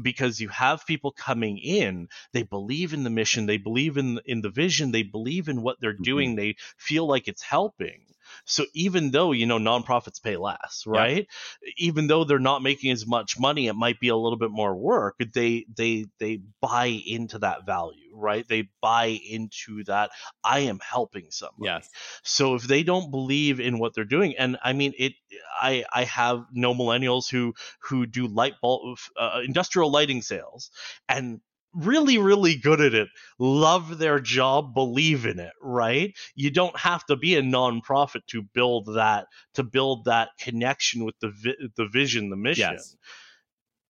because 0.00 0.40
you 0.40 0.48
have 0.48 0.86
people 0.86 1.12
coming 1.12 1.58
in, 1.58 2.08
they 2.32 2.42
believe 2.42 2.92
in 2.92 3.04
the 3.04 3.10
mission, 3.10 3.46
they 3.46 3.58
believe 3.58 3.96
in 3.96 4.20
in 4.24 4.40
the 4.40 4.50
vision, 4.50 4.92
they 4.92 5.02
believe 5.02 5.48
in 5.48 5.62
what 5.62 5.80
they're 5.80 5.94
mm-hmm. 5.94 6.02
doing, 6.02 6.34
they 6.34 6.56
feel 6.76 7.06
like 7.06 7.28
it's 7.28 7.42
helping. 7.42 8.02
So 8.44 8.66
even 8.74 9.10
though, 9.10 9.32
you 9.32 9.46
know, 9.46 9.58
nonprofits 9.58 10.22
pay 10.22 10.36
less, 10.36 10.84
right? 10.86 11.26
Yeah. 11.62 11.70
Even 11.76 12.06
though 12.06 12.24
they're 12.24 12.38
not 12.38 12.62
making 12.62 12.90
as 12.90 13.06
much 13.06 13.38
money, 13.38 13.66
it 13.68 13.74
might 13.74 14.00
be 14.00 14.08
a 14.08 14.16
little 14.16 14.38
bit 14.38 14.50
more 14.50 14.74
work. 14.74 15.20
They 15.34 15.66
they 15.74 16.06
they 16.18 16.40
buy 16.60 16.86
into 16.86 17.38
that 17.40 17.66
value, 17.66 18.14
right? 18.14 18.46
They 18.46 18.68
buy 18.80 19.18
into 19.28 19.84
that 19.84 20.10
I 20.44 20.60
am 20.60 20.80
helping 20.80 21.30
somebody. 21.30 21.64
Yes. 21.64 21.88
So 22.22 22.54
if 22.54 22.62
they 22.62 22.82
don't 22.82 23.10
believe 23.10 23.60
in 23.60 23.78
what 23.78 23.94
they're 23.94 24.04
doing, 24.04 24.34
and 24.36 24.56
I 24.62 24.72
mean 24.72 24.92
it 24.98 25.12
I 25.60 25.84
I 25.92 26.04
have 26.04 26.44
no 26.52 26.74
millennials 26.74 27.30
who 27.30 27.54
who 27.80 28.06
do 28.06 28.26
light 28.26 28.54
bulb 28.60 28.98
uh, 29.16 29.40
industrial 29.44 29.90
lighting 29.90 30.22
sales 30.22 30.70
and 31.08 31.40
really 31.74 32.18
really 32.18 32.56
good 32.56 32.80
at 32.80 32.94
it 32.94 33.08
love 33.38 33.98
their 33.98 34.18
job 34.18 34.74
believe 34.74 35.24
in 35.24 35.38
it 35.38 35.52
right? 35.62 36.12
You 36.34 36.50
don't 36.50 36.76
have 36.78 37.04
to 37.06 37.16
be 37.16 37.36
a 37.36 37.42
nonprofit 37.42 38.26
to 38.28 38.42
build 38.42 38.94
that 38.96 39.26
to 39.54 39.62
build 39.62 40.06
that 40.06 40.30
connection 40.38 41.04
with 41.04 41.14
the 41.20 41.30
vi- 41.30 41.68
the 41.76 41.88
vision 41.88 42.30
the 42.30 42.36
mission. 42.36 42.72
Yes. 42.72 42.96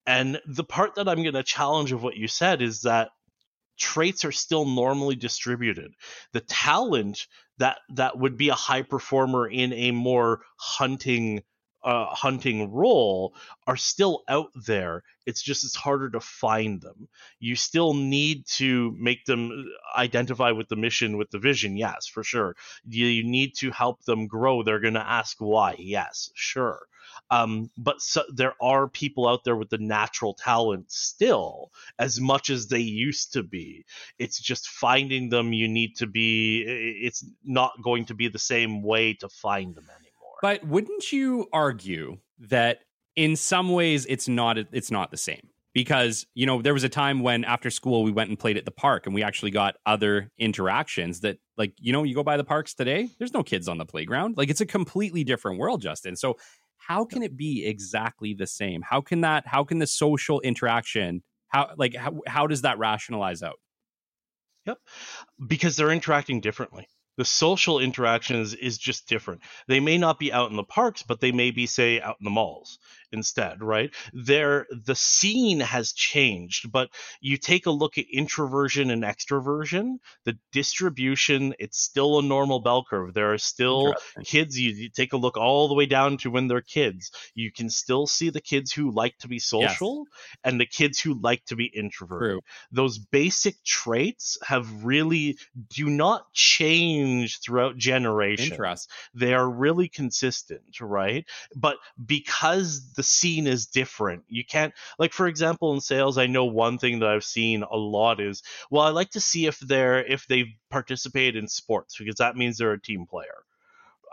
and 0.07 0.41
the 0.47 0.65
part 0.65 0.97
that 0.97 1.09
i'm 1.09 1.23
going 1.23 1.35
to 1.35 1.43
challenge 1.43 1.93
of 1.93 2.03
what 2.03 2.17
you 2.17 2.29
said 2.29 2.63
is 2.63 2.83
that 2.83 3.11
traits 3.81 4.25
are 4.25 4.33
still 4.33 4.67
normally 4.67 5.17
distributed. 5.17 5.93
The 6.33 6.41
talent 6.41 7.27
that 7.59 7.79
that 7.95 8.19
would 8.19 8.37
be 8.37 8.51
a 8.51 8.55
high 8.55 8.83
performer 8.83 9.49
in 9.49 9.73
a 9.73 9.91
more 9.91 10.43
hunting 10.57 11.43
uh, 11.83 12.07
hunting 12.07 12.71
role 12.73 13.35
are 13.67 13.77
still 13.77 14.23
out 14.29 14.51
there. 14.67 15.03
It's 15.27 15.43
just 15.43 15.65
it's 15.65 15.77
harder 15.77 16.11
to 16.11 16.21
find 16.21 16.81
them. 16.81 17.09
You 17.39 17.57
still 17.57 17.95
need 17.95 18.47
to 18.59 18.95
make 18.99 19.25
them 19.25 19.51
uh, 19.51 19.99
identify 19.99 20.51
with 20.51 20.69
the 20.69 20.77
mission, 20.77 21.17
with 21.17 21.31
the 21.31 21.39
vision. 21.39 21.77
Yes, 21.77 22.07
for 22.07 22.23
sure. 22.23 22.57
You, 22.89 23.07
you 23.07 23.25
need 23.25 23.55
to 23.57 23.71
help 23.71 24.05
them 24.05 24.27
grow. 24.27 24.63
They're 24.63 24.81
going 24.81 24.95
to 24.95 25.09
ask 25.09 25.37
why. 25.39 25.77
Yes, 25.79 26.31
sure. 26.35 26.87
Um, 27.31 27.71
but 27.77 28.01
so, 28.01 28.23
there 28.33 28.55
are 28.61 28.89
people 28.89 29.29
out 29.29 29.45
there 29.45 29.57
with 29.57 29.71
the 29.71 29.79
natural 29.79 30.35
talent 30.35 30.91
still, 30.91 31.71
as 31.99 32.21
much 32.21 32.51
as 32.51 32.69
they 32.69 32.81
used 32.81 33.35
to 33.35 33.43
be. 33.43 33.85
It's 34.19 34.41
just 34.41 34.69
finding 34.69 35.29
them. 35.29 35.53
You 35.53 35.69
need 35.69 35.97
to 35.97 36.07
be. 36.07 36.63
It's 37.03 37.25
not 37.45 37.73
going 37.83 38.07
to 38.07 38.15
be 38.15 38.29
the 38.29 38.39
same 38.39 38.83
way 38.83 39.15
to 39.15 39.29
find 39.29 39.75
them 39.75 39.87
anymore. 39.91 40.10
But 40.41 40.67
wouldn't 40.67 41.13
you 41.13 41.49
argue 41.53 42.19
that 42.39 42.81
in 43.17 43.37
some 43.37 43.73
ways 43.73 44.07
it's 44.09 44.29
not 44.29 44.59
it's 44.59 44.91
not 44.91 45.11
the 45.11 45.17
same? 45.17 45.49
Because, 45.73 46.27
you 46.35 46.47
know, 46.47 46.63
there 46.63 46.75
was 46.75 46.83
a 46.83 46.89
time 46.89 47.21
when 47.21 47.45
after 47.45 47.71
school 47.71 48.03
we 48.03 48.11
went 48.11 48.29
and 48.29 48.37
played 48.37 48.57
at 48.57 48.65
the 48.65 48.73
park 48.73 49.07
and 49.07 49.15
we 49.15 49.23
actually 49.23 49.53
got 49.53 49.77
other 49.87 50.29
interactions 50.37 51.21
that 51.21 51.39
like, 51.57 51.75
you 51.79 51.93
know, 51.93 52.03
you 52.03 52.13
go 52.13 52.25
by 52.25 52.37
the 52.37 52.43
parks 52.43 52.75
today, 52.75 53.09
there's 53.19 53.33
no 53.33 53.45
kids 53.45 53.69
on 53.69 53.79
the 53.79 53.87
playground. 53.87 54.37
Like 54.37 54.51
it's 54.51 54.61
a 54.61 54.67
completely 54.67 55.23
different 55.23 55.61
world, 55.61 55.81
Justin. 55.81 56.17
So 56.17 56.39
how 56.79 57.05
can 57.05 57.23
it 57.23 57.37
be 57.37 57.67
exactly 57.67 58.35
the 58.35 58.49
same? 58.49 58.83
How 58.83 59.01
can 59.01 59.21
that 59.21 59.47
how 59.47 59.63
can 59.63 59.79
the 59.79 59.87
social 59.87 60.41
interaction 60.41 61.23
how 61.49 61.71
like 61.77 61.95
how, 61.95 62.21
how 62.27 62.49
does 62.49 62.63
that 62.63 62.79
rationalize 62.79 63.43
out? 63.43 63.61
Yep. 64.67 64.79
Because 65.47 65.77
they're 65.77 65.93
interacting 65.93 66.41
differently 66.41 66.89
the 67.21 67.25
social 67.27 67.81
interactions 67.81 68.55
is 68.55 68.79
just 68.79 69.07
different. 69.07 69.43
They 69.69 69.79
may 69.79 69.99
not 69.99 70.19
be 70.19 70.33
out 70.33 70.51
in 70.51 70.57
the 70.57 70.65
parks, 70.65 71.03
but 71.03 71.21
they 71.21 71.33
may 71.33 71.51
be, 71.51 71.67
say, 71.67 72.01
out 72.01 72.17
in 72.19 72.25
the 72.25 72.31
malls 72.31 72.79
instead, 73.13 73.63
right? 73.63 73.91
There, 74.13 74.67
the 74.71 74.95
scene 74.95 75.61
has 75.61 75.93
changed, 75.93 76.71
but 76.71 76.91
you 77.21 77.37
take 77.37 77.67
a 77.67 77.71
look 77.71 77.99
at 77.99 78.07
introversion 78.13 78.91
and 78.91 79.03
extroversion, 79.03 79.99
the 80.25 80.39
distribution, 80.53 81.55
it's 81.59 81.79
still 81.79 82.19
a 82.19 82.23
normal 82.23 82.61
bell 82.61 82.85
curve. 82.89 83.15
There 83.15 83.33
are 83.33 83.39
still 83.39 83.95
kids, 84.25 84.59
you, 84.59 84.71
you, 84.71 84.89
take 84.89 85.13
a 85.13 85.17
look 85.17 85.37
all 85.37 85.69
the 85.69 85.75
way 85.75 85.87
down 85.87 86.19
to 86.19 86.31
when 86.31 86.49
they're 86.49 86.61
kids. 86.61 87.11
You 87.35 87.53
can 87.53 87.71
still 87.71 88.07
see 88.07 88.31
the 88.31 88.41
kids 88.41 88.73
who 88.73 88.91
like 88.91 89.17
to 89.19 89.29
be 89.29 89.39
social 89.39 90.05
yes. 90.07 90.39
and 90.45 90.61
the 90.61 90.67
kids 90.67 91.01
who 91.01 91.15
like 91.21 91.45
to 91.47 91.57
be 91.57 91.67
introverted. 91.67 92.31
True. 92.31 92.41
Those 92.73 92.99
basic 92.99 93.63
traits 93.65 94.39
have 94.43 94.85
really 94.85 95.39
do 95.69 95.89
not 95.89 96.33
change 96.33 97.41
throughout 97.41 97.77
generations. 97.77 98.87
They 99.15 99.35
are 99.35 99.49
really 99.49 99.89
consistent, 99.89 100.81
right? 100.81 101.25
But 101.55 101.77
because 102.05 102.93
the 103.01 103.05
scene 103.05 103.47
is 103.47 103.65
different. 103.65 104.25
You 104.29 104.45
can't 104.45 104.75
like 104.99 105.15
for 105.15 105.27
example 105.27 105.73
in 105.73 105.81
sales, 105.81 106.19
I 106.19 106.27
know 106.27 106.45
one 106.45 106.77
thing 106.77 106.99
that 106.99 107.09
I've 107.09 107.25
seen 107.25 107.63
a 107.63 107.79
lot 107.79 108.21
is 108.21 108.43
well, 108.71 108.83
I 108.83 108.91
like 108.91 109.09
to 109.13 109.21
see 109.21 109.47
if 109.47 109.59
they're 109.59 110.05
if 110.05 110.27
they've 110.27 110.53
participated 110.69 111.43
in 111.43 111.49
sports 111.49 111.97
because 111.99 112.17
that 112.17 112.37
means 112.37 112.59
they're 112.59 112.73
a 112.73 112.81
team 112.81 113.07
player. 113.07 113.39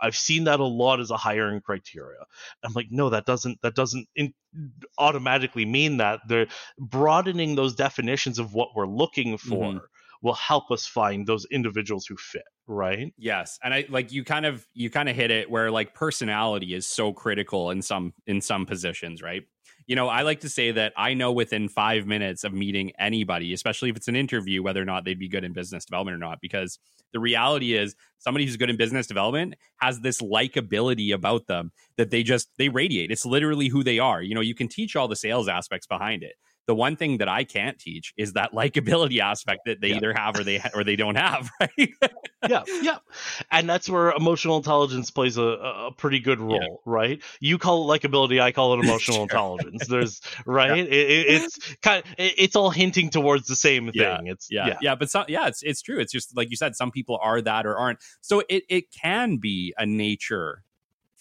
I've 0.00 0.16
seen 0.16 0.44
that 0.44 0.60
a 0.60 0.64
lot 0.64 1.00
as 1.00 1.10
a 1.10 1.18
hiring 1.18 1.60
criteria. 1.60 2.20
I'm 2.64 2.72
like, 2.72 2.86
no, 2.90 3.10
that 3.10 3.26
doesn't 3.26 3.60
that 3.60 3.74
doesn't 3.74 4.08
in, 4.16 4.32
automatically 4.96 5.66
mean 5.66 5.98
that. 5.98 6.20
They're 6.26 6.46
broadening 6.78 7.56
those 7.56 7.74
definitions 7.74 8.38
of 8.38 8.54
what 8.54 8.70
we're 8.74 8.86
looking 8.86 9.36
for. 9.36 9.64
Mm-hmm 9.64 9.84
will 10.20 10.34
help 10.34 10.72
us 10.72 10.84
find 10.84 11.28
those 11.28 11.46
individuals 11.52 12.04
who 12.04 12.16
fit 12.16 12.42
right. 12.68 13.12
Yes 13.16 13.58
and 13.62 13.74
i 13.74 13.84
like 13.88 14.12
you 14.12 14.24
kind 14.24 14.46
of 14.46 14.66
you 14.74 14.90
kind 14.90 15.08
of 15.08 15.16
hit 15.16 15.30
it 15.30 15.50
where 15.50 15.70
like 15.70 15.94
personality 15.94 16.74
is 16.74 16.86
so 16.86 17.12
critical 17.12 17.70
in 17.70 17.82
some 17.82 18.12
in 18.26 18.40
some 18.40 18.66
positions 18.66 19.22
right? 19.22 19.42
You 19.86 19.96
know 19.96 20.08
i 20.08 20.20
like 20.22 20.40
to 20.40 20.50
say 20.50 20.70
that 20.72 20.92
i 20.96 21.14
know 21.14 21.32
within 21.32 21.68
five 21.68 22.06
minutes 22.06 22.44
of 22.44 22.52
meeting 22.52 22.92
anybody 22.98 23.54
especially 23.54 23.88
if 23.88 23.96
it's 23.96 24.08
an 24.08 24.16
interview 24.16 24.62
whether 24.62 24.82
or 24.82 24.84
not 24.84 25.04
they'd 25.04 25.18
be 25.18 25.28
good 25.28 25.44
in 25.44 25.54
business 25.54 25.86
development 25.86 26.14
or 26.14 26.18
not 26.18 26.40
because 26.42 26.78
the 27.12 27.20
reality 27.20 27.74
is 27.74 27.94
somebody 28.18 28.44
who's 28.44 28.56
good 28.56 28.70
in 28.70 28.76
business 28.76 29.06
development 29.06 29.54
has 29.78 30.00
this 30.00 30.20
likability 30.20 31.14
about 31.14 31.46
them 31.46 31.72
that 31.96 32.10
they 32.10 32.22
just 32.22 32.50
they 32.58 32.68
radiate. 32.68 33.10
It's 33.10 33.24
literally 33.24 33.68
who 33.68 33.82
they 33.82 33.98
are. 33.98 34.22
You 34.22 34.34
know 34.34 34.40
you 34.40 34.54
can 34.54 34.68
teach 34.68 34.96
all 34.96 35.08
the 35.08 35.16
sales 35.16 35.48
aspects 35.48 35.86
behind 35.86 36.22
it 36.22 36.34
the 36.68 36.74
one 36.74 36.96
thing 36.96 37.16
that 37.18 37.28
I 37.28 37.44
can't 37.44 37.78
teach 37.78 38.12
is 38.18 38.34
that 38.34 38.52
likability 38.52 39.20
aspect 39.20 39.62
that 39.64 39.80
they 39.80 39.88
yeah. 39.88 39.96
either 39.96 40.12
have 40.12 40.38
or 40.38 40.44
they 40.44 40.58
ha- 40.58 40.68
or 40.74 40.84
they 40.84 40.96
don't 40.96 41.16
have, 41.16 41.50
right? 41.60 41.94
yeah, 42.46 42.62
yeah, 42.82 42.98
and 43.50 43.68
that's 43.68 43.88
where 43.88 44.12
emotional 44.12 44.58
intelligence 44.58 45.10
plays 45.10 45.38
a, 45.38 45.42
a 45.42 45.92
pretty 45.96 46.20
good 46.20 46.38
role, 46.38 46.60
yeah. 46.60 46.76
right? 46.84 47.22
You 47.40 47.56
call 47.56 47.90
it 47.90 48.00
likability, 48.00 48.38
I 48.38 48.52
call 48.52 48.74
it 48.74 48.84
emotional 48.84 49.22
intelligence. 49.22 49.86
There's 49.88 50.20
right, 50.46 50.76
yeah. 50.76 50.84
it, 50.84 51.26
it's 51.26 51.76
kind, 51.76 52.04
of, 52.04 52.12
it, 52.18 52.34
it's 52.36 52.54
all 52.54 52.68
hinting 52.68 53.08
towards 53.08 53.46
the 53.48 53.56
same 53.56 53.86
thing. 53.86 54.02
Yeah. 54.02 54.20
It's 54.24 54.48
yeah, 54.50 54.76
yeah, 54.82 54.94
but 54.94 55.08
some, 55.08 55.24
yeah, 55.26 55.48
it's 55.48 55.62
it's 55.62 55.80
true. 55.80 55.98
It's 55.98 56.12
just 56.12 56.36
like 56.36 56.50
you 56.50 56.56
said, 56.56 56.76
some 56.76 56.90
people 56.90 57.18
are 57.22 57.40
that 57.40 57.64
or 57.64 57.78
aren't. 57.78 58.00
So 58.20 58.42
it 58.50 58.64
it 58.68 58.92
can 58.92 59.38
be 59.38 59.72
a 59.78 59.86
nature 59.86 60.64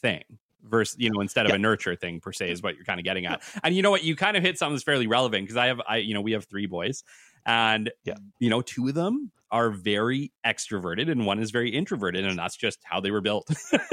thing 0.02 0.24
versus 0.70 0.96
you 1.00 1.10
know 1.10 1.22
instead 1.22 1.46
of 1.46 1.54
a 1.54 1.58
nurture 1.58 1.96
thing 1.96 2.20
per 2.20 2.32
se 2.32 2.52
is 2.52 2.62
what 2.62 2.76
you're 2.76 2.86
kind 2.86 3.00
of 3.00 3.04
getting 3.04 3.26
at. 3.26 3.42
And 3.64 3.76
you 3.76 3.82
know 3.82 3.92
what? 3.92 4.04
You 4.04 4.16
kind 4.16 4.38
of 4.38 4.44
hit 4.44 4.58
something 4.58 4.76
that's 4.76 4.84
fairly 4.84 5.08
relevant 5.08 5.46
because 5.46 5.58
i 5.58 5.68
have 5.68 5.82
i 5.88 5.98
you 5.98 6.14
know 6.14 6.22
we 6.22 6.34
have 6.34 6.46
three 6.46 6.66
boys 6.66 7.04
and 7.46 7.92
yeah. 8.04 8.16
you 8.40 8.50
know 8.50 8.62
two 8.62 8.88
of 8.88 8.94
them 8.94 9.32
are 9.50 9.70
very 9.70 10.32
extroverted 10.46 11.10
and 11.10 11.26
one 11.26 11.40
is 11.40 11.52
very 11.52 11.70
introverted 11.70 12.26
and 12.26 12.38
that's 12.38 12.58
just 12.58 12.80
how 12.84 13.00
they 13.00 13.12
were 13.12 13.22
built. 13.22 13.50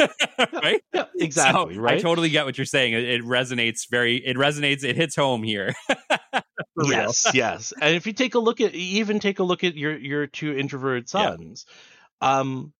Right? 0.53 0.83
Yeah, 0.93 1.05
exactly 1.19 1.75
so 1.75 1.81
right? 1.81 1.99
i 1.99 2.01
totally 2.01 2.29
get 2.29 2.45
what 2.45 2.59
you're 2.59 2.65
saying. 2.65 2.93
It, 2.93 3.05
it, 3.05 3.23
resonates 3.23 3.89
very 3.89 4.17
it 4.17 4.37
resonates 4.37 4.83
it 4.83 4.97
hits 4.97 5.15
home 5.15 5.43
here. 5.43 5.75
Yes 6.85 7.27
yes. 7.33 7.73
And 7.81 7.95
if 7.95 8.07
you 8.07 8.13
take 8.13 8.35
a 8.35 8.39
look 8.41 8.61
at 8.61 8.75
even 8.75 9.21
take 9.21 9.39
a 9.39 9.45
look 9.45 9.63
at 9.63 9.77
your 9.77 9.97
your 9.97 10.27
two 10.27 10.57
introverted 10.57 11.09
sons 11.09 11.67
um 12.21 12.73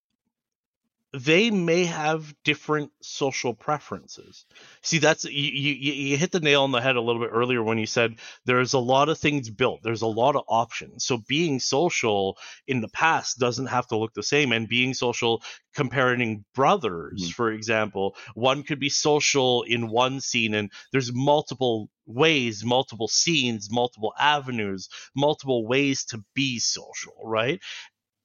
they 1.15 1.51
may 1.51 1.85
have 1.85 2.35
different 2.43 2.91
social 3.01 3.55
preferences. 3.55 4.47
See, 4.83 4.99
that's 4.99 5.25
you, 5.25 5.31
you, 5.31 5.93
you 5.93 6.17
hit 6.17 6.33
the 6.33 6.41
nail 6.41 6.65
on 6.65 6.73
the 6.73 6.81
head 6.81 6.97
a 6.97 7.01
little 7.01 7.23
bit 7.23 7.31
earlier 7.33 7.63
when 7.63 7.79
you 7.79 7.87
said 7.87 8.17
there's 8.47 8.73
a 8.73 8.81
lot 8.81 9.09
of 9.09 9.19
things 9.19 9.49
built, 9.49 9.83
there's 9.85 10.03
a 10.03 10.09
lot 10.09 10.35
of 10.35 10.43
options. 10.49 11.05
So 11.05 11.19
being 11.29 11.61
social 11.61 12.37
in 12.67 12.81
the 12.81 12.89
past 12.89 13.39
doesn't 13.39 13.67
have 13.67 13.87
to 13.89 13.97
look 13.97 14.13
the 14.15 14.25
same, 14.25 14.51
and 14.51 14.69
being 14.69 14.93
social 14.93 15.43
comparing 15.75 16.45
brothers, 16.55 17.23
mm-hmm. 17.23 17.31
for 17.31 17.53
example, 17.53 18.17
one 18.35 18.65
could 18.65 18.81
be 18.81 18.89
social 18.89 19.63
in 19.63 19.89
one 19.89 20.21
scene, 20.21 20.55
and 20.55 20.71
there's 20.93 21.13
multiple 21.13 21.91
ways, 22.07 22.65
multiple 22.65 23.09
scenes, 23.09 23.71
multiple 23.71 24.13
avenues, 24.19 24.89
multiple 25.17 25.67
ways 25.67 26.05
to 26.05 26.23
be 26.35 26.59
social, 26.59 27.15
right? 27.23 27.61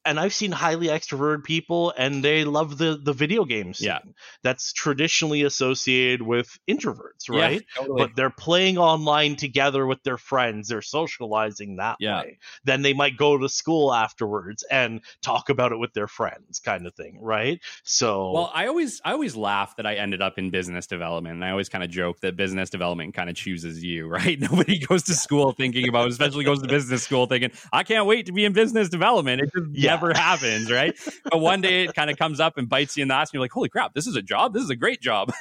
And 0.10 0.20
I've 0.20 0.34
seen 0.34 0.52
highly 0.52 0.88
extroverted 0.88 1.44
people 1.44 1.94
and 1.96 2.24
they 2.24 2.44
love 2.44 2.80
the 2.80 3.00
the 3.02 3.14
video 3.14 3.46
games. 3.46 3.80
Yeah. 3.80 4.00
That's 4.42 4.74
traditionally 4.74 5.44
associated 5.44 6.24
with 6.24 6.58
introverts, 6.68 7.30
right? 7.30 7.62
Yeah, 7.76 7.82
totally. 7.82 8.02
But 8.02 8.16
they're 8.16 8.32
playing 8.32 8.80
online 8.80 9.36
together 9.36 9.86
with 9.86 10.02
their 10.02 10.18
friends. 10.18 10.68
They're 10.68 10.82
socializing 10.82 11.76
that 11.76 11.98
yeah. 12.00 12.22
way. 12.22 12.40
Then 12.64 12.82
they 12.82 12.94
might 12.94 13.18
go 13.18 13.38
to 13.38 13.48
school 13.48 13.94
afterwards 13.94 14.64
and 14.72 15.02
talk 15.22 15.50
about 15.50 15.74
it 15.74 15.78
with 15.78 15.94
their 15.94 16.08
friends 16.08 16.60
kind 16.60 16.88
of 16.88 16.96
thing, 16.96 17.20
right? 17.22 17.60
So 17.84 18.32
Well, 18.32 18.52
I 18.52 18.66
always 18.66 19.02
I 19.06 19.12
always 19.12 19.36
laugh 19.36 19.76
that 19.76 19.86
I 19.86 19.94
ended 19.94 20.24
up 20.24 20.40
in 20.40 20.50
business 20.50 20.88
development. 20.88 21.36
And 21.36 21.46
I 21.46 21.52
always 21.52 21.70
kind 21.70 21.84
of 21.84 21.92
joke 21.92 22.20
that 22.22 22.36
business 22.36 22.72
development 22.72 23.14
kind 23.14 23.30
of 23.30 23.36
chooses 23.36 23.84
you, 23.84 24.08
right? 24.18 24.40
Nobody 24.40 24.80
goes 24.80 25.04
to 25.04 25.14
school 25.14 25.52
thinking 25.52 25.88
about, 25.88 26.10
especially 26.10 26.46
goes 26.46 26.64
to 26.64 26.68
business 26.68 27.04
school 27.04 27.28
thinking, 27.28 27.52
I 27.72 27.84
can't 27.84 28.08
wait 28.08 28.26
to 28.26 28.32
be 28.32 28.44
in 28.44 28.54
business 28.54 28.90
development. 28.90 29.44
It 29.44 29.52
just 29.56 29.70
yeah 29.74 29.99
never 30.02 30.18
happens, 30.18 30.72
right? 30.72 30.98
But 31.24 31.40
one 31.40 31.62
day 31.62 31.84
it 31.86 31.94
kind 31.94 32.10
of 32.10 32.18
comes 32.18 32.40
up 32.40 32.58
and 32.58 32.68
bites 32.68 32.98
you 32.98 33.04
in 33.04 33.08
the 33.08 33.16
ass, 33.16 33.30
and 33.30 33.36
you're 33.36 33.42
like, 33.42 33.52
"Holy 33.52 33.70
crap, 33.70 33.94
this 33.94 34.08
is 34.08 34.16
a 34.16 34.22
job! 34.22 34.54
This 34.54 34.64
is 34.64 34.70
a 34.70 34.76
great 34.76 35.02
job." 35.02 35.32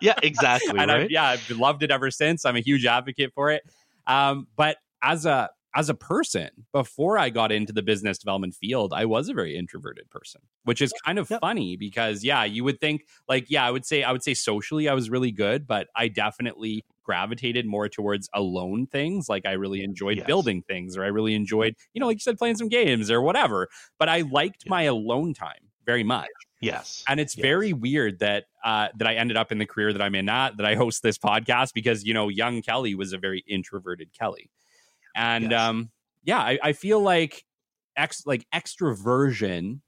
yeah, 0.00 0.14
exactly. 0.22 0.78
and 0.78 0.90
right? 0.90 1.02
I've, 1.02 1.10
yeah, 1.10 1.24
I've 1.24 1.50
loved 1.50 1.82
it 1.82 1.90
ever 1.90 2.10
since. 2.10 2.44
I'm 2.44 2.56
a 2.56 2.60
huge 2.60 2.86
advocate 2.86 3.32
for 3.34 3.50
it. 3.50 3.62
Um, 4.06 4.46
but 4.56 4.78
as 5.02 5.26
a 5.26 5.50
as 5.74 5.88
a 5.88 5.94
person, 5.94 6.50
before 6.72 7.16
I 7.16 7.30
got 7.30 7.52
into 7.52 7.72
the 7.72 7.82
business 7.82 8.18
development 8.18 8.54
field, 8.54 8.92
I 8.92 9.04
was 9.04 9.28
a 9.28 9.34
very 9.34 9.56
introverted 9.56 10.10
person, 10.10 10.40
which 10.64 10.82
is 10.82 10.92
kind 11.04 11.18
of 11.18 11.30
yep. 11.30 11.40
funny 11.40 11.76
because 11.76 12.24
yeah, 12.24 12.44
you 12.44 12.64
would 12.64 12.80
think 12.80 13.06
like 13.28 13.50
yeah, 13.50 13.66
I 13.66 13.70
would 13.70 13.86
say 13.86 14.02
I 14.02 14.12
would 14.12 14.24
say 14.24 14.34
socially 14.34 14.88
I 14.88 14.94
was 14.94 15.10
really 15.10 15.32
good, 15.32 15.66
but 15.66 15.88
I 15.94 16.08
definitely 16.08 16.84
gravitated 17.10 17.66
more 17.66 17.88
towards 17.88 18.28
alone 18.32 18.86
things. 18.86 19.28
Like 19.28 19.44
I 19.44 19.52
really 19.52 19.82
enjoyed 19.82 20.18
yes. 20.18 20.26
building 20.28 20.62
things, 20.62 20.96
or 20.96 21.02
I 21.02 21.08
really 21.08 21.34
enjoyed, 21.34 21.74
you 21.92 21.98
know, 21.98 22.06
like 22.06 22.18
you 22.18 22.20
said, 22.20 22.38
playing 22.38 22.56
some 22.56 22.68
games 22.68 23.10
or 23.10 23.20
whatever. 23.20 23.66
But 23.98 24.08
I 24.08 24.20
liked 24.20 24.68
my 24.68 24.82
alone 24.82 25.34
time 25.34 25.72
very 25.84 26.04
much. 26.04 26.28
Yes. 26.60 27.02
And 27.08 27.18
it's 27.18 27.36
yes. 27.36 27.42
very 27.42 27.72
weird 27.72 28.20
that 28.20 28.44
uh, 28.64 28.88
that 28.96 29.08
I 29.08 29.14
ended 29.14 29.36
up 29.36 29.50
in 29.50 29.58
the 29.58 29.66
career 29.66 29.92
that 29.92 30.00
I'm 30.00 30.14
in 30.14 30.28
at, 30.28 30.56
that 30.58 30.66
I 30.66 30.76
host 30.76 31.02
this 31.02 31.18
podcast 31.18 31.72
because, 31.74 32.04
you 32.04 32.14
know, 32.14 32.28
young 32.28 32.62
Kelly 32.62 32.94
was 32.94 33.12
a 33.12 33.18
very 33.18 33.42
introverted 33.48 34.12
Kelly. 34.12 34.48
And 35.16 35.50
yes. 35.50 35.60
um, 35.60 35.90
yeah, 36.22 36.38
I, 36.38 36.58
I 36.62 36.72
feel 36.74 37.00
like 37.00 37.44
ex 37.96 38.24
like 38.24 38.46
extroversion 38.54 39.80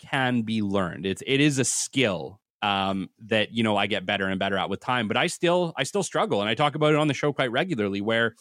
can 0.00 0.42
be 0.42 0.60
learned. 0.60 1.06
It's 1.06 1.22
it 1.26 1.40
is 1.40 1.58
a 1.58 1.64
skill 1.64 2.41
um, 2.62 3.10
that 3.26 3.52
you 3.52 3.62
know 3.62 3.76
I 3.76 3.86
get 3.86 4.06
better 4.06 4.26
and 4.26 4.38
better 4.38 4.56
at 4.56 4.70
with 4.70 4.80
time. 4.80 5.08
But 5.08 5.16
I 5.16 5.26
still 5.26 5.72
I 5.76 5.82
still 5.82 6.02
struggle, 6.02 6.40
and 6.40 6.48
I 6.48 6.54
talk 6.54 6.74
about 6.74 6.92
it 6.92 6.96
on 6.96 7.08
the 7.08 7.14
show 7.14 7.32
quite 7.32 7.50
regularly. 7.50 8.00
Where 8.00 8.34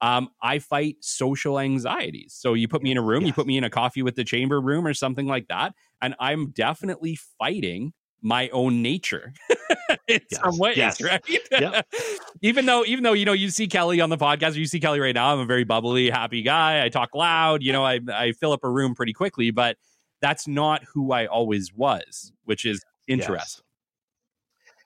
um, 0.00 0.30
I 0.42 0.58
fight 0.58 0.96
social 1.00 1.58
anxieties. 1.58 2.34
So 2.36 2.54
you 2.54 2.68
put 2.68 2.82
me 2.82 2.90
in 2.90 2.96
a 2.96 3.02
room, 3.02 3.24
you 3.24 3.32
put 3.32 3.46
me 3.46 3.58
in 3.58 3.64
a 3.64 3.70
coffee 3.70 4.02
with 4.02 4.16
the 4.16 4.24
chamber 4.24 4.60
room 4.60 4.86
or 4.86 4.94
something 4.94 5.26
like 5.26 5.48
that, 5.48 5.74
and 6.00 6.14
I'm 6.18 6.50
definitely 6.50 7.18
fighting 7.38 7.92
my 8.22 8.48
own 8.50 8.82
nature 8.82 9.32
in 10.08 10.20
yes. 10.30 10.40
some 10.42 10.58
ways, 10.58 10.76
yes. 10.76 11.00
right? 11.00 11.22
Yep. 11.50 11.86
even 12.42 12.66
though, 12.66 12.84
even 12.84 13.02
though 13.02 13.12
you 13.12 13.24
know, 13.24 13.32
you 13.32 13.50
see 13.50 13.66
Kelly 13.66 14.00
on 14.00 14.10
the 14.10 14.16
podcast, 14.16 14.56
or 14.56 14.58
you 14.58 14.66
see 14.66 14.80
Kelly 14.80 15.00
right 15.00 15.14
now. 15.14 15.32
I'm 15.32 15.40
a 15.40 15.46
very 15.46 15.64
bubbly, 15.64 16.10
happy 16.10 16.42
guy. 16.42 16.84
I 16.84 16.88
talk 16.88 17.14
loud. 17.14 17.62
You 17.62 17.72
know, 17.72 17.84
I 17.84 18.00
I 18.12 18.32
fill 18.32 18.52
up 18.52 18.64
a 18.64 18.70
room 18.70 18.94
pretty 18.94 19.12
quickly, 19.12 19.50
but 19.50 19.76
that's 20.20 20.46
not 20.46 20.82
who 20.84 21.12
I 21.12 21.26
always 21.26 21.72
was, 21.74 22.32
which 22.44 22.64
is 22.64 22.82
interesting. 23.10 23.64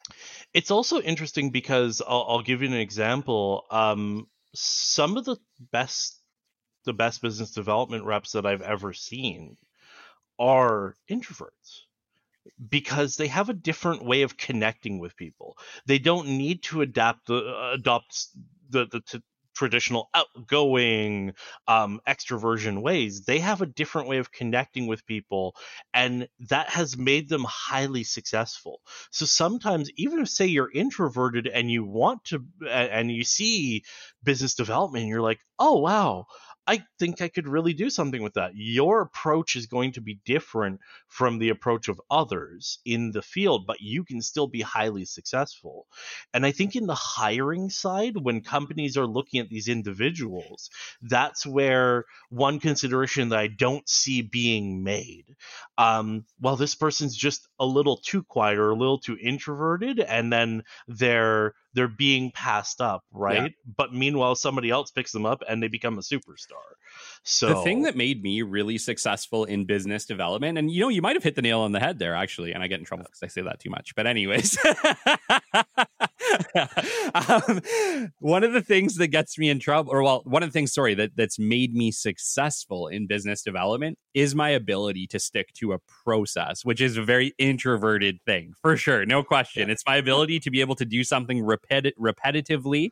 Yes. 0.09 0.17
It's 0.53 0.71
also 0.71 1.01
interesting 1.01 1.51
because 1.51 2.01
I'll, 2.07 2.27
I'll, 2.29 2.43
give 2.43 2.63
you 2.63 2.69
an 2.69 2.75
example. 2.75 3.65
Um, 3.71 4.29
some 4.55 5.17
of 5.17 5.25
the 5.25 5.37
best, 5.73 6.21
the 6.85 6.93
best 6.93 7.23
business 7.23 7.51
development 7.51 8.05
reps 8.05 8.33
that 8.33 8.47
I've 8.47 8.63
ever 8.63 8.93
seen 8.93 9.57
are 10.39 10.95
introverts 11.11 11.83
because 12.69 13.17
they 13.17 13.27
have 13.29 13.49
a 13.49 13.55
different 13.55 14.05
way 14.05 14.23
of 14.23 14.37
connecting 14.37 14.99
with 14.99 15.17
people. 15.17 15.57
They 15.87 15.99
don't 15.99 16.29
need 16.29 16.63
to 16.65 16.83
adapt 16.83 17.27
the 17.27 17.37
uh, 17.37 17.73
adopt 17.75 18.29
the 18.71 18.87
the 18.87 19.01
to 19.01 19.23
traditional 19.55 20.11
outgoing 20.15 21.33
um, 21.69 22.01
extroversion 22.09 22.83
ways 22.83 23.25
they 23.25 23.39
have 23.39 23.63
a 23.63 23.67
different 23.67 24.09
way 24.09 24.19
of 24.19 24.33
connecting 24.33 24.87
with 24.87 25.07
people 25.07 25.55
and 25.93 26.29
that 26.49 26.69
has 26.69 26.97
made 26.97 27.29
them 27.29 27.45
highly 27.49 28.05
successful. 28.05 28.81
So 29.11 29.25
sometimes 29.27 29.91
even 29.97 30.21
if 30.21 30.29
say 30.29 30.47
you're 30.47 30.71
introverted 30.73 31.47
and 31.47 31.71
you 31.71 31.85
want 31.85 32.25
to 32.25 32.45
and 32.69 33.11
you 33.11 33.25
see 33.25 33.85
business 34.23 34.55
development 34.55 35.07
you're 35.07 35.21
like 35.21 35.41
oh 35.59 35.79
wow 35.79 36.27
I 36.67 36.83
think 36.99 37.21
I 37.21 37.29
could 37.29 37.47
really 37.47 37.75
do 37.75 37.91
something 37.91 38.23
with 38.23 38.35
that. 38.35 38.53
Your 38.55 39.03
approach 39.03 39.55
is 39.57 39.67
going 39.67 39.93
to 39.93 40.01
be 40.01 40.21
different 40.25 40.81
from 41.09 41.39
the 41.39 41.51
approach 41.51 41.89
of 41.89 42.01
others 42.11 42.79
in 42.85 43.11
the 43.11 43.23
field, 43.23 43.67
but 43.67 43.81
you 43.81 44.05
can 44.05 44.23
still 44.23 44.47
be 44.47 44.63
highly 44.63 45.05
successful. 45.05 45.87
And 46.33 46.47
I 46.47 46.53
think 46.53 46.75
in 46.75 46.87
the 46.87 46.95
hiring 46.95 47.69
side, 47.69 48.17
when 48.17 48.41
companies 48.41 48.97
are 48.97 49.07
looking 49.07 49.41
at 49.41 49.49
these 49.49 49.69
individuals, 49.69 50.71
that's 51.03 51.45
where 51.45 52.05
one 52.31 52.61
consideration 52.61 53.29
that 53.29 53.39
I 53.39 53.49
don't 53.49 53.87
see 53.89 54.23
being 54.23 54.83
made. 54.83 55.37
Um, 55.77 56.25
well, 56.41 56.57
this 56.57 56.75
person's 56.75 57.17
just 57.17 57.47
a 57.61 57.67
little 57.67 57.99
too 57.99 58.23
quiet 58.23 58.59
or 58.59 58.71
a 58.71 58.77
little 58.77 58.99
too 58.99 59.19
introverted, 59.21 60.01
and 60.01 60.33
then 60.33 60.63
they're 60.89 61.55
they're 61.75 61.89
being 61.89 62.31
passed 62.31 62.81
up, 62.81 63.05
right? 63.13 63.43
Yeah. 63.43 63.49
But 63.77 63.93
meanwhile, 63.93 64.35
somebody 64.35 64.71
else 64.71 64.91
picks 64.91 65.13
them 65.13 65.27
up 65.27 65.43
and 65.49 65.63
they 65.63 65.69
become 65.69 65.99
a 65.99 66.03
superstar. 66.03 66.63
So 67.27 67.49
the 67.49 67.63
thing 67.63 67.83
that 67.83 67.97
made 67.97 68.23
me 68.23 68.43
really 68.43 68.77
successful 68.77 69.45
in 69.45 69.65
business 69.65 70.05
development, 70.05 70.59
and 70.59 70.71
you 70.71 70.81
know, 70.81 70.91
you 70.91 71.01
might 71.01 71.17
have 71.17 71.23
hit 71.23 71.37
the 71.37 71.43
nail 71.43 71.61
on 71.61 71.73
the 71.73 71.81
head 71.81 71.99
there, 71.99 72.15
actually, 72.15 72.53
and 72.53 72.63
I 72.63 72.67
get 72.67 72.79
in 72.79 72.85
trouble 72.85 73.05
because 73.05 73.23
I 73.23 73.29
say 73.29 73.41
that 73.41 73.61
too 73.61 73.71
much. 73.71 73.95
But 73.95 74.07
anyways, 74.07 74.59
um, 77.15 77.63
one 78.19 78.45
of 78.45 78.53
the 78.53 78.63
things 78.63 78.97
that 78.97 79.09
gets 79.09 79.39
me 79.39 79.49
in 79.49 79.59
trouble, 79.59 79.91
or 79.91 80.03
well, 80.03 80.21
one 80.25 80.43
of 80.43 80.51
the 80.51 80.53
things, 80.53 80.75
sorry, 80.75 80.95
that 80.95 81.13
that's 81.17 81.39
made 81.39 81.75
me 81.75 81.91
successful 81.91 82.89
in 82.89 83.07
business 83.07 83.43
development 83.43 83.99
is 84.13 84.35
my 84.35 84.51
ability 84.51 85.07
to 85.07 85.19
stick 85.19 85.53
to 85.55 85.73
a 85.73 85.79
process, 86.05 86.63
which 86.63 86.83
is 86.83 86.99
a 86.99 87.03
very 87.03 87.33
introverted 87.39 88.19
thing 88.27 88.53
for 88.61 88.77
sure, 88.77 89.07
no 89.07 89.23
question. 89.23 89.69
Yeah. 89.69 89.73
It's 89.73 89.85
my 89.87 89.97
ability 89.97 90.41
to 90.41 90.51
be 90.51 90.61
able 90.61 90.75
to 90.77 90.85
do 90.85 91.03
something 91.03 91.43
repeti- 91.43 91.93
repetitively 91.99 92.91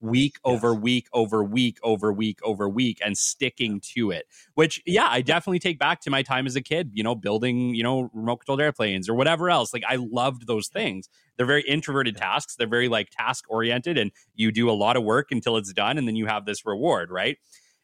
week 0.00 0.36
yes. 0.44 0.52
over 0.52 0.74
week 0.74 1.08
over 1.12 1.42
week 1.42 1.78
over 1.82 2.12
week 2.12 2.38
over 2.42 2.68
week 2.68 2.98
and 3.04 3.18
sticking 3.18 3.80
to 3.80 4.10
it 4.10 4.26
which 4.54 4.82
yeah 4.86 5.08
i 5.10 5.20
definitely 5.20 5.58
take 5.58 5.78
back 5.78 6.00
to 6.00 6.10
my 6.10 6.22
time 6.22 6.46
as 6.46 6.56
a 6.56 6.60
kid 6.60 6.90
you 6.94 7.02
know 7.02 7.14
building 7.14 7.74
you 7.74 7.82
know 7.82 8.10
remote 8.12 8.36
controlled 8.36 8.60
airplanes 8.60 9.08
or 9.08 9.14
whatever 9.14 9.50
else 9.50 9.72
like 9.72 9.84
i 9.88 9.96
loved 9.96 10.46
those 10.46 10.68
things. 10.68 11.08
They're 11.36 11.46
very 11.46 11.62
introverted 11.62 12.16
tasks 12.16 12.56
they're 12.56 12.66
very 12.66 12.88
like 12.88 13.10
task 13.10 13.44
oriented 13.48 13.96
and 13.96 14.10
you 14.34 14.50
do 14.50 14.68
a 14.68 14.72
lot 14.72 14.96
of 14.96 15.04
work 15.04 15.28
until 15.30 15.56
it's 15.56 15.72
done 15.72 15.96
and 15.98 16.08
then 16.08 16.16
you 16.16 16.26
have 16.26 16.46
this 16.46 16.66
reward 16.66 17.10
right? 17.10 17.38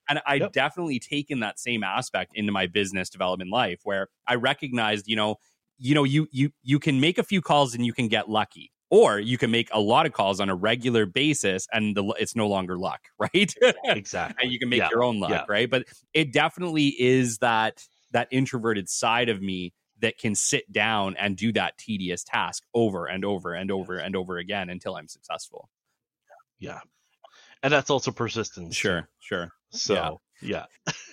And 0.09 0.21
I 0.27 0.35
yep. 0.35 0.53
definitely 0.53 0.99
taken 0.99 1.41
that 1.41 1.59
same 1.59 1.83
aspect 1.83 2.33
into 2.35 2.53
my 2.53 2.67
business 2.67 3.09
development 3.09 3.51
life 3.51 3.81
where 3.85 4.09
I 4.27 4.35
recognized, 4.35 5.09
you 5.09 5.17
know, 5.17 5.37
you 5.79 5.95
know, 5.95 6.05
you 6.05 6.29
you 6.31 6.51
you 6.63 6.79
can 6.79 7.01
make 7.01 7.17
a 7.17 7.23
few 7.23 7.41
calls 7.41 7.75
and 7.75 7.87
you 7.87 7.93
can 7.93 8.09
get 8.09 8.29
lucky 8.29 8.71
or 8.95 9.19
you 9.19 9.37
can 9.37 9.51
make 9.51 9.69
a 9.73 9.81
lot 9.81 10.07
of 10.07 10.13
calls 10.13 10.39
on 10.39 10.49
a 10.49 10.55
regular 10.55 11.05
basis 11.05 11.67
and 11.73 11.97
the, 11.97 12.05
it's 12.21 12.37
no 12.37 12.47
longer 12.47 12.79
luck 12.79 13.01
right? 13.19 13.53
Exactly. 13.87 14.37
and 14.41 14.53
you 14.53 14.59
can 14.61 14.69
make 14.69 14.79
yeah. 14.79 14.89
your 14.93 15.03
own 15.03 15.19
luck 15.19 15.31
yeah. 15.31 15.45
right? 15.49 15.69
But 15.69 15.87
it 16.13 16.33
definitely 16.33 16.95
is 17.01 17.39
that 17.39 17.83
that 18.13 18.29
introverted 18.31 18.89
side 18.89 19.29
of 19.29 19.43
me 19.43 19.73
that 20.01 20.17
can 20.17 20.37
sit 20.37 20.71
down 20.71 21.17
and 21.19 21.37
do 21.37 21.53
that 21.55 21.77
tedious 21.77 22.23
task 22.23 22.63
over 22.73 23.07
and 23.07 23.25
over 23.25 23.53
and 23.55 23.73
over 23.73 23.97
and 23.97 24.15
over 24.15 24.39
again 24.39 24.71
until 24.71 24.95
i'm 24.95 25.09
successful. 25.09 25.69
Yeah. 26.61 26.79
And 27.65 27.73
that's 27.73 27.91
also 27.91 28.13
persistence. 28.13 28.77
Sure 28.77 29.09
sure. 29.19 29.51
So 29.71 30.21
yeah. 30.45 30.67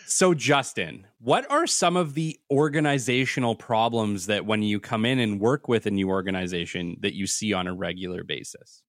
so 0.06 0.34
Justin, 0.34 1.08
what 1.20 1.50
are 1.50 1.68
some 1.68 1.96
of 1.96 2.14
the 2.14 2.40
organizational 2.50 3.56
problems 3.56 4.28
that 4.28 4.46
when 4.46 4.64
you 4.64 4.80
come 4.80 5.06
in 5.06 5.20
and 5.20 5.40
work 5.40 5.68
with 5.68 5.86
a 5.86 5.92
new 5.92 6.10
organization 6.10 6.98
that 7.02 7.16
you 7.16 7.28
see 7.28 7.54
on 7.54 7.68
a 7.68 7.74
regular 7.74 8.24
basis? 8.24 8.84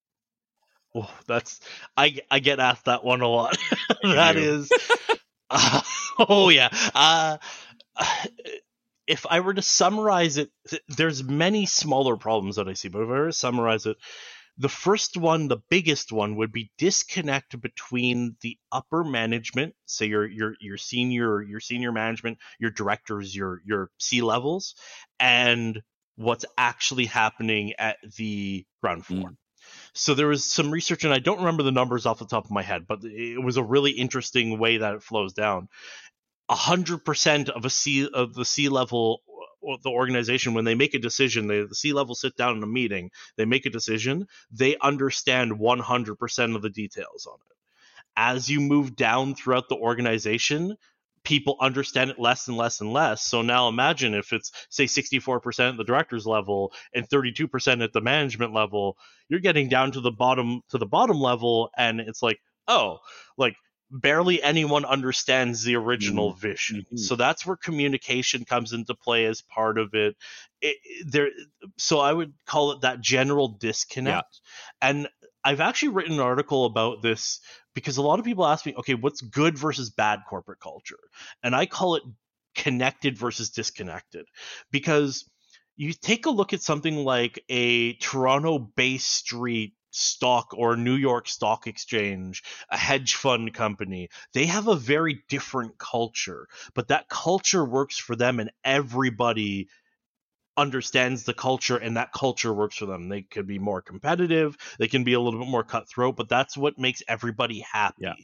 Oh, 0.94 1.10
that's 1.26 1.60
I 1.96 2.18
I 2.30 2.40
get 2.40 2.60
asked 2.60 2.84
that 2.84 3.04
one 3.04 3.22
a 3.22 3.28
lot. 3.28 3.56
that 4.02 4.36
is 4.36 4.70
uh, 5.48 5.80
oh 6.18 6.48
yeah. 6.48 6.68
Uh 6.94 7.38
if 9.06 9.26
I 9.28 9.40
were 9.40 9.54
to 9.54 9.62
summarize 9.62 10.36
it, 10.36 10.50
th- 10.68 10.82
there's 10.88 11.24
many 11.24 11.66
smaller 11.66 12.16
problems 12.16 12.56
that 12.56 12.68
I 12.68 12.74
see, 12.74 12.88
but 12.88 13.02
if 13.02 13.08
I 13.08 13.12
were 13.12 13.26
to 13.26 13.32
summarize 13.32 13.86
it, 13.86 13.96
the 14.62 14.68
first 14.68 15.16
one, 15.16 15.48
the 15.48 15.60
biggest 15.70 16.12
one, 16.12 16.36
would 16.36 16.52
be 16.52 16.70
disconnect 16.78 17.60
between 17.60 18.36
the 18.42 18.56
upper 18.70 19.02
management, 19.02 19.74
say 19.86 20.06
your 20.06 20.24
your 20.24 20.54
your 20.60 20.76
senior 20.76 21.42
your 21.42 21.58
senior 21.58 21.90
management, 21.90 22.38
your 22.60 22.70
directors, 22.70 23.34
your 23.34 23.60
your 23.66 23.90
C 23.98 24.22
levels, 24.22 24.76
and 25.18 25.82
what's 26.14 26.44
actually 26.56 27.06
happening 27.06 27.72
at 27.76 27.96
the 28.16 28.64
ground 28.80 29.04
floor. 29.04 29.30
Mm. 29.30 29.36
So 29.94 30.14
there 30.14 30.28
was 30.28 30.44
some 30.44 30.70
research, 30.70 31.02
and 31.02 31.12
I 31.12 31.18
don't 31.18 31.38
remember 31.38 31.64
the 31.64 31.72
numbers 31.72 32.06
off 32.06 32.20
the 32.20 32.26
top 32.26 32.44
of 32.44 32.52
my 32.52 32.62
head, 32.62 32.86
but 32.86 33.00
it 33.02 33.42
was 33.42 33.56
a 33.56 33.64
really 33.64 33.90
interesting 33.90 34.60
way 34.60 34.76
that 34.76 34.94
it 34.94 35.02
flows 35.02 35.32
down. 35.32 35.68
A 36.48 36.54
hundred 36.54 37.04
percent 37.04 37.48
of 37.48 37.64
a 37.64 37.70
C 37.70 38.08
of 38.08 38.32
the 38.32 38.44
C 38.44 38.68
level 38.68 39.22
the 39.82 39.90
organization 39.90 40.54
when 40.54 40.64
they 40.64 40.74
make 40.74 40.94
a 40.94 40.98
decision 40.98 41.46
they, 41.46 41.62
the 41.62 41.74
c 41.74 41.92
level 41.92 42.14
sit 42.14 42.36
down 42.36 42.56
in 42.56 42.62
a 42.62 42.66
meeting 42.66 43.10
they 43.36 43.44
make 43.44 43.66
a 43.66 43.70
decision 43.70 44.26
they 44.50 44.76
understand 44.82 45.52
100% 45.52 46.56
of 46.56 46.62
the 46.62 46.70
details 46.70 47.26
on 47.26 47.38
it. 47.50 47.56
As 48.16 48.48
you 48.48 48.60
move 48.60 48.96
down 48.96 49.34
throughout 49.34 49.68
the 49.68 49.76
organization 49.76 50.76
people 51.24 51.56
understand 51.60 52.10
it 52.10 52.18
less 52.18 52.48
and 52.48 52.56
less 52.56 52.80
and 52.80 52.92
less. 52.92 53.22
So 53.24 53.42
now 53.42 53.68
imagine 53.68 54.14
if 54.14 54.32
it's 54.32 54.50
say 54.70 54.84
64% 54.84 55.70
at 55.70 55.76
the 55.76 55.84
director's 55.84 56.26
level 56.26 56.72
and 56.94 57.08
32% 57.08 57.82
at 57.82 57.92
the 57.92 58.00
management 58.00 58.52
level 58.52 58.96
you're 59.28 59.40
getting 59.40 59.68
down 59.68 59.92
to 59.92 60.00
the 60.00 60.10
bottom 60.10 60.62
to 60.70 60.78
the 60.78 60.86
bottom 60.86 61.18
level 61.18 61.70
and 61.76 62.00
it's 62.00 62.22
like 62.22 62.40
oh 62.68 62.98
like 63.36 63.54
barely 63.92 64.42
anyone 64.42 64.84
understands 64.84 65.62
the 65.62 65.76
original 65.76 66.30
mm-hmm. 66.30 66.40
vision. 66.40 66.80
Mm-hmm. 66.80 66.96
So 66.96 67.14
that's 67.14 67.46
where 67.46 67.56
communication 67.56 68.44
comes 68.44 68.72
into 68.72 68.94
play 68.94 69.26
as 69.26 69.42
part 69.42 69.78
of 69.78 69.94
it. 69.94 70.16
it. 70.60 70.76
There, 71.06 71.28
so 71.76 72.00
I 72.00 72.12
would 72.12 72.32
call 72.46 72.72
it 72.72 72.80
that 72.80 73.00
general 73.00 73.48
disconnect. 73.48 74.40
Yeah. 74.82 74.88
And 74.88 75.08
I've 75.44 75.60
actually 75.60 75.90
written 75.90 76.14
an 76.14 76.20
article 76.20 76.64
about 76.64 77.02
this 77.02 77.40
because 77.74 77.98
a 77.98 78.02
lot 78.02 78.18
of 78.18 78.24
people 78.24 78.46
ask 78.46 78.64
me, 78.64 78.74
okay, 78.76 78.94
what's 78.94 79.20
good 79.20 79.58
versus 79.58 79.90
bad 79.90 80.20
corporate 80.28 80.60
culture? 80.60 80.98
And 81.42 81.54
I 81.54 81.66
call 81.66 81.96
it 81.96 82.02
connected 82.54 83.18
versus 83.18 83.50
disconnected 83.50 84.26
because 84.70 85.28
you 85.76 85.92
take 85.92 86.26
a 86.26 86.30
look 86.30 86.52
at 86.52 86.62
something 86.62 86.96
like 86.96 87.42
a 87.48 87.94
Toronto 87.94 88.58
Bay 88.58 88.98
Street 88.98 89.74
stock 89.92 90.52
or 90.56 90.76
New 90.76 90.96
York 90.96 91.28
Stock 91.28 91.66
Exchange, 91.66 92.42
a 92.70 92.76
hedge 92.76 93.14
fund 93.14 93.54
company, 93.54 94.08
they 94.32 94.46
have 94.46 94.66
a 94.66 94.74
very 94.74 95.22
different 95.28 95.78
culture, 95.78 96.48
but 96.74 96.88
that 96.88 97.08
culture 97.08 97.64
works 97.64 97.98
for 97.98 98.16
them 98.16 98.40
and 98.40 98.50
everybody 98.64 99.68
understands 100.56 101.24
the 101.24 101.34
culture 101.34 101.76
and 101.76 101.96
that 101.96 102.12
culture 102.12 102.52
works 102.52 102.76
for 102.76 102.86
them. 102.86 103.08
They 103.08 103.22
could 103.22 103.46
be 103.46 103.58
more 103.58 103.80
competitive, 103.80 104.56
they 104.78 104.88
can 104.88 105.04
be 105.04 105.12
a 105.12 105.20
little 105.20 105.40
bit 105.40 105.48
more 105.48 105.64
cutthroat, 105.64 106.16
but 106.16 106.28
that's 106.28 106.56
what 106.56 106.78
makes 106.78 107.02
everybody 107.06 107.60
happy. 107.60 108.02
Yeah. 108.02 108.14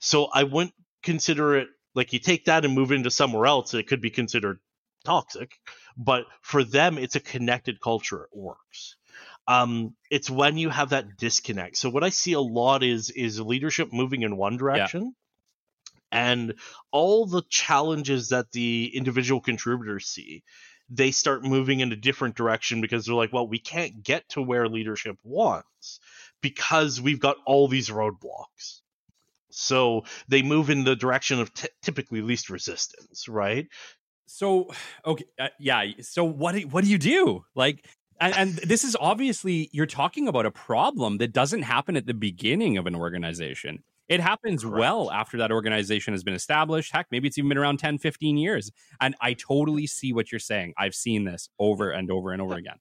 So 0.00 0.28
I 0.32 0.44
wouldn't 0.44 0.74
consider 1.02 1.56
it 1.56 1.68
like 1.94 2.12
you 2.12 2.18
take 2.18 2.44
that 2.44 2.64
and 2.64 2.74
move 2.74 2.92
into 2.92 3.10
somewhere 3.10 3.46
else, 3.46 3.74
it 3.74 3.88
could 3.88 4.00
be 4.00 4.10
considered 4.10 4.60
toxic, 5.04 5.52
but 5.96 6.24
for 6.42 6.64
them 6.64 6.98
it's 6.98 7.16
a 7.16 7.20
connected 7.20 7.80
culture. 7.80 8.24
It 8.24 8.36
works 8.36 8.96
um, 9.48 9.94
it's 10.10 10.28
when 10.28 10.58
you 10.58 10.68
have 10.68 10.90
that 10.90 11.16
disconnect. 11.16 11.78
So 11.78 11.88
what 11.88 12.04
I 12.04 12.10
see 12.10 12.34
a 12.34 12.40
lot 12.40 12.84
is 12.84 13.10
is 13.10 13.40
leadership 13.40 13.92
moving 13.92 14.22
in 14.22 14.36
one 14.36 14.58
direction. 14.58 15.02
Yeah. 15.02 15.10
And 16.10 16.54
all 16.90 17.26
the 17.26 17.42
challenges 17.48 18.28
that 18.28 18.50
the 18.52 18.90
individual 18.94 19.40
contributors 19.40 20.06
see, 20.06 20.42
they 20.88 21.10
start 21.10 21.44
moving 21.44 21.80
in 21.80 21.92
a 21.92 21.96
different 21.96 22.34
direction 22.34 22.80
because 22.80 23.04
they're 23.04 23.14
like, 23.14 23.32
well, 23.32 23.46
we 23.46 23.58
can't 23.58 24.02
get 24.02 24.26
to 24.30 24.42
where 24.42 24.68
leadership 24.68 25.18
wants 25.22 26.00
because 26.40 27.00
we've 27.00 27.20
got 27.20 27.36
all 27.44 27.68
these 27.68 27.90
roadblocks. 27.90 28.80
So 29.50 30.04
they 30.28 30.42
move 30.42 30.70
in 30.70 30.84
the 30.84 30.96
direction 30.96 31.40
of 31.40 31.52
t- 31.52 31.68
typically 31.82 32.22
least 32.22 32.48
resistance, 32.48 33.28
right? 33.28 33.66
So 34.26 34.70
okay, 35.04 35.24
uh, 35.38 35.48
yeah. 35.58 35.84
So 36.02 36.24
what 36.24 36.54
do, 36.54 36.60
what 36.68 36.84
do 36.84 36.90
you 36.90 36.98
do? 36.98 37.44
Like 37.54 37.84
and, 38.20 38.34
and, 38.36 38.52
this 38.58 38.84
is 38.84 38.96
obviously 39.00 39.70
you're 39.72 39.86
talking 39.86 40.28
about 40.28 40.46
a 40.46 40.50
problem 40.50 41.18
that 41.18 41.32
doesn't 41.32 41.62
happen 41.62 41.96
at 41.96 42.06
the 42.06 42.14
beginning 42.14 42.76
of 42.76 42.86
an 42.86 42.94
organization. 42.94 43.82
It 44.08 44.20
happens 44.20 44.62
Correct. 44.62 44.78
well 44.78 45.10
after 45.10 45.36
that 45.38 45.52
organization 45.52 46.14
has 46.14 46.24
been 46.24 46.34
established. 46.34 46.92
Heck 46.92 47.06
maybe 47.10 47.28
it's 47.28 47.36
even 47.38 47.48
been 47.48 47.58
around 47.58 47.78
10 47.78 47.98
15 47.98 48.36
years. 48.36 48.70
And 49.00 49.14
i 49.20 49.34
totally 49.34 49.86
see 49.86 50.12
what 50.12 50.32
you're 50.32 50.38
saying. 50.38 50.74
I've 50.78 50.94
seen 50.94 51.24
this 51.24 51.48
over 51.58 51.90
and 51.90 52.10
over 52.10 52.32
and 52.32 52.40
over 52.40 52.54
again. 52.54 52.76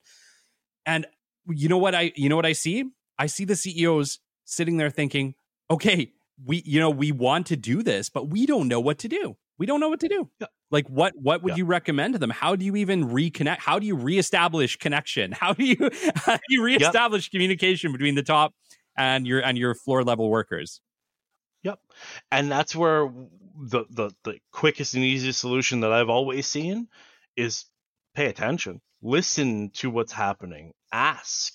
And 0.85 1.05
you 1.49 1.69
know 1.69 1.77
what 1.77 1.95
i 1.95 2.11
you 2.15 2.29
know 2.29 2.35
what 2.35 2.45
i 2.45 2.53
see? 2.53 2.85
I 3.19 3.27
see 3.27 3.45
the 3.45 3.55
ceos 3.55 4.19
sitting 4.45 4.77
there 4.77 4.89
thinking 4.89 5.35
okay 5.69 6.11
we 6.43 6.61
you 6.65 6.79
know 6.79 6.89
we 6.89 7.11
want 7.11 7.47
to 7.47 7.55
do 7.55 7.83
this 7.83 8.09
but 8.09 8.29
we 8.29 8.45
don't 8.45 8.67
know 8.67 8.79
what 8.79 8.99
to 8.99 9.07
do 9.07 9.35
we 9.57 9.65
don't 9.65 9.79
know 9.79 9.89
what 9.89 9.99
to 10.01 10.07
do 10.07 10.29
yeah. 10.39 10.47
Like 10.69 10.87
what 10.89 11.13
what 11.15 11.43
would 11.43 11.51
yeah. 11.51 11.57
you 11.57 11.65
recommend 11.65 12.13
to 12.13 12.19
them? 12.19 12.29
How 12.29 12.55
do 12.55 12.65
you 12.65 12.75
even 12.75 13.09
reconnect? 13.09 13.59
How 13.59 13.79
do 13.79 13.87
you 13.87 13.95
reestablish 13.95 14.75
connection? 14.77 15.31
How 15.39 15.53
do 15.53 15.63
you 15.63 15.89
how 16.15 16.35
do 16.35 16.41
you 16.49 16.63
reestablish 16.63 17.25
yep. 17.25 17.31
communication 17.31 17.91
between 17.91 18.15
the 18.15 18.23
top 18.23 18.53
and 18.97 19.25
your 19.25 19.39
and 19.39 19.57
your 19.57 19.75
floor 19.75 20.03
level 20.03 20.29
workers? 20.29 20.81
Yep. 21.63 21.79
And 22.31 22.51
that's 22.51 22.75
where 22.75 23.09
the 23.55 23.85
the 23.89 24.11
the 24.23 24.39
quickest 24.51 24.93
and 24.93 25.03
easiest 25.03 25.39
solution 25.39 25.81
that 25.81 25.91
I've 25.93 26.09
always 26.09 26.47
seen 26.47 26.87
is 27.37 27.65
pay 28.13 28.25
attention. 28.25 28.81
Listen 29.01 29.69
to 29.75 29.89
what's 29.89 30.11
happening. 30.11 30.73
Ask 30.91 31.53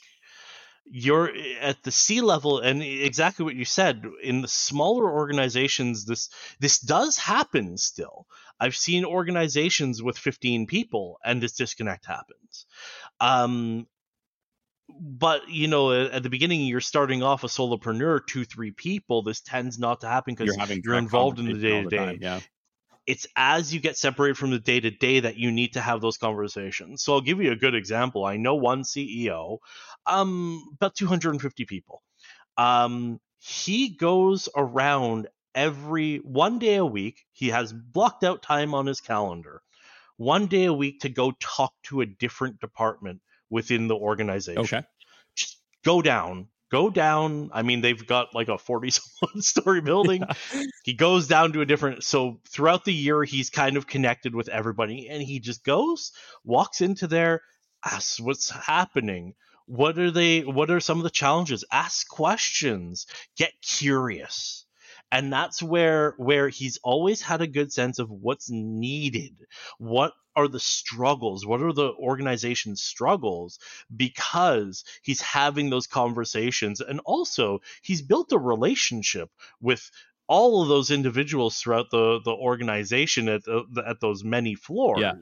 you're 0.84 1.30
at 1.60 1.82
the 1.82 1.92
C 1.92 2.20
level 2.20 2.58
and 2.58 2.82
exactly 2.82 3.44
what 3.44 3.54
you 3.54 3.64
said 3.64 4.02
in 4.22 4.42
the 4.42 4.48
smaller 4.48 5.10
organizations 5.10 6.04
this 6.04 6.28
this 6.60 6.80
does 6.80 7.16
happen 7.16 7.76
still. 7.76 8.26
I've 8.60 8.76
seen 8.76 9.04
organizations 9.04 10.02
with 10.02 10.18
15 10.18 10.66
people 10.66 11.18
and 11.24 11.42
this 11.42 11.52
disconnect 11.52 12.06
happens. 12.06 12.66
Um 13.20 13.86
but 15.00 15.48
you 15.48 15.68
know 15.68 15.92
at 15.92 16.22
the 16.22 16.30
beginning 16.30 16.66
you're 16.66 16.80
starting 16.80 17.22
off 17.22 17.44
a 17.44 17.48
solopreneur 17.48 18.26
two 18.26 18.44
three 18.44 18.72
people. 18.72 19.22
This 19.22 19.40
tends 19.40 19.78
not 19.78 20.00
to 20.00 20.08
happen 20.08 20.34
because 20.34 20.56
you're, 20.56 20.78
you're 20.84 20.94
involved 20.96 21.38
in 21.38 21.46
the 21.46 21.54
day 21.54 21.82
to 21.82 21.88
day 21.88 22.18
yeah 22.20 22.40
it's 23.06 23.26
as 23.36 23.74
you 23.74 23.80
get 23.80 23.96
separated 23.96 24.36
from 24.36 24.50
the 24.50 24.58
day 24.58 24.80
to 24.80 24.90
day 24.90 25.20
that 25.20 25.36
you 25.36 25.50
need 25.50 25.72
to 25.72 25.80
have 25.80 26.00
those 26.00 26.18
conversations. 26.18 27.02
So 27.02 27.14
I'll 27.14 27.20
give 27.20 27.40
you 27.40 27.50
a 27.50 27.56
good 27.56 27.74
example. 27.74 28.24
I 28.24 28.36
know 28.36 28.54
one 28.54 28.82
CEO, 28.82 29.58
um, 30.06 30.62
about 30.74 30.94
250 30.94 31.64
people. 31.64 32.02
Um, 32.56 33.20
he 33.38 33.88
goes 33.96 34.48
around 34.56 35.28
every 35.54 36.18
one 36.18 36.58
day 36.58 36.76
a 36.76 36.86
week. 36.86 37.24
He 37.32 37.48
has 37.48 37.72
blocked 37.72 38.24
out 38.24 38.42
time 38.42 38.74
on 38.74 38.86
his 38.86 39.00
calendar, 39.00 39.62
one 40.16 40.46
day 40.46 40.66
a 40.66 40.72
week 40.72 41.00
to 41.00 41.08
go 41.08 41.32
talk 41.40 41.72
to 41.84 42.02
a 42.02 42.06
different 42.06 42.60
department 42.60 43.20
within 43.50 43.88
the 43.88 43.96
organization. 43.96 44.62
Okay. 44.62 44.82
Just 45.34 45.58
go 45.84 46.02
down, 46.02 46.48
go 46.72 46.88
down. 46.88 47.50
I 47.52 47.62
mean, 47.62 47.82
they've 47.82 48.06
got 48.06 48.34
like 48.34 48.48
a 48.48 48.58
40 48.58 48.90
story 49.38 49.82
building. 49.82 50.24
Yeah. 50.26 50.62
He 50.82 50.94
goes 50.94 51.28
down 51.28 51.52
to 51.52 51.60
a 51.60 51.66
different. 51.66 52.02
So 52.02 52.40
throughout 52.48 52.84
the 52.84 52.94
year, 52.94 53.22
he's 53.22 53.50
kind 53.50 53.76
of 53.76 53.86
connected 53.86 54.34
with 54.34 54.48
everybody 54.48 55.08
and 55.08 55.22
he 55.22 55.38
just 55.38 55.64
goes, 55.64 56.12
walks 56.44 56.80
into 56.80 57.06
there, 57.06 57.42
asks 57.84 58.18
what's 58.18 58.50
happening. 58.50 59.34
What 59.66 59.98
are 59.98 60.10
they? 60.10 60.40
What 60.40 60.70
are 60.70 60.80
some 60.80 60.98
of 60.98 61.04
the 61.04 61.10
challenges? 61.10 61.64
Ask 61.70 62.08
questions, 62.08 63.06
get 63.36 63.52
curious 63.62 64.64
and 65.12 65.30
that's 65.30 65.62
where 65.62 66.14
where 66.16 66.48
he's 66.48 66.78
always 66.82 67.20
had 67.20 67.42
a 67.42 67.46
good 67.46 67.70
sense 67.70 67.98
of 67.98 68.10
what's 68.10 68.50
needed. 68.50 69.36
What 69.78 70.14
are 70.34 70.48
the 70.48 70.58
struggles? 70.58 71.46
What 71.46 71.60
are 71.60 71.74
the 71.74 71.92
organization's 71.92 72.82
struggles? 72.82 73.58
Because 73.94 74.84
he's 75.02 75.20
having 75.20 75.68
those 75.68 75.86
conversations 75.86 76.80
and 76.80 77.00
also 77.04 77.60
he's 77.82 78.00
built 78.00 78.32
a 78.32 78.38
relationship 78.38 79.30
with 79.60 79.90
all 80.28 80.62
of 80.62 80.68
those 80.68 80.90
individuals 80.90 81.58
throughout 81.58 81.90
the 81.90 82.20
the 82.24 82.32
organization 82.32 83.28
at 83.28 83.46
uh, 83.46 83.64
the, 83.70 83.86
at 83.86 84.00
those 84.00 84.24
many 84.24 84.54
floors 84.54 85.00
yeah. 85.00 85.12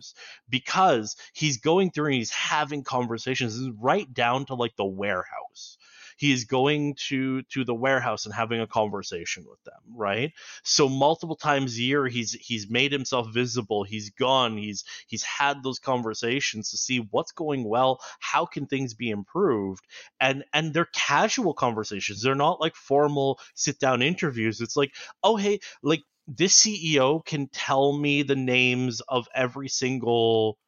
because 0.49 1.17
he's 1.33 1.57
going 1.57 1.91
through 1.91 2.07
and 2.07 2.15
he's 2.15 2.31
having 2.31 2.85
conversations. 2.85 3.59
Right 3.77 4.13
down 4.15 4.47
to 4.47 4.55
like 4.55 4.77
the 4.77 4.85
warehouse 4.85 5.79
he's 6.21 6.45
going 6.45 6.95
to 7.09 7.41
to 7.45 7.65
the 7.65 7.75
warehouse 7.75 8.27
and 8.27 8.35
having 8.35 8.61
a 8.61 8.67
conversation 8.67 9.45
with 9.49 9.63
them 9.65 9.81
right? 9.97 10.33
So 10.63 10.89
multiple 10.89 11.35
times 11.35 11.77
a 11.77 11.83
year 11.83 12.07
he's 12.07 12.33
he's 12.33 12.69
made 12.71 12.93
himself 12.93 13.29
visible 13.33 13.85
he's 13.85 14.11
gone 14.11 14.59
he's 14.59 14.85
he's 15.07 15.23
had 15.23 15.63
those 15.63 15.79
conversations 15.79 16.71
to 16.71 16.77
see 16.77 16.99
what's 17.11 17.33
going 17.33 17.65
well 17.67 18.01
how 18.19 18.45
can 18.45 18.67
things 18.67 18.93
be 18.95 19.11
improved? 19.11 19.83
And 20.21 20.45
and 20.53 20.75
they're 20.75 20.91
casual 20.93 21.55
conversations 21.55 22.23
they're 22.23 22.35
not 22.35 22.61
like 22.61 22.75
formal 22.77 23.41
sit 23.55 23.79
down 23.81 24.03
interviews. 24.03 24.61
It's 24.61 24.77
like 24.77 24.95
oh 25.23 25.37
hey 25.37 25.61
like 25.83 26.03
this 26.29 26.63
CEO 26.63 27.25
can 27.25 27.49
tell 27.49 27.97
me 27.97 28.23
the 28.23 28.37
names 28.37 29.01
of 29.09 29.27
every 29.35 29.69
single 29.69 30.59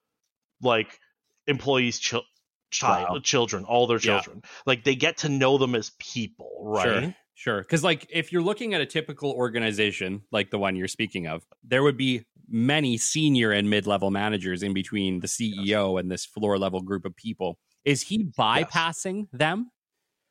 like 0.62 0.98
employees 1.46 1.98
chil- 1.98 2.24
child 2.72 3.08
Wow. 3.10 3.20
children 3.20 3.64
all 3.64 3.86
their 3.86 3.98
Yeah. 3.98 4.20
children 4.20 4.42
like 4.66 4.82
they 4.84 4.96
get 4.96 5.16
to 5.18 5.28
know 5.28 5.58
them 5.58 5.74
as 5.76 5.90
people 5.98 6.50
right 6.62 7.02
Sure. 7.02 7.14
Sure. 7.34 7.60
Because, 7.62 7.82
like, 7.82 8.06
if 8.10 8.30
you're 8.30 8.42
looking 8.42 8.72
at 8.74 8.80
a 8.80 8.86
typical 8.86 9.32
organization 9.32 10.22
like 10.30 10.50
the 10.50 10.58
one 10.58 10.76
you're 10.76 10.86
speaking 10.86 11.26
of, 11.26 11.44
there 11.64 11.82
would 11.82 11.96
be 11.96 12.24
many 12.48 12.96
senior 12.98 13.50
and 13.50 13.68
mid 13.68 13.86
level 13.86 14.10
managers 14.12 14.62
in 14.62 14.72
between 14.72 15.18
the 15.20 15.26
CEO 15.26 15.98
and 15.98 16.08
this 16.10 16.24
floor 16.24 16.56
level 16.58 16.80
group 16.82 17.04
of 17.04 17.16
people. 17.16 17.58
Is 17.84 18.02
he 18.02 18.24
bypassing 18.38 19.28
them? 19.32 19.70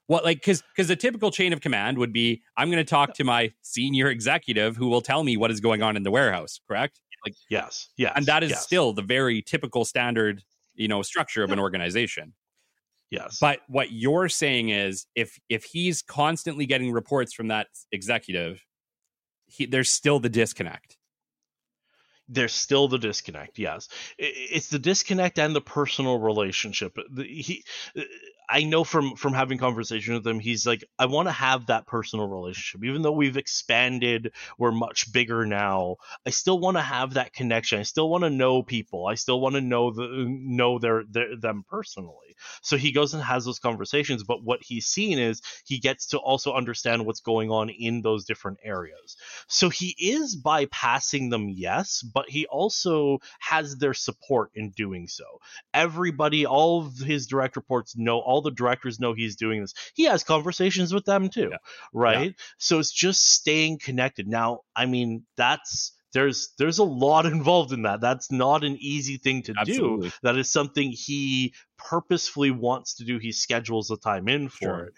What, 0.08 0.24
like, 0.24 0.38
because 0.38 0.62
because 0.62 0.90
a 0.90 0.96
typical 0.96 1.32
chain 1.32 1.52
of 1.54 1.60
command 1.60 1.98
would 1.98 2.14
be 2.14 2.44
I'm 2.56 2.70
going 2.70 2.84
to 2.86 2.90
talk 2.90 3.14
to 3.16 3.24
my 3.26 3.52
senior 3.62 4.08
executive 4.08 4.78
who 4.78 4.88
will 4.88 5.02
tell 5.02 5.24
me 5.24 5.36
what 5.36 5.52
is 5.52 5.60
going 5.60 5.82
on 5.82 5.98
in 5.98 6.04
the 6.04 6.12
warehouse, 6.12 6.62
correct? 6.68 7.02
Like, 7.26 7.36
yes 7.50 7.90
yes 7.98 8.14
and 8.16 8.26
that 8.28 8.42
is 8.44 8.52
yes, 8.52 8.64
still 8.64 8.94
the 8.94 9.02
very 9.02 9.42
typical 9.42 9.86
standard, 9.86 10.44
you 10.82 10.88
know, 10.88 11.02
structure 11.02 11.44
of 11.44 11.52
an 11.52 11.60
organization. 11.60 12.34
yes 13.10 13.38
But 13.40 13.60
what 13.68 13.92
you're 13.92 14.30
saying 14.30 14.70
is 14.70 15.06
if 15.16 15.40
if 15.50 15.64
he's 15.64 16.02
constantly 16.02 16.66
getting 16.66 16.92
reports 16.92 17.34
from 17.34 17.48
that 17.50 17.68
executive, 17.92 18.62
he, 19.46 19.66
there's 19.66 19.92
still 19.92 20.20
the 20.20 20.30
disconnect. 20.30 20.98
there's 22.28 22.54
still 22.54 22.88
the 22.88 22.98
disconnect 22.98 23.60
yes 23.60 23.90
it's 24.18 24.70
the 24.70 24.80
disconnect 24.80 25.38
and 25.40 25.56
the 25.56 25.62
personal 25.62 26.18
relationship 26.20 26.98
he 27.18 27.64
uh, 27.98 28.02
i 28.52 28.64
know 28.64 28.84
from 28.84 29.16
from 29.16 29.34
having 29.34 29.58
conversation 29.58 30.14
with 30.14 30.26
him 30.28 30.40
he's 30.40 30.66
like 30.66 30.84
i 31.00 31.06
want 31.06 31.28
to 31.28 31.32
have 31.32 31.68
that 31.68 31.88
personal 31.88 32.28
relationship. 32.28 32.84
Even 32.84 33.02
though 33.02 33.12
we've 33.12 33.38
expanded 33.38 34.32
we're 34.58 34.72
much 34.72 35.12
bigger 35.12 35.46
now 35.46 35.96
i 36.26 36.30
still 36.30 36.60
want 36.60 36.78
to 36.78 36.82
have 36.82 37.14
that 37.14 37.34
connection. 37.34 37.80
I 37.80 37.84
still 37.84 38.10
want 38.10 38.24
to 38.24 38.30
know 38.30 38.64
people. 38.64 39.08
I 39.08 39.16
still 39.16 39.40
want 39.40 39.56
to 39.56 39.62
know 39.62 39.92
the 39.92 40.26
know 40.28 40.80
their, 40.80 41.04
their 41.10 41.36
them 41.36 41.64
personally. 41.70 42.36
So 42.62 42.78
he 42.78 42.92
goes 42.92 43.14
and 43.14 43.24
has 43.24 43.46
those 43.46 43.60
conversations 43.60 44.24
but 44.24 44.44
what 44.44 44.62
he's 44.64 44.88
seen 44.88 45.20
is 45.20 45.42
he 45.66 45.80
gets 45.80 46.08
to 46.08 46.18
also 46.18 46.54
understand 46.54 47.06
what's 47.06 47.22
going 47.22 47.50
on 47.50 47.70
in 47.70 48.02
those 48.02 48.26
different 48.26 48.60
areas. 48.64 49.18
So 49.48 49.70
he 49.70 49.96
is 49.98 50.36
bypassing 50.42 51.30
them, 51.30 51.50
yes, 51.50 52.02
but 52.02 52.30
he 52.30 52.46
also 52.48 53.20
has 53.40 53.78
their 53.78 53.94
support 53.94 54.52
in 54.56 54.72
doing 54.72 55.08
so. 55.08 55.24
Everybody, 55.74 56.46
all 56.46 56.86
of 56.86 56.98
his 56.98 57.28
direct 57.28 57.56
reports 57.56 57.96
know, 57.96 58.20
all 58.20 58.41
the 58.42 58.52
directors 58.52 59.00
know 59.00 59.14
he's 59.14 59.36
doing 59.36 59.62
this. 59.62 59.74
He 59.94 60.04
has 60.06 60.24
conversations 60.24 60.94
with 60.94 61.06
them 61.06 61.30
too, 61.30 61.50
Yeah. 61.52 61.58
right? 61.94 62.36
So 62.58 62.80
it's 62.80 62.92
just 62.92 63.32
staying 63.34 63.80
connected. 63.80 64.28
Now, 64.28 64.62
I 64.76 64.86
mean, 64.86 65.26
that's 65.38 65.94
there's 66.14 66.54
there's 66.58 66.80
a 66.80 66.84
lot 66.84 67.26
involved 67.38 67.72
in 67.72 67.84
that. 67.84 68.02
That's 68.02 68.32
not 68.32 68.64
an 68.64 68.78
easy 68.80 69.18
thing 69.18 69.44
to 69.44 69.54
do. 69.66 70.10
That 70.24 70.38
is 70.38 70.52
something 70.52 70.92
he 70.92 71.54
purposefully 71.78 72.52
wants 72.52 72.96
to 72.96 73.06
do. 73.06 73.18
He 73.18 73.32
schedules 73.32 73.88
the 73.88 73.98
time 73.98 74.28
in 74.28 74.50
for 74.50 74.58
Sure. 74.60 74.86
it 74.86 74.94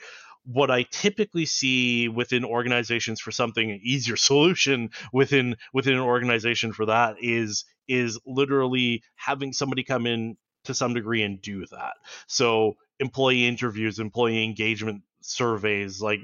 what 0.45 0.69
I 0.69 0.83
typically 0.83 1.45
see 1.45 2.09
within 2.09 2.43
organizations 2.43 3.21
for 3.21 3.31
something 3.31 3.71
an 3.71 3.79
easier 3.81 4.15
solution 4.29 4.89
within 5.13 5.55
within 5.73 5.93
an 5.93 6.01
organization 6.01 6.73
for 6.73 6.85
that 6.87 7.15
is 7.21 7.63
is 7.87 8.19
literally 8.25 9.03
having 9.15 9.53
somebody 9.53 9.83
come 9.83 10.05
in 10.05 10.35
to 10.65 10.73
some 10.73 10.93
degree 10.93 11.23
and 11.23 11.41
do 11.41 11.65
that. 11.71 11.93
So 12.27 12.75
employee 12.99 13.47
interviews, 13.47 13.99
employee 13.99 14.43
engagement 14.43 15.03
surveys, 15.25 16.01
like 16.01 16.19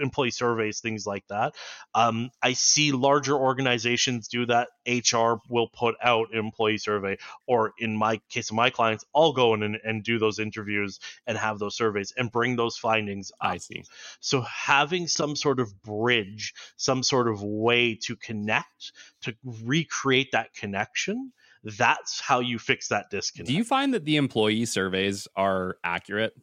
employee 0.00 0.30
surveys, 0.30 0.80
things 0.80 1.06
like 1.06 1.26
that. 1.28 1.54
Um, 1.94 2.30
I 2.42 2.52
see 2.52 2.92
larger 2.92 3.34
organizations 3.34 4.28
do 4.28 4.46
that. 4.46 4.68
HR 4.86 5.40
will 5.48 5.68
put 5.68 5.96
out 6.02 6.28
an 6.32 6.38
employee 6.38 6.78
survey, 6.78 7.18
or 7.46 7.72
in 7.78 7.96
my 7.96 8.20
case 8.28 8.50
of 8.50 8.56
my 8.56 8.70
clients, 8.70 9.04
I'll 9.14 9.32
go 9.32 9.54
in 9.54 9.62
and, 9.62 9.78
and 9.82 10.04
do 10.04 10.18
those 10.18 10.38
interviews 10.38 11.00
and 11.26 11.36
have 11.38 11.58
those 11.58 11.76
surveys 11.76 12.12
and 12.16 12.30
bring 12.30 12.56
those 12.56 12.76
findings 12.76 13.32
up. 13.40 13.52
I 13.52 13.56
see. 13.58 13.84
So 14.20 14.42
having 14.42 15.08
some 15.08 15.36
sort 15.36 15.60
of 15.60 15.82
bridge, 15.82 16.54
some 16.76 17.02
sort 17.02 17.28
of 17.28 17.42
way 17.42 17.98
to 18.02 18.16
connect, 18.16 18.92
to 19.22 19.34
recreate 19.44 20.32
that 20.32 20.54
connection, 20.54 21.32
that's 21.64 22.20
how 22.20 22.40
you 22.40 22.58
fix 22.58 22.88
that 22.88 23.10
disconnect. 23.10 23.48
Do 23.48 23.54
you 23.54 23.64
find 23.64 23.94
that 23.94 24.04
the 24.04 24.16
employee 24.16 24.64
surveys 24.66 25.28
are 25.36 25.76
accurate? 25.84 26.34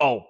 oh, 0.00 0.24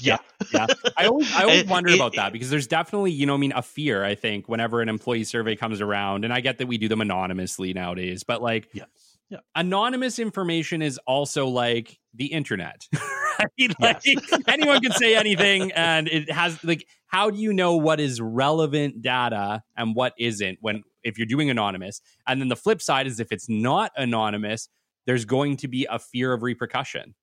yeah. 0.00 0.18
Yeah. 0.52 0.66
I 0.96 1.06
always 1.06 1.32
I 1.34 1.42
always 1.44 1.60
It- 1.60 1.68
wonder 1.68 1.90
it- 1.90 1.94
about 1.94 2.14
that 2.16 2.32
because 2.32 2.50
there's 2.50 2.66
definitely, 2.66 3.12
you 3.12 3.26
know, 3.26 3.34
I 3.34 3.38
mean, 3.38 3.52
a 3.54 3.62
fear, 3.62 4.04
I 4.04 4.14
think, 4.14 4.48
whenever 4.48 4.80
an 4.82 4.88
employee 4.88 5.24
survey 5.24 5.56
comes 5.56 5.80
around, 5.80 6.24
and 6.24 6.32
I 6.32 6.40
get 6.40 6.58
that 6.58 6.66
we 6.66 6.76
do 6.78 6.88
them 6.88 7.00
anonymously 7.00 7.72
nowadays, 7.72 8.24
but 8.24 8.42
like 8.42 8.68
Yes. 8.72 8.88
Yeah. 9.28 9.38
anonymous 9.54 10.18
information 10.18 10.82
is 10.82 10.98
also 11.06 11.46
like 11.46 11.98
the 12.14 12.26
internet. 12.26 12.86
right? 13.38 13.80
Like 13.80 14.00
Yes. 14.04 14.28
anyone 14.48 14.80
can 14.80 14.92
say 14.92 15.14
anything 15.14 15.70
and 15.72 16.08
it 16.08 16.30
has 16.32 16.62
like 16.64 16.84
how 17.06 17.30
do 17.30 17.38
you 17.38 17.52
know 17.52 17.76
what 17.76 18.00
is 18.00 18.20
relevant 18.20 19.02
data 19.02 19.62
and 19.76 19.94
what 19.94 20.14
isn't 20.18 20.58
when 20.60 20.82
if 21.02 21.18
you're 21.18 21.26
doing 21.26 21.50
anonymous? 21.50 22.00
And 22.26 22.40
then 22.40 22.48
the 22.48 22.56
flip 22.56 22.82
side 22.82 23.06
is 23.06 23.20
if 23.20 23.32
it's 23.32 23.48
not 23.48 23.92
anonymous, 23.96 24.68
there's 25.06 25.24
going 25.24 25.56
to 25.58 25.68
be 25.68 25.86
a 25.90 25.98
fear 25.98 26.32
of 26.32 26.42
repercussion. 26.42 27.14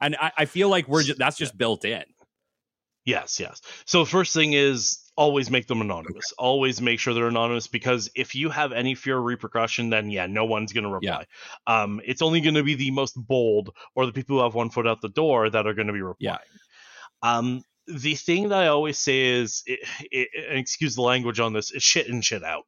And 0.00 0.16
I, 0.16 0.32
I 0.38 0.44
feel 0.44 0.68
like 0.68 0.88
we're 0.88 1.02
just 1.02 1.18
that's 1.18 1.36
just 1.36 1.56
built 1.56 1.84
in. 1.84 2.04
Yes, 3.04 3.38
yes. 3.38 3.62
So 3.84 4.04
first 4.04 4.34
thing 4.34 4.52
is 4.52 4.98
always 5.16 5.48
make 5.48 5.68
them 5.68 5.80
anonymous. 5.80 6.32
Always 6.38 6.82
make 6.82 6.98
sure 6.98 7.14
they're 7.14 7.28
anonymous 7.28 7.68
because 7.68 8.10
if 8.16 8.34
you 8.34 8.50
have 8.50 8.72
any 8.72 8.96
fear 8.96 9.18
of 9.18 9.24
repercussion, 9.24 9.90
then 9.90 10.10
yeah, 10.10 10.26
no 10.26 10.44
one's 10.44 10.72
going 10.72 10.84
to 10.84 10.90
reply. 10.90 11.24
Um, 11.68 12.00
it's 12.04 12.20
only 12.20 12.40
going 12.40 12.56
to 12.56 12.64
be 12.64 12.74
the 12.74 12.90
most 12.90 13.14
bold 13.14 13.70
or 13.94 14.06
the 14.06 14.12
people 14.12 14.36
who 14.36 14.42
have 14.42 14.54
one 14.54 14.70
foot 14.70 14.88
out 14.88 15.00
the 15.00 15.08
door 15.08 15.48
that 15.48 15.66
are 15.66 15.74
going 15.74 15.86
to 15.86 15.92
be 15.92 16.02
replying. 16.02 16.18
Yeah. 16.18 16.38
Um, 17.22 17.62
the 17.86 18.16
thing 18.16 18.48
that 18.48 18.58
I 18.58 18.66
always 18.66 18.98
say 18.98 19.26
is, 19.26 19.62
it, 19.66 19.80
it, 20.10 20.28
and 20.50 20.58
excuse 20.58 20.96
the 20.96 21.02
language 21.02 21.38
on 21.38 21.52
this, 21.52 21.70
is 21.70 21.84
shit 21.84 22.08
in, 22.08 22.20
shit 22.20 22.42
out. 22.42 22.64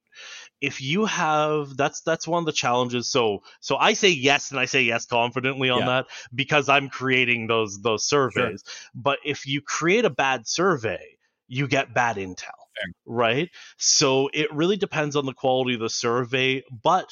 If 0.61 0.80
you 0.80 1.04
have, 1.04 1.76
that's 1.76 2.00
that's 2.02 2.26
one 2.26 2.40
of 2.42 2.46
the 2.46 2.52
challenges. 2.52 3.11
So 3.11 3.42
so 3.61 3.76
I 3.76 3.92
say 3.92 4.09
yes, 4.11 4.50
and 4.50 4.59
I 4.59 4.64
say 4.66 4.82
yes 4.82 5.06
confidently 5.06 5.70
on 5.70 5.84
Yeah. 5.84 5.86
that 5.86 6.06
because 6.34 6.68
I'm 6.68 6.88
creating 6.88 7.46
those 7.46 7.80
those 7.80 8.04
surveys. 8.06 8.62
But 8.94 9.18
if 9.24 9.46
you 9.46 9.62
create 9.62 10.04
a 10.04 10.11
bad 10.11 10.46
survey, 10.48 11.04
you 11.46 11.68
get 11.68 11.94
bad 11.94 12.16
intel, 12.16 12.50
Fair. 12.76 12.92
right? 13.06 13.50
So 13.78 14.30
it 14.32 14.52
really 14.52 14.76
depends 14.76 15.16
on 15.16 15.26
the 15.26 15.32
quality 15.34 15.74
of 15.74 15.80
the 15.80 15.90
survey. 15.90 16.62
But 16.70 17.11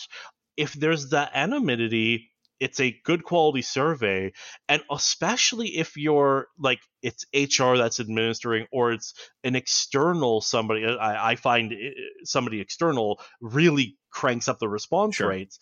if 0.56 0.72
there's 0.72 1.10
that 1.10 1.30
anonymity, 1.34 2.30
it's 2.60 2.80
a 2.80 2.98
good 3.04 3.24
quality 3.24 3.62
survey 3.62 4.32
and 4.68 4.82
especially 4.90 5.68
if 5.78 5.96
you're 5.96 6.48
like 6.58 6.80
it's 7.02 7.26
hr 7.60 7.76
that's 7.76 8.00
administering 8.00 8.66
or 8.72 8.92
it's 8.92 9.14
an 9.44 9.54
external 9.54 10.40
somebody 10.40 10.84
uh, 10.84 10.96
i, 10.96 11.32
I 11.32 11.36
find 11.36 11.72
uh, 11.72 11.76
somebody 12.24 12.60
external 12.60 13.20
really 13.40 13.96
cranks 14.10 14.48
up 14.48 14.58
the 14.58 14.68
response 14.68 15.16
Sure. 15.16 15.28
rates 15.28 15.58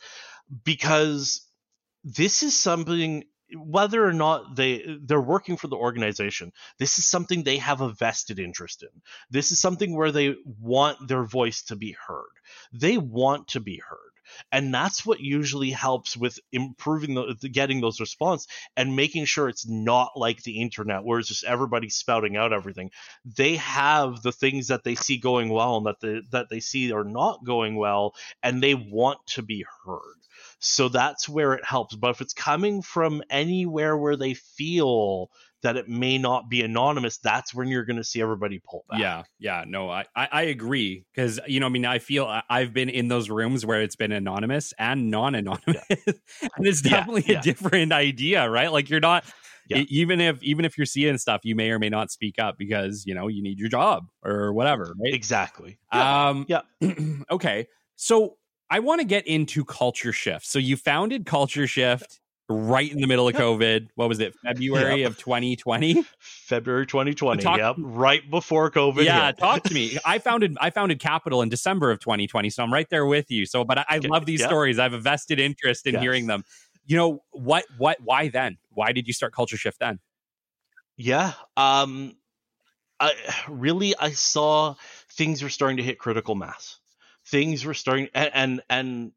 because 0.65 1.47
this 2.05 2.43
is 2.43 2.57
something 2.57 3.25
whether 3.57 4.05
or 4.05 4.13
not 4.13 4.57
they 4.57 4.85
they're 5.05 5.21
working 5.21 5.57
for 5.57 5.69
the 5.69 5.77
organization 5.77 6.53
this 6.79 6.99
is 6.99 7.07
something 7.07 7.43
they 7.43 7.59
have 7.59 7.81
a 7.81 7.93
vested 7.93 8.39
interest 8.39 8.83
in. 8.83 8.89
This 9.31 9.53
is 9.53 9.61
something 9.61 9.95
where 9.95 10.13
they 10.13 10.35
want 10.45 11.07
their 11.07 11.25
voice 11.25 11.63
to 11.65 11.77
be 11.77 11.97
heard. 12.07 12.33
They 12.73 12.99
want 12.99 13.49
to 13.49 13.61
be 13.61 13.79
heard 13.89 14.14
and 14.53 14.73
that's 14.73 15.05
what 15.05 15.21
usually 15.21 15.71
helps 15.71 16.17
with 16.17 16.39
improving 16.53 17.15
the, 17.15 17.49
getting 17.49 17.81
those 17.81 18.01
response 18.01 18.47
and 18.77 18.97
making 18.97 19.25
sure 19.25 19.49
it's 19.49 19.67
not 19.69 20.13
like 20.17 20.43
the 20.43 20.61
internet 20.61 21.05
where 21.05 21.19
it's 21.19 21.29
just 21.29 21.45
everybody 21.45 21.89
spouting 21.89 22.37
out 22.37 22.53
everything. 22.53 22.91
They 23.25 23.57
have 23.57 24.23
the 24.23 24.33
things 24.33 24.69
that 24.69 24.85
they 24.85 24.95
see 24.95 25.19
going 25.19 25.49
well 25.49 25.77
and 25.79 25.87
that 25.87 26.01
the 26.01 26.23
that 26.31 26.49
they 26.51 26.61
see 26.61 26.93
are 26.93 27.05
not 27.05 27.45
going 27.45 27.77
well 27.77 28.15
and 28.43 28.63
they 28.63 28.75
want 28.75 29.19
to 29.29 29.43
be 29.43 29.65
heard. 29.85 30.17
So 30.59 30.89
that's 30.89 31.29
where 31.29 31.53
it 31.55 31.65
helps. 31.65 31.95
But 31.95 32.11
if 32.11 32.21
it's 32.21 32.35
coming 32.35 32.83
from 32.83 33.23
anywhere 33.29 33.97
where 33.97 34.17
they 34.17 34.35
feel 34.35 35.31
that 35.65 35.77
it 35.77 35.89
may 35.89 36.17
not 36.17 36.49
be 36.49 36.63
anonymous 36.63 37.19
that's 37.19 37.53
when 37.53 37.67
you're 37.69 37.85
going 37.85 37.97
to 37.97 38.05
see 38.05 38.23
everybody 38.23 38.61
pull 38.65 38.85
back 38.89 39.01
Yeah, 39.01 39.25
yeah, 39.41 39.65
no, 39.67 39.91
I 39.91 40.05
I, 40.15 40.29
I 40.31 40.43
agree 40.43 41.05
because 41.13 41.41
you 41.49 41.59
know, 41.59 41.67
I 41.67 41.71
mean, 41.71 41.85
I 41.85 41.99
feel 41.99 42.27
I, 42.27 42.43
I've 42.49 42.73
been 42.73 42.89
in 42.89 43.09
those 43.09 43.29
rooms 43.29 43.67
where 43.67 43.83
it's 43.83 43.97
been 43.97 44.13
anonymous 44.13 44.73
and 44.79 45.11
non-anonymous, 45.11 45.83
and 45.91 46.67
it's 46.67 46.81
definitely 46.81 47.25
yeah. 47.27 47.41
a 47.41 47.43
different 47.43 47.93
idea, 47.93 48.49
right? 48.49 48.71
Like 48.71 48.89
you're 48.89 49.01
not 49.01 49.25
Yeah. 49.69 49.79
e- 49.79 49.87
even 49.91 50.21
if 50.21 50.43
even 50.43 50.65
if 50.65 50.77
you're 50.79 50.87
seeing 50.87 51.19
stuff, 51.19 51.41
you 51.45 51.55
may 51.57 51.71
or 51.71 51.79
may 51.79 51.89
not 51.89 52.11
speak 52.11 52.39
up 52.39 52.57
because 52.59 53.05
you 53.07 53.15
know 53.15 53.29
you 53.29 53.43
need 53.43 53.59
your 53.59 53.69
job 53.69 54.07
or 54.23 54.53
whatever, 54.53 54.95
right? 55.03 55.15
exactly 55.15 55.79
Um, 55.91 56.47
Yeah. 56.49 56.63
okay, 57.31 57.67
so 57.97 58.37
I 58.71 58.81
want 58.81 59.01
to 59.01 59.05
get 59.07 59.27
into 59.27 59.65
culture 59.65 60.13
shift. 60.13 60.47
So 60.47 60.59
you 60.59 60.77
founded 60.77 61.27
Culture 61.27 61.67
Shift 61.67 62.21
right 62.49 62.91
in 62.91 63.01
the 63.01 63.07
middle 63.07 63.27
of 63.27 63.35
COVID. 63.35 63.89
What 63.95 64.09
was 64.09 64.21
it? 64.21 64.35
February 64.37 65.03
yep. 65.03 65.11
of 65.11 65.19
2020. 65.19 66.05
February 66.19 66.87
2020. 66.87 67.43
Talk, 67.43 67.59
yep, 67.59 67.77
right 67.79 68.29
before 68.31 68.71
COVID. 68.71 69.05
Yeah, 69.05 69.27
hit. 69.27 69.39
talk 69.39 69.63
to 69.65 69.75
me. 69.75 69.99
I 70.05 70.19
founded 70.19 70.57
I 70.61 70.71
founded 70.71 71.01
Capital 71.01 71.43
in 71.43 71.49
December 71.49 71.91
of 71.91 72.01
2020, 72.01 72.51
so 72.51 72.63
I'm 72.63 72.73
right 72.73 72.89
there 72.91 73.07
with 73.07 73.31
you. 73.31 73.47
So, 73.47 73.65
but 73.65 73.79
I, 73.79 73.85
I 73.89 73.99
love 73.99 74.27
these 74.27 74.41
yep. 74.41 74.49
stories. 74.49 74.79
I 74.79 74.83
have 74.85 74.93
a 74.93 74.99
vested 74.99 75.41
interest 75.41 75.87
in 75.87 75.95
yes. 75.95 76.03
hearing 76.03 76.27
them. 76.27 76.45
You 76.87 76.97
know 76.97 77.23
what? 77.33 77.65
What? 77.79 77.99
Why 78.03 78.29
then? 78.29 78.59
Why 78.71 78.93
did 78.93 79.07
you 79.07 79.15
start 79.15 79.33
Culture 79.33 79.57
Shift 79.57 79.81
then? 79.81 80.01
Yeah. 80.97 81.33
Um. 81.57 82.17
I 83.01 83.13
really 83.49 83.95
I 83.99 84.11
saw 84.13 84.77
things 85.11 85.43
were 85.43 85.49
starting 85.49 85.79
to 85.79 85.83
hit 85.83 85.99
critical 85.99 86.37
mass. 86.37 86.79
Things 87.27 87.65
were 87.65 87.75
starting 87.75 88.09
and 88.15 88.31
and, 88.33 88.63
and 88.71 89.13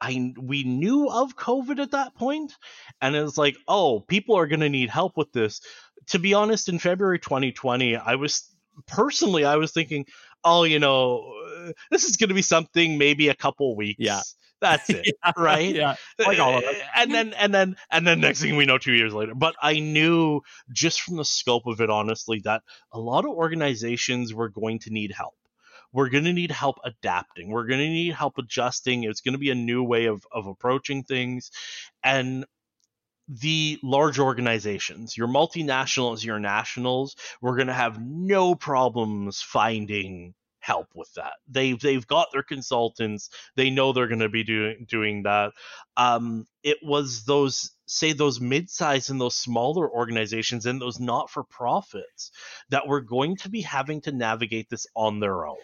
I 0.00 0.32
we 0.38 0.64
knew 0.64 1.08
of 1.08 1.36
COVID 1.36 1.78
at 1.78 1.90
that 1.92 2.14
point, 2.14 2.52
and 3.00 3.14
it 3.14 3.22
was 3.22 3.36
like, 3.36 3.56
oh, 3.68 4.00
people 4.00 4.36
are 4.36 4.46
going 4.46 4.60
to 4.60 4.68
need 4.68 4.90
help 4.90 5.16
with 5.16 5.32
this. 5.32 5.60
To 6.08 6.18
be 6.18 6.34
honest, 6.34 6.68
in 6.68 6.78
February 6.78 7.18
2020, 7.18 7.96
I 7.96 8.14
was 8.14 8.48
personally 8.86 9.44
I 9.44 9.56
was 9.56 9.72
thinking, 9.72 10.06
oh, 10.44 10.64
you 10.64 10.78
know, 10.78 11.34
this 11.90 12.04
is 12.04 12.16
going 12.16 12.28
to 12.28 12.34
be 12.34 12.42
something 12.42 12.98
maybe 12.98 13.28
a 13.28 13.34
couple 13.34 13.76
weeks. 13.76 14.00
Yeah. 14.00 14.20
That's 14.60 14.90
it, 14.90 15.06
yeah, 15.06 15.32
right? 15.38 15.74
Yeah, 15.74 15.94
like 16.18 16.38
all 16.38 16.58
of 16.58 16.64
it. 16.64 16.76
Eh, 16.76 16.84
and 16.96 17.14
then, 17.14 17.32
and 17.32 17.54
then, 17.54 17.76
and 17.90 18.06
then, 18.06 18.20
next 18.20 18.42
thing 18.42 18.56
we 18.56 18.66
know, 18.66 18.76
two 18.76 18.92
years 18.92 19.14
later. 19.14 19.34
But 19.34 19.54
I 19.60 19.80
knew 19.80 20.42
just 20.70 21.00
from 21.00 21.16
the 21.16 21.24
scope 21.24 21.66
of 21.66 21.80
it, 21.80 21.88
honestly, 21.88 22.40
that 22.44 22.62
a 22.92 23.00
lot 23.00 23.24
of 23.24 23.30
organizations 23.30 24.34
were 24.34 24.50
going 24.50 24.80
to 24.80 24.90
need 24.90 25.12
help 25.12 25.34
we're 25.92 26.08
going 26.08 26.24
to 26.24 26.32
need 26.32 26.50
help 26.50 26.76
adapting. 26.84 27.50
We're 27.50 27.66
going 27.66 27.80
to 27.80 27.88
need 27.88 28.14
help 28.14 28.38
adjusting. 28.38 29.04
It's 29.04 29.20
going 29.20 29.32
to 29.32 29.38
be 29.38 29.50
a 29.50 29.54
new 29.54 29.82
way 29.82 30.06
of, 30.06 30.24
of 30.32 30.46
approaching 30.46 31.02
things. 31.02 31.50
And 32.02 32.44
the 33.28 33.78
large 33.82 34.18
organizations, 34.18 35.16
your 35.16 35.28
multinationals, 35.28 36.24
your 36.24 36.40
nationals, 36.40 37.14
we're 37.40 37.56
going 37.56 37.68
to 37.68 37.72
have 37.72 38.00
no 38.00 38.54
problems 38.54 39.40
finding 39.40 40.34
help 40.58 40.88
with 40.94 41.12
that. 41.14 41.34
They've 41.48 41.80
they've 41.80 42.06
got 42.06 42.28
their 42.32 42.42
consultants. 42.42 43.30
They 43.56 43.70
know 43.70 43.92
they're 43.92 44.08
going 44.08 44.20
to 44.20 44.28
be 44.28 44.44
doing 44.44 44.86
doing 44.88 45.22
that. 45.22 45.52
Um, 45.96 46.46
it 46.62 46.78
was 46.82 47.24
those 47.24 47.70
say 47.90 48.12
those 48.12 48.40
mid-sized 48.40 49.10
and 49.10 49.20
those 49.20 49.36
smaller 49.36 49.90
organizations 49.90 50.66
and 50.66 50.80
those 50.80 51.00
not-for-profits 51.00 52.30
that 52.68 52.86
were 52.86 53.00
going 53.00 53.36
to 53.36 53.48
be 53.48 53.60
having 53.62 54.00
to 54.00 54.12
navigate 54.12 54.70
this 54.70 54.86
on 54.94 55.18
their 55.18 55.46
own 55.46 55.56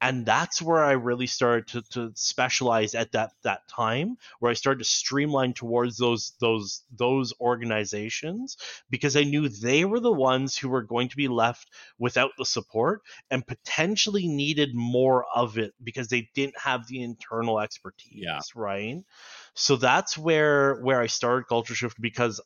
and 0.00 0.26
that's 0.26 0.60
where 0.60 0.84
I 0.84 0.92
really 0.92 1.26
started 1.26 1.66
to, 1.68 1.82
to 1.92 2.12
specialize 2.14 2.94
at 2.94 3.12
that 3.12 3.32
that 3.42 3.66
time, 3.68 4.16
where 4.40 4.50
I 4.50 4.54
started 4.54 4.80
to 4.80 4.84
streamline 4.84 5.54
towards 5.54 5.96
those 5.96 6.32
those 6.40 6.82
those 6.90 7.32
organizations 7.40 8.56
because 8.90 9.16
I 9.16 9.24
knew 9.24 9.48
they 9.48 9.84
were 9.84 10.00
the 10.00 10.12
ones 10.12 10.56
who 10.56 10.68
were 10.68 10.82
going 10.82 11.08
to 11.08 11.16
be 11.16 11.28
left 11.28 11.70
without 11.98 12.32
the 12.38 12.44
support 12.44 13.02
and 13.30 13.46
potentially 13.46 14.28
needed 14.28 14.74
more 14.74 15.24
of 15.34 15.58
it 15.58 15.72
because 15.82 16.08
they 16.08 16.28
didn't 16.34 16.58
have 16.58 16.86
the 16.86 17.02
internal 17.02 17.60
expertise, 17.60 18.12
yeah. 18.12 18.40
right? 18.54 19.02
So 19.56 19.76
that's 19.76 20.16
where 20.16 20.76
where 20.82 21.00
I 21.00 21.06
started 21.06 21.46
Culture 21.48 21.74
Shift 21.74 22.00
because 22.00 22.40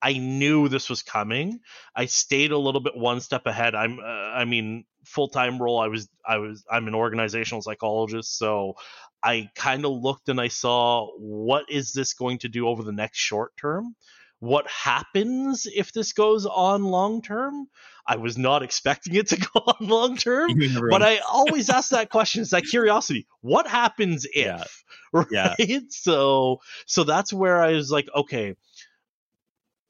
I 0.00 0.14
knew 0.14 0.68
this 0.68 0.88
was 0.88 1.02
coming. 1.02 1.60
I 1.96 2.06
stayed 2.06 2.52
a 2.52 2.58
little 2.58 2.80
bit 2.80 2.96
one 2.96 3.20
step 3.20 3.46
ahead. 3.46 3.74
I'm, 3.74 3.98
uh, 3.98 4.02
I 4.02 4.44
mean, 4.44 4.84
full 5.04 5.28
time 5.28 5.60
role. 5.60 5.80
I 5.80 5.88
was, 5.88 6.08
I 6.26 6.38
was, 6.38 6.64
I'm 6.70 6.86
an 6.86 6.94
organizational 6.94 7.62
psychologist, 7.62 8.38
so 8.38 8.74
I 9.22 9.48
kind 9.56 9.84
of 9.84 9.92
looked 9.92 10.28
and 10.28 10.40
I 10.40 10.48
saw 10.48 11.08
what 11.18 11.64
is 11.68 11.92
this 11.92 12.14
going 12.14 12.38
to 12.38 12.48
do 12.48 12.68
over 12.68 12.82
the 12.82 12.92
next 12.92 13.18
short 13.18 13.56
term. 13.56 13.96
What 14.38 14.68
happens 14.68 15.66
if 15.66 15.92
this 15.92 16.12
goes 16.12 16.46
on 16.46 16.84
long 16.84 17.22
term? 17.22 17.66
I 18.06 18.16
was 18.16 18.36
not 18.36 18.62
expecting 18.62 19.14
it 19.14 19.28
to 19.28 19.36
go 19.54 19.60
on 19.60 19.86
long 19.86 20.16
term, 20.16 20.50
but 20.90 21.02
I 21.02 21.18
always 21.18 21.70
ask 21.70 21.90
that 21.90 22.10
question. 22.10 22.42
It's 22.42 22.50
that 22.50 22.64
curiosity. 22.64 23.26
What 23.40 23.66
happens 23.66 24.26
if? 24.32 24.34
Yeah. 24.34 24.64
Right. 25.12 25.28
Yeah. 25.30 25.78
So, 25.90 26.58
so 26.86 27.04
that's 27.04 27.32
where 27.32 27.62
I 27.62 27.74
was 27.74 27.88
like, 27.88 28.08
okay 28.12 28.56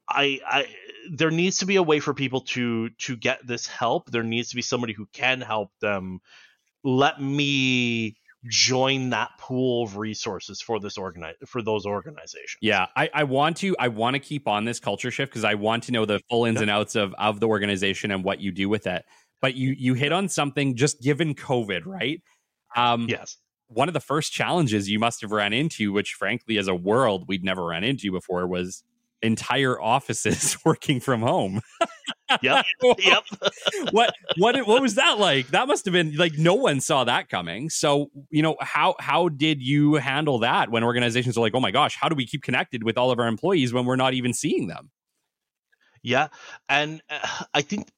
I, 0.08 0.40
I 0.46 0.66
there 1.10 1.30
needs 1.30 1.58
to 1.58 1.66
be 1.66 1.76
a 1.76 1.82
way 1.82 2.00
for 2.00 2.14
people 2.14 2.42
to 2.42 2.90
to 2.90 3.16
get 3.16 3.46
this 3.46 3.66
help. 3.66 4.10
There 4.10 4.22
needs 4.22 4.50
to 4.50 4.56
be 4.56 4.62
somebody 4.62 4.92
who 4.92 5.06
can 5.12 5.40
help 5.40 5.70
them. 5.80 6.20
Let 6.82 7.20
me 7.20 8.16
join 8.46 9.10
that 9.10 9.30
pool 9.38 9.84
of 9.84 9.96
resources 9.96 10.60
for 10.60 10.78
this 10.78 10.98
organize 10.98 11.34
for 11.46 11.62
those 11.62 11.86
organizations. 11.86 12.58
Yeah, 12.60 12.86
I, 12.96 13.10
I 13.14 13.24
want 13.24 13.56
to 13.58 13.74
I 13.78 13.88
want 13.88 14.14
to 14.14 14.20
keep 14.20 14.46
on 14.46 14.64
this 14.64 14.80
culture 14.80 15.10
shift 15.10 15.32
because 15.32 15.44
I 15.44 15.54
want 15.54 15.84
to 15.84 15.92
know 15.92 16.04
the 16.04 16.20
full 16.30 16.44
ins 16.44 16.60
and 16.60 16.70
outs 16.70 16.94
of 16.94 17.14
of 17.14 17.40
the 17.40 17.48
organization 17.48 18.10
and 18.10 18.24
what 18.24 18.40
you 18.40 18.52
do 18.52 18.68
with 18.68 18.86
it. 18.86 19.04
But 19.40 19.54
you 19.54 19.74
you 19.76 19.94
hit 19.94 20.12
on 20.12 20.28
something 20.28 20.76
just 20.76 21.02
given 21.02 21.34
COVID, 21.34 21.86
right? 21.86 22.22
Um, 22.76 23.06
yes. 23.08 23.38
One 23.68 23.88
of 23.88 23.94
the 23.94 24.00
first 24.00 24.32
challenges 24.32 24.90
you 24.90 24.98
must 24.98 25.22
have 25.22 25.32
ran 25.32 25.52
into, 25.52 25.92
which 25.92 26.12
frankly, 26.14 26.58
as 26.58 26.68
a 26.68 26.74
world 26.74 27.24
we'd 27.28 27.44
never 27.44 27.64
ran 27.64 27.82
into 27.82 28.12
before, 28.12 28.46
was 28.46 28.84
entire 29.22 29.80
offices 29.80 30.56
working 30.64 31.00
from 31.00 31.22
home. 31.22 31.60
yep. 32.42 32.64
Yep. 32.98 33.24
what 33.90 34.14
what 34.36 34.56
what 34.66 34.82
was 34.82 34.94
that 34.96 35.18
like? 35.18 35.48
That 35.48 35.68
must 35.68 35.84
have 35.84 35.92
been 35.92 36.16
like 36.16 36.38
no 36.38 36.54
one 36.54 36.80
saw 36.80 37.04
that 37.04 37.28
coming. 37.28 37.70
So, 37.70 38.10
you 38.30 38.42
know, 38.42 38.56
how 38.60 38.94
how 38.98 39.28
did 39.28 39.62
you 39.62 39.94
handle 39.94 40.38
that 40.40 40.70
when 40.70 40.84
organizations 40.84 41.36
are 41.36 41.40
like, 41.40 41.54
"Oh 41.54 41.60
my 41.60 41.70
gosh, 41.70 41.96
how 41.96 42.08
do 42.08 42.14
we 42.14 42.26
keep 42.26 42.42
connected 42.42 42.84
with 42.84 42.98
all 42.98 43.10
of 43.10 43.18
our 43.18 43.26
employees 43.26 43.72
when 43.72 43.84
we're 43.84 43.96
not 43.96 44.14
even 44.14 44.32
seeing 44.32 44.68
them?" 44.68 44.90
Yeah. 46.02 46.28
And 46.68 47.02
uh, 47.08 47.44
I 47.54 47.62
think 47.62 47.90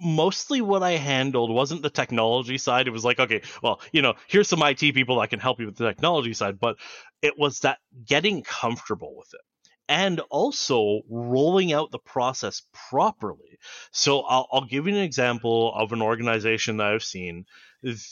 mostly 0.00 0.60
what 0.60 0.82
I 0.82 0.92
handled 0.92 1.50
wasn't 1.50 1.82
the 1.82 1.90
technology 1.90 2.56
side. 2.56 2.86
It 2.86 2.92
was 2.92 3.04
like, 3.04 3.18
okay, 3.18 3.42
well, 3.62 3.80
you 3.92 4.00
know, 4.00 4.14
here's 4.28 4.48
some 4.48 4.62
IT 4.62 4.78
people 4.78 5.20
that 5.20 5.30
can 5.30 5.40
help 5.40 5.58
you 5.60 5.66
with 5.66 5.76
the 5.76 5.86
technology 5.86 6.32
side, 6.32 6.60
but 6.60 6.76
it 7.20 7.38
was 7.38 7.60
that 7.60 7.78
getting 8.06 8.42
comfortable 8.42 9.16
with 9.16 9.34
it 9.34 9.40
and 9.88 10.20
also 10.30 11.00
rolling 11.08 11.72
out 11.72 11.90
the 11.90 11.98
process 11.98 12.62
properly. 12.90 13.58
So 13.90 14.20
I'll, 14.20 14.48
I'll 14.52 14.66
give 14.66 14.86
you 14.86 14.94
an 14.94 15.00
example 15.00 15.72
of 15.74 15.92
an 15.92 16.02
organization 16.02 16.76
that 16.76 16.88
I've 16.88 17.02
seen. 17.02 17.46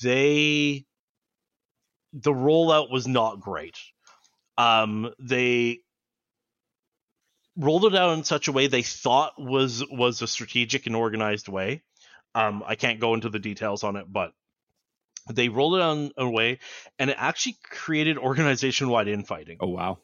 They 0.02 0.86
the 2.12 2.32
rollout 2.32 2.90
was 2.90 3.06
not 3.06 3.40
great. 3.40 3.76
Um, 4.56 5.12
they 5.18 5.80
rolled 7.56 7.84
it 7.84 7.94
out 7.94 8.16
in 8.16 8.24
such 8.24 8.48
a 8.48 8.52
way 8.52 8.66
they 8.66 8.82
thought 8.82 9.34
was 9.38 9.84
was 9.90 10.22
a 10.22 10.26
strategic 10.26 10.86
and 10.86 10.96
organized 10.96 11.48
way. 11.48 11.82
Um, 12.34 12.62
I 12.66 12.74
can't 12.74 13.00
go 13.00 13.14
into 13.14 13.28
the 13.28 13.38
details 13.38 13.82
on 13.82 13.96
it, 13.96 14.06
but 14.10 14.32
they 15.32 15.48
rolled 15.48 15.74
it 15.74 15.80
on 15.80 16.10
a 16.16 16.28
way, 16.28 16.58
and 16.98 17.10
it 17.10 17.16
actually 17.18 17.56
created 17.62 18.18
organization 18.18 18.88
wide 18.88 19.08
infighting. 19.08 19.58
Oh 19.60 19.68
wow! 19.68 19.98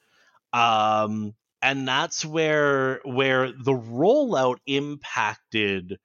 Um, 0.52 1.34
and 1.62 1.86
that's 1.86 2.24
where 2.24 3.00
where 3.04 3.52
the 3.52 3.72
rollout 3.72 4.56
impacted 4.66 5.98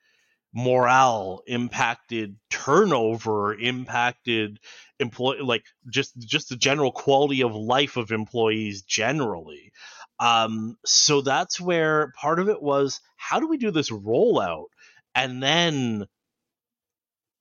morale 0.53 1.41
impacted 1.47 2.37
turnover 2.49 3.53
impacted 3.59 4.59
employee 4.99 5.41
like 5.41 5.65
just 5.91 6.17
just 6.19 6.49
the 6.49 6.55
general 6.55 6.91
quality 6.91 7.43
of 7.43 7.53
life 7.55 7.97
of 7.97 8.11
employees 8.11 8.81
generally. 8.83 9.71
Um 10.19 10.77
so 10.85 11.21
that's 11.21 11.59
where 11.59 12.11
part 12.19 12.39
of 12.39 12.49
it 12.49 12.61
was 12.61 13.01
how 13.17 13.39
do 13.39 13.47
we 13.47 13.57
do 13.57 13.71
this 13.71 13.91
rollout? 13.91 14.67
And 15.13 15.43
then 15.43 16.05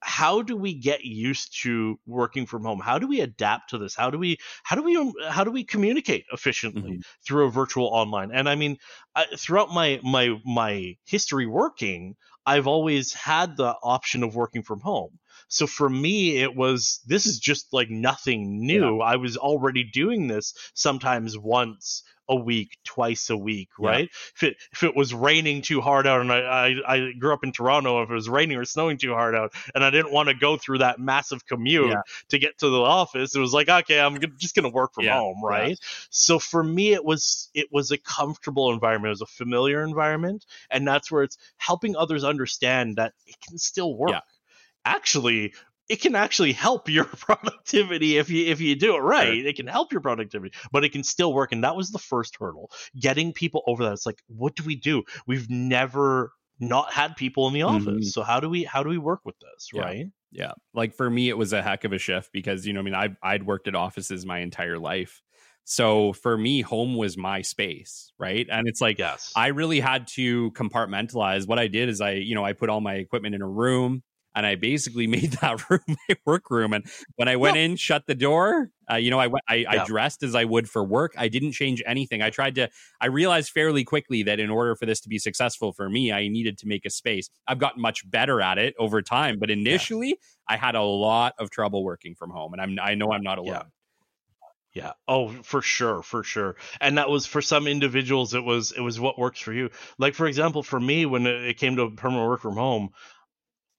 how 0.07 0.41
do 0.41 0.57
we 0.57 0.73
get 0.73 1.05
used 1.05 1.63
to 1.63 1.99
working 2.07 2.47
from 2.47 2.65
home? 2.65 2.79
How 2.79 3.01
do 3.01 3.09
we 3.09 3.21
adapt 3.21 3.71
to 3.71 3.79
this? 3.79 3.97
How 3.97 4.09
do 4.09 4.19
we 4.19 4.39
how 4.63 4.77
do 4.77 4.83
we 4.83 4.97
um, 4.97 5.13
how 5.29 5.43
do 5.43 5.51
we 5.51 5.65
communicate 5.65 6.25
efficiently 6.33 6.93
mm-hmm. 6.93 7.01
through 7.27 7.47
a 7.47 7.51
virtual 7.51 7.87
online? 7.87 8.31
And 8.33 8.49
i 8.49 8.55
mean 8.55 8.79
I, 9.17 9.25
throughout 9.37 9.71
my 9.71 9.99
my 10.05 10.41
my 10.45 10.95
history 11.05 11.47
working 11.47 12.15
i've 12.47 12.69
always 12.69 13.13
had 13.15 13.57
the 13.57 13.75
option 13.83 14.23
of 14.23 14.37
working 14.37 14.63
from 14.63 14.79
home. 14.79 15.19
So 15.49 15.67
for 15.67 15.91
me 15.91 16.39
it 16.39 16.55
was 16.55 17.01
this 17.07 17.27
is 17.27 17.41
just 17.41 17.73
like 17.73 17.91
nothing 17.91 18.65
new. 18.65 18.99
Yeah. 18.99 19.05
i 19.05 19.17
was 19.17 19.37
already 19.37 19.83
doing 19.83 20.29
this 20.29 20.55
sometimes 20.73 21.37
once 21.37 22.05
a 22.29 22.37
week, 22.37 22.77
twice 22.85 23.31
a 23.31 23.37
week, 23.37 23.69
right? 23.79 24.09
Yeah. 24.11 24.31
If 24.35 24.43
it 24.43 24.57
if 24.73 24.83
it 24.83 24.97
was 24.97 25.15
raining 25.15 25.63
too 25.63 25.81
hard 25.81 26.07
out, 26.07 26.21
and 26.21 26.33
I, 26.33 26.39
I, 26.39 26.95
I 26.95 27.13
grew 27.19 27.33
up 27.33 27.45
in 27.45 27.53
Toronto, 27.53 28.03
if 28.03 28.11
it 28.11 28.15
was 28.15 28.29
raining 28.29 28.57
or 28.57 28.65
snowing 28.65 28.99
too 28.99 29.13
hard 29.13 29.35
out, 29.35 29.53
and 29.75 29.85
I 29.85 29.91
didn't 29.91 30.13
want 30.13 30.29
to 30.29 30.35
go 30.35 30.57
through 30.57 30.79
that 30.79 30.99
massive 30.99 31.47
commute 31.47 31.91
yeah. 31.91 32.03
to 32.31 32.39
get 32.39 32.59
to 32.59 32.69
the 32.69 32.81
office, 32.81 33.35
it 33.35 33.41
was 33.41 33.53
like 33.53 33.69
okay, 33.69 34.01
I'm 34.01 34.19
just 34.39 34.55
gonna 34.55 34.71
work 34.71 34.95
from 34.95 35.05
yeah. 35.05 35.19
home, 35.19 35.43
right? 35.43 35.79
So 36.11 36.39
for 36.39 36.63
me, 36.63 36.93
it 36.93 37.05
was 37.05 37.51
it 37.55 37.69
was 37.71 37.91
a 37.91 37.99
comfortable 37.99 38.73
environment, 38.73 39.09
it 39.09 39.21
was 39.21 39.23
a 39.23 39.27
familiar 39.27 39.83
environment, 39.83 40.45
and 40.71 40.87
that's 40.87 41.11
where 41.11 41.23
it's 41.23 41.39
helping 41.59 41.97
others 41.97 42.25
understand 42.25 42.97
that 42.97 43.13
it 43.27 43.37
can 43.47 43.59
still 43.59 43.97
work. 43.97 44.23
Actually, 44.85 45.53
it 45.89 46.01
can 46.01 46.15
actually 46.15 46.53
help 46.53 46.89
your 46.89 47.05
productivity 47.05 48.19
if 48.19 48.31
you 48.31 48.47
if 48.47 48.61
you 48.61 48.77
do 48.77 48.97
it 48.97 49.01
right. 49.01 49.41
Sure. 49.41 49.47
It 49.47 49.57
can 49.57 49.67
help 49.67 49.93
your 49.93 50.01
productivity, 50.01 50.57
but 50.73 50.85
it 50.85 50.93
can 50.93 51.05
still 51.05 51.33
work. 51.33 51.53
And 51.53 51.65
that 51.65 51.77
was 51.77 51.91
the 51.91 51.99
first 51.99 52.37
hurdle. 52.39 52.71
Getting 52.99 53.33
people 53.33 53.63
over 53.67 53.85
that. 53.85 53.93
It's 53.93 54.07
like, 54.07 54.23
what 54.27 54.57
do 54.57 54.65
we 54.65 54.77
do? 54.77 55.05
We've 55.27 55.49
never 55.49 56.33
not 56.59 56.93
had 56.93 57.17
people 57.17 57.47
in 57.49 57.55
the 57.55 57.63
office. 57.63 57.87
Mm-hmm. 57.87 58.03
So 58.03 58.23
how 58.23 58.41
do 58.41 58.49
we 58.49 58.65
how 58.65 58.83
do 58.83 58.89
we 58.89 58.99
work 58.99 59.21
with 59.25 59.37
this, 59.39 59.71
yeah. 59.73 59.83
right? 59.83 60.07
Yeah. 60.33 60.53
Like 60.75 60.95
for 60.95 61.09
me 61.09 61.29
it 61.29 61.39
was 61.39 61.53
a 61.53 61.63
heck 61.63 61.85
of 61.85 61.93
a 61.93 61.99
shift 61.99 62.31
because 62.33 62.67
you 62.67 62.73
know 62.73 62.81
I 62.81 62.83
mean 62.83 62.95
I 62.95 63.17
I'd 63.23 63.47
worked 63.47 63.69
at 63.69 63.75
offices 63.75 64.27
my 64.27 64.41
entire 64.41 64.79
life. 64.79 65.23
So 65.69 66.13
for 66.13 66.39
me 66.39 66.61
home 66.61 66.95
was 66.95 67.17
my 67.17 67.43
space, 67.43 68.13
right? 68.19 68.47
And 68.49 68.69
it's 68.69 68.81
like 68.81 68.99
yes. 68.99 69.33
I 69.35 69.49
really 69.49 69.81
had 69.81 70.07
to 70.09 70.53
compartmentalize. 70.53 71.49
What 71.49 71.59
I 71.59 71.67
did 71.67 71.89
is 71.89 72.01
I, 72.01 72.13
you 72.13 72.37
know, 72.37 72.45
I 72.45 72.53
put 72.53 72.71
all 72.71 72.81
my 72.81 72.95
equipment 72.95 73.35
in 73.35 73.43
a 73.43 73.49
room 73.49 74.05
and 74.37 74.47
I 74.47 74.55
basically 74.55 75.07
made 75.17 75.33
that 75.41 75.69
room 75.69 75.81
my 75.89 76.17
work 76.25 76.51
room. 76.51 76.73
And 76.73 76.85
when 77.17 77.27
I 77.27 77.37
went 77.37 77.57
in, 77.57 77.75
shut 77.77 78.07
the 78.07 78.15
door, 78.15 78.71
uh, 78.89 78.97
you 78.97 79.11
know, 79.11 79.19
I 79.19 79.27
went, 79.27 79.43
I, 79.49 79.65
I 79.69 79.85
dressed 79.85 80.23
as 80.23 80.37
I 80.37 80.45
would 80.45 80.69
for 80.69 80.85
work. 80.85 81.15
I 81.19 81.27
didn't 81.27 81.53
change 81.53 81.83
anything. 81.85 82.23
I 82.23 82.31
tried 82.31 82.55
to. 82.57 82.69
I 83.01 83.07
realized 83.07 83.51
fairly 83.51 83.83
quickly 83.83 84.23
that 84.25 84.39
in 84.39 84.51
order 84.51 84.77
for 84.77 84.87
this 84.87 85.01
to 85.01 85.09
be 85.09 85.19
successful 85.19 85.73
for 85.73 85.89
me, 85.89 86.13
I 86.13 86.29
needed 86.29 86.59
to 86.59 86.69
make 86.69 86.85
a 86.85 86.91
space. 86.91 87.31
I've 87.49 87.59
gotten 87.59 87.83
much 87.83 88.09
better 88.09 88.41
at 88.41 88.59
it 88.59 88.75
over 88.79 89.03
time, 89.03 89.39
but 89.41 89.51
initially, 89.51 90.09
yeah. 90.09 90.15
I 90.49 90.57
had 90.57 90.77
a 90.77 90.83
lot 90.83 91.35
of 91.39 91.51
trouble 91.51 91.83
working 91.83 92.15
from 92.15 92.31
home, 92.31 92.53
and 92.53 92.63
I'm 92.63 92.79
I 92.81 92.95
know 92.95 93.13
I'm 93.13 93.25
not 93.25 93.39
alone. 93.39 93.55
Yeah. 93.55 93.63
Yeah. 94.77 94.93
Oh, 95.09 95.31
for 95.43 95.63
sure, 95.63 96.03
for 96.03 96.23
sure. 96.23 96.57
And 96.83 96.99
that 96.99 97.09
was 97.09 97.25
for 97.25 97.41
some 97.41 97.67
individuals. 97.67 98.35
It 98.35 98.45
was 98.45 98.73
it 98.73 98.83
was 98.83 99.01
what 99.01 99.19
works 99.19 99.41
for 99.41 99.55
you. 99.55 99.71
Like 99.97 100.15
for 100.15 100.27
example, 100.27 100.63
for 100.63 100.79
me, 100.79 101.07
when 101.07 101.27
it 101.27 101.57
came 101.57 101.77
to 101.77 101.89
permanent 101.93 102.29
work 102.29 102.43
from 102.43 102.57
home, 102.57 102.91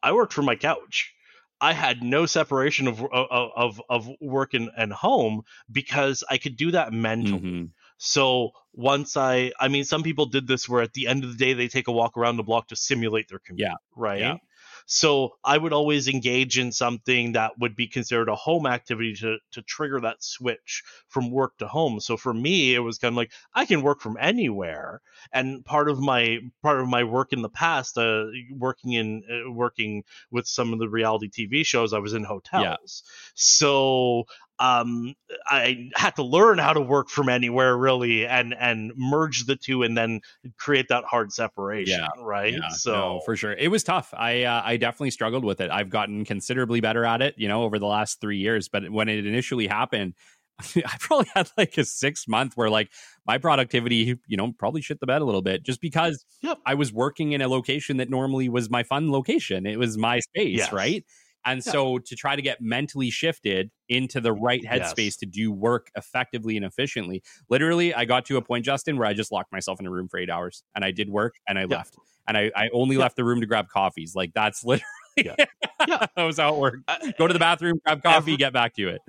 I 0.01 0.13
worked 0.13 0.33
from 0.33 0.45
my 0.45 0.55
couch. 0.55 1.13
I 1.59 1.73
had 1.73 2.03
no 2.03 2.25
separation 2.27 2.87
of 2.87 3.03
of 3.03 3.81
of, 3.89 4.09
work 4.21 4.53
and, 4.53 4.69
and 4.77 4.93
home 4.93 5.41
because 5.71 6.23
I 6.29 6.37
could 6.37 6.55
do 6.55 6.71
that 6.71 6.93
mentally. 6.93 7.39
Mm-hmm. 7.39 7.65
So 7.97 8.51
once 8.73 9.17
I, 9.17 9.51
I 9.59 9.67
mean, 9.67 9.83
some 9.83 10.03
people 10.03 10.27
did 10.27 10.47
this 10.47 10.69
where 10.69 10.83
at 10.83 10.93
the 10.93 11.07
end 11.07 11.23
of 11.23 11.31
the 11.31 11.37
day 11.37 11.53
they 11.53 11.67
take 11.67 11.87
a 11.87 11.91
walk 11.91 12.15
around 12.15 12.37
the 12.37 12.43
block 12.43 12.67
to 12.67 12.75
simulate 12.75 13.27
their 13.27 13.39
commute. 13.39 13.67
Yeah. 13.67 13.75
Right. 13.95 14.19
Yeah. 14.19 14.35
So 14.87 15.35
I 15.43 15.57
would 15.57 15.73
always 15.73 16.07
engage 16.07 16.57
in 16.57 16.71
something 16.71 17.33
that 17.33 17.59
would 17.59 17.75
be 17.75 17.87
considered 17.87 18.29
a 18.29 18.35
home 18.35 18.65
activity 18.65 19.13
to, 19.15 19.37
to 19.51 19.61
trigger 19.61 19.99
that 19.99 20.23
switch 20.23 20.81
from 21.09 21.29
work 21.29 21.57
to 21.57 21.67
home. 21.67 21.99
So 21.99 22.15
for 22.15 22.33
me, 22.33 22.73
it 22.73 22.79
was 22.79 22.97
kind 22.97 23.11
of 23.11 23.17
like 23.17 23.31
I 23.53 23.65
can 23.65 23.81
work 23.81 23.99
from 23.99 24.17
anywhere. 24.19 25.01
And 25.33 25.63
part 25.65 25.89
of 25.89 25.99
my 25.99 26.39
part 26.61 26.79
of 26.79 26.87
my 26.87 27.03
work 27.03 27.33
in 27.33 27.41
the 27.41 27.49
past, 27.49 27.97
uh, 27.97 28.27
working 28.49 28.93
in 28.93 29.23
uh, 29.29 29.51
working 29.51 30.05
with 30.31 30.47
some 30.47 30.71
of 30.71 30.79
the 30.79 30.87
reality 30.87 31.29
TV 31.29 31.65
shows, 31.65 31.91
I 31.91 31.99
was 31.99 32.13
in 32.13 32.23
hotels. 32.23 33.03
Yeah. 33.05 33.31
So 33.35 34.25
um, 34.59 35.13
I 35.47 35.89
had 35.95 36.15
to 36.15 36.23
learn 36.23 36.57
how 36.57 36.73
to 36.73 36.81
work 36.81 37.09
from 37.09 37.29
anywhere 37.29 37.77
really 37.77 38.25
and 38.25 38.55
and 38.59 38.91
merge 38.95 39.45
the 39.45 39.55
two 39.55 39.83
and 39.83 39.97
then 39.97 40.21
create 40.57 40.87
that 40.89 41.03
hard 41.03 41.31
separation 41.31 41.99
yeah, 41.99 42.23
right? 42.23 42.53
Yeah, 42.53 42.69
so 42.69 42.91
no, 42.91 43.21
for 43.25 43.35
sure. 43.35 43.53
It 43.53 43.69
was 43.69 43.83
tough. 43.83 44.13
I 44.17 44.43
uh, 44.43 44.61
I 44.63 44.77
definitely 44.77 45.11
struggled 45.11 45.45
with 45.45 45.61
it. 45.61 45.69
I've 45.69 45.89
gotten 45.89 46.25
considerably 46.25 46.81
better 46.81 47.05
at 47.05 47.21
it 47.21 47.35
you 47.37 47.47
know 47.47 47.63
over 47.63 47.79
the 47.79 47.85
last 47.85 48.19
3 48.21 48.37
years 48.37 48.69
but 48.69 48.89
when 48.89 49.09
it 49.09 49.25
initially 49.25 49.67
happened 49.67 50.13
I 50.75 50.95
probably 50.99 51.27
had 51.35 51.49
like 51.57 51.77
a 51.77 51.85
6 51.85 52.27
month 52.27 52.53
where 52.55 52.69
like 52.69 52.89
my 53.25 53.37
productivity 53.37 54.17
you 54.27 54.37
know 54.37 54.53
probably 54.57 54.81
shit 54.81 54.99
the 54.99 55.05
bed 55.05 55.21
a 55.21 55.25
little 55.25 55.41
bit 55.41 55.63
just 55.63 55.81
because 55.81 56.25
yep. 56.41 56.57
I 56.65 56.73
was 56.73 56.91
working 56.91 57.33
in 57.33 57.41
a 57.41 57.47
location 57.47 57.97
that 57.97 58.09
normally 58.09 58.49
was 58.49 58.69
my 58.69 58.83
fun 58.83 59.11
location. 59.11 59.65
It 59.65 59.77
was 59.77 59.97
my 59.97 60.19
space 60.19 60.57
yes. 60.57 60.73
right 60.73 61.05
and 61.47 61.65
yeah. 61.65 61.71
so 61.71 61.97
to 61.97 62.15
try 62.15 62.35
to 62.35 62.41
get 62.41 62.61
mentally 62.61 63.09
shifted 63.09 63.71
into 63.87 64.19
the 64.19 64.33
right 64.33 64.63
headspace 64.63 64.97
yes. 64.97 65.15
to 65.17 65.25
do 65.25 65.51
work 65.51 65.89
effectively 65.95 66.57
and 66.57 66.65
efficiently, 66.65 67.23
literally, 67.49 67.93
I 67.93 68.05
got 68.05 68.25
to 68.25 68.37
a 68.37 68.41
point, 68.41 68.65
Justin, 68.65 68.97
where 68.97 69.07
I 69.07 69.13
just 69.13 69.31
locked 69.31 69.51
myself 69.51 69.79
in 69.79 69.85
a 69.85 69.91
room 69.91 70.09
for 70.09 70.19
eight 70.19 70.29
hours 70.29 70.63
and 70.75 70.83
I 70.83 70.91
did 70.91 71.09
work 71.09 71.35
and 71.47 71.57
I 71.57 71.61
yeah. 71.61 71.77
left. 71.77 71.95
And 72.27 72.37
I, 72.37 72.51
I 72.53 72.67
only 72.73 72.97
yeah. 72.97 73.03
left 73.03 73.15
the 73.15 73.23
room 73.23 73.39
to 73.39 73.47
grab 73.47 73.69
coffees. 73.69 74.13
Like 74.13 74.33
that's 74.33 74.63
literally 74.65 74.83
yeah. 75.15 75.35
yeah. 75.87 76.05
that 76.15 76.23
was 76.23 76.37
how 76.37 76.53
it 76.53 76.59
worked. 76.59 76.83
Uh, 76.87 76.97
Go 77.17 77.27
to 77.27 77.33
the 77.33 77.39
bathroom, 77.39 77.79
grab 77.85 78.03
coffee, 78.03 78.17
Every, 78.33 78.37
get 78.37 78.51
back 78.53 78.75
to 78.75 78.89
it 78.89 79.01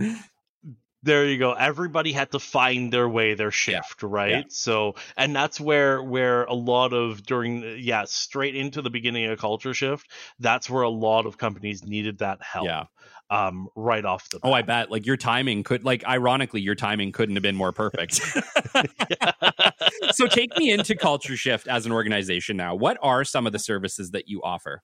there 1.02 1.24
you 1.26 1.38
go. 1.38 1.52
Everybody 1.52 2.12
had 2.12 2.32
to 2.32 2.38
find 2.38 2.92
their 2.92 3.08
way 3.08 3.34
their 3.34 3.50
shift 3.50 4.02
yeah. 4.02 4.08
right? 4.10 4.30
Yeah. 4.30 4.42
so 4.48 4.96
and 5.16 5.34
that's 5.34 5.60
where 5.60 6.02
where 6.02 6.44
a 6.44 6.54
lot 6.54 6.92
of 6.92 7.22
during 7.22 7.78
yeah 7.78 8.04
straight 8.06 8.56
into 8.56 8.82
the 8.82 8.90
beginning 8.90 9.30
of 9.30 9.38
culture 9.38 9.74
shift 9.74 10.10
that's 10.40 10.68
where 10.68 10.82
a 10.82 10.88
lot 10.88 11.26
of 11.26 11.38
companies 11.38 11.84
needed 11.84 12.18
that 12.18 12.42
help 12.42 12.66
yeah. 12.66 12.84
um 13.30 13.68
right 13.76 14.04
off 14.04 14.28
the 14.30 14.40
bat. 14.40 14.48
oh 14.48 14.52
i 14.52 14.62
bet. 14.62 14.90
Like 14.90 15.06
your 15.06 15.16
timing 15.16 15.62
could 15.62 15.84
like 15.84 16.04
ironically 16.06 16.60
your 16.60 16.74
timing 16.74 17.12
couldn't 17.12 17.36
have 17.36 17.42
been 17.42 17.56
more 17.56 17.72
perfect. 17.72 18.20
So 20.12 20.26
take 20.26 20.56
me 20.56 20.70
into 20.70 20.96
culture 20.96 21.36
shift 21.36 21.68
as 21.68 21.86
an 21.86 21.92
organization 21.92 22.56
now. 22.56 22.74
What 22.74 22.98
are 23.02 23.24
some 23.24 23.46
of 23.46 23.52
the 23.52 23.58
services 23.58 24.10
that 24.12 24.28
you 24.28 24.40
offer? 24.42 24.82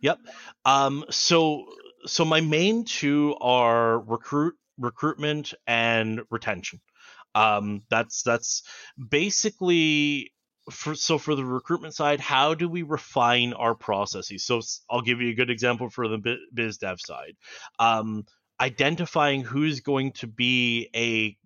Yep. 0.00 0.18
Um 0.64 1.04
so 1.10 1.64
so 2.06 2.24
my 2.24 2.40
main 2.40 2.84
two 2.84 3.36
are 3.40 3.98
recruit 4.00 4.54
recruitment 4.80 5.54
and 5.66 6.22
retention. 6.30 6.80
Um, 7.34 7.82
that's 7.90 8.22
that's 8.22 8.64
basically 9.08 10.32
for 10.70 10.94
so 10.94 11.18
for 11.18 11.34
the 11.34 11.44
recruitment 11.44 11.94
side, 11.94 12.20
how 12.20 12.54
do 12.54 12.68
we 12.68 12.82
refine 12.82 13.52
our 13.52 13.74
processes? 13.74 14.44
So 14.44 14.60
I'll 14.90 15.02
give 15.02 15.20
you 15.20 15.30
a 15.30 15.34
good 15.34 15.50
example 15.50 15.90
for 15.90 16.08
the 16.08 16.38
biz 16.52 16.78
dev 16.78 17.00
side. 17.00 17.36
Um, 17.78 18.24
identifying 18.60 19.42
who's 19.42 19.80
going 19.80 20.12
to 20.12 20.26
be 20.26 20.90
a 20.94 21.36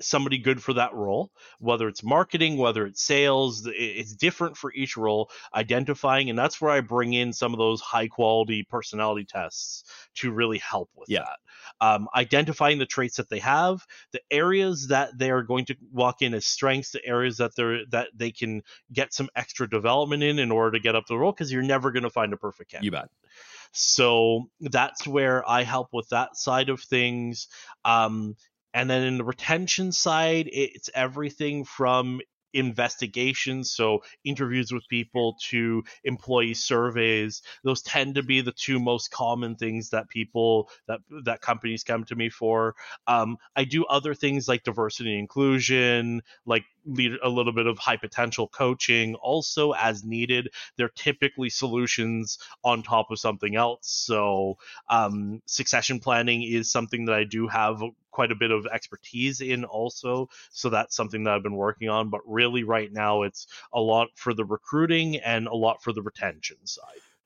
somebody 0.00 0.38
good 0.38 0.62
for 0.62 0.74
that 0.74 0.94
role, 0.94 1.30
whether 1.58 1.88
it's 1.88 2.02
marketing, 2.02 2.56
whether 2.56 2.86
it's 2.86 3.02
sales, 3.02 3.66
it's 3.66 4.14
different 4.14 4.56
for 4.56 4.72
each 4.74 4.96
role, 4.96 5.30
identifying, 5.54 6.30
and 6.30 6.38
that's 6.38 6.60
where 6.60 6.70
I 6.70 6.80
bring 6.80 7.12
in 7.12 7.32
some 7.32 7.52
of 7.52 7.58
those 7.58 7.80
high 7.80 8.08
quality 8.08 8.62
personality 8.62 9.24
tests 9.24 9.84
to 10.16 10.32
really 10.32 10.58
help 10.58 10.90
with 10.94 11.08
yeah. 11.08 11.20
that. 11.20 11.38
Um, 11.80 12.08
identifying 12.14 12.78
the 12.78 12.86
traits 12.86 13.16
that 13.16 13.28
they 13.30 13.38
have, 13.38 13.86
the 14.12 14.20
areas 14.30 14.88
that 14.88 15.16
they 15.16 15.30
are 15.30 15.42
going 15.42 15.64
to 15.66 15.76
walk 15.92 16.22
in 16.22 16.34
as 16.34 16.46
strengths, 16.46 16.90
the 16.90 17.04
areas 17.04 17.36
that 17.38 17.54
they're 17.56 17.86
that 17.90 18.08
they 18.14 18.30
can 18.30 18.62
get 18.92 19.14
some 19.14 19.28
extra 19.34 19.68
development 19.68 20.22
in 20.22 20.38
in 20.38 20.50
order 20.50 20.72
to 20.78 20.82
get 20.82 20.96
up 20.96 21.06
the 21.06 21.16
role, 21.16 21.32
because 21.32 21.52
you're 21.52 21.62
never 21.62 21.90
going 21.90 22.02
to 22.02 22.10
find 22.10 22.32
a 22.32 22.36
perfect 22.36 22.70
candidate. 22.70 22.84
You 22.84 22.90
bet. 22.90 23.08
So 23.72 24.48
that's 24.60 25.06
where 25.06 25.48
I 25.48 25.62
help 25.62 25.88
with 25.92 26.08
that 26.08 26.36
side 26.36 26.70
of 26.70 26.80
things. 26.80 27.46
Um, 27.84 28.36
and 28.74 28.88
then 28.88 29.02
in 29.02 29.18
the 29.18 29.24
retention 29.24 29.92
side, 29.92 30.48
it's 30.52 30.90
everything 30.94 31.64
from 31.64 32.20
investigations 32.52 33.70
so 33.70 34.02
interviews 34.24 34.72
with 34.72 34.86
people 34.88 35.36
to 35.40 35.82
employee 36.04 36.54
surveys. 36.54 37.42
Those 37.64 37.82
tend 37.82 38.16
to 38.16 38.22
be 38.22 38.40
the 38.40 38.52
two 38.52 38.80
most 38.80 39.10
common 39.10 39.56
things 39.56 39.90
that 39.90 40.08
people 40.08 40.70
that 40.88 41.00
that 41.24 41.40
companies 41.40 41.84
come 41.84 42.04
to 42.04 42.16
me 42.16 42.28
for. 42.28 42.74
Um, 43.06 43.36
i 43.56 43.64
do 43.64 43.84
other 43.86 44.14
things 44.14 44.48
like 44.48 44.64
diversity 44.64 45.10
and 45.10 45.20
inclusion 45.20 46.22
like 46.46 46.64
lead 46.86 47.12
a 47.22 47.28
little 47.28 47.52
bit 47.52 47.66
of 47.66 47.78
high 47.78 47.96
potential 47.96 48.48
coaching. 48.48 49.14
Also 49.16 49.72
as 49.72 50.04
needed 50.04 50.48
they're 50.76 50.88
typically 50.88 51.50
solutions 51.50 52.38
on 52.64 52.82
top 52.82 53.10
of 53.10 53.18
something 53.18 53.54
else. 53.54 53.88
So 53.88 54.58
um, 54.88 55.42
succession 55.46 56.00
planning 56.00 56.42
is 56.42 56.70
something 56.70 57.04
that 57.06 57.14
i 57.14 57.24
do 57.24 57.46
have 57.46 57.82
quite 58.10 58.32
a 58.32 58.34
bit 58.34 58.50
of 58.50 58.66
expertise 58.66 59.40
in 59.40 59.64
also 59.64 60.28
so 60.50 60.68
that's 60.68 60.96
something 60.96 61.24
that 61.24 61.34
i've 61.34 61.42
been 61.42 61.54
working 61.54 61.88
on 61.88 62.10
but 62.10 62.20
really 62.26 62.64
right 62.64 62.92
now 62.92 63.22
it's 63.22 63.46
a 63.72 63.80
lot 63.80 64.08
for 64.14 64.34
the 64.34 64.44
recruiting 64.44 65.16
and 65.16 65.46
a 65.46 65.54
lot 65.54 65.82
for 65.82 65.92
the 65.92 66.02
retention 66.02 66.56
side. 66.64 66.84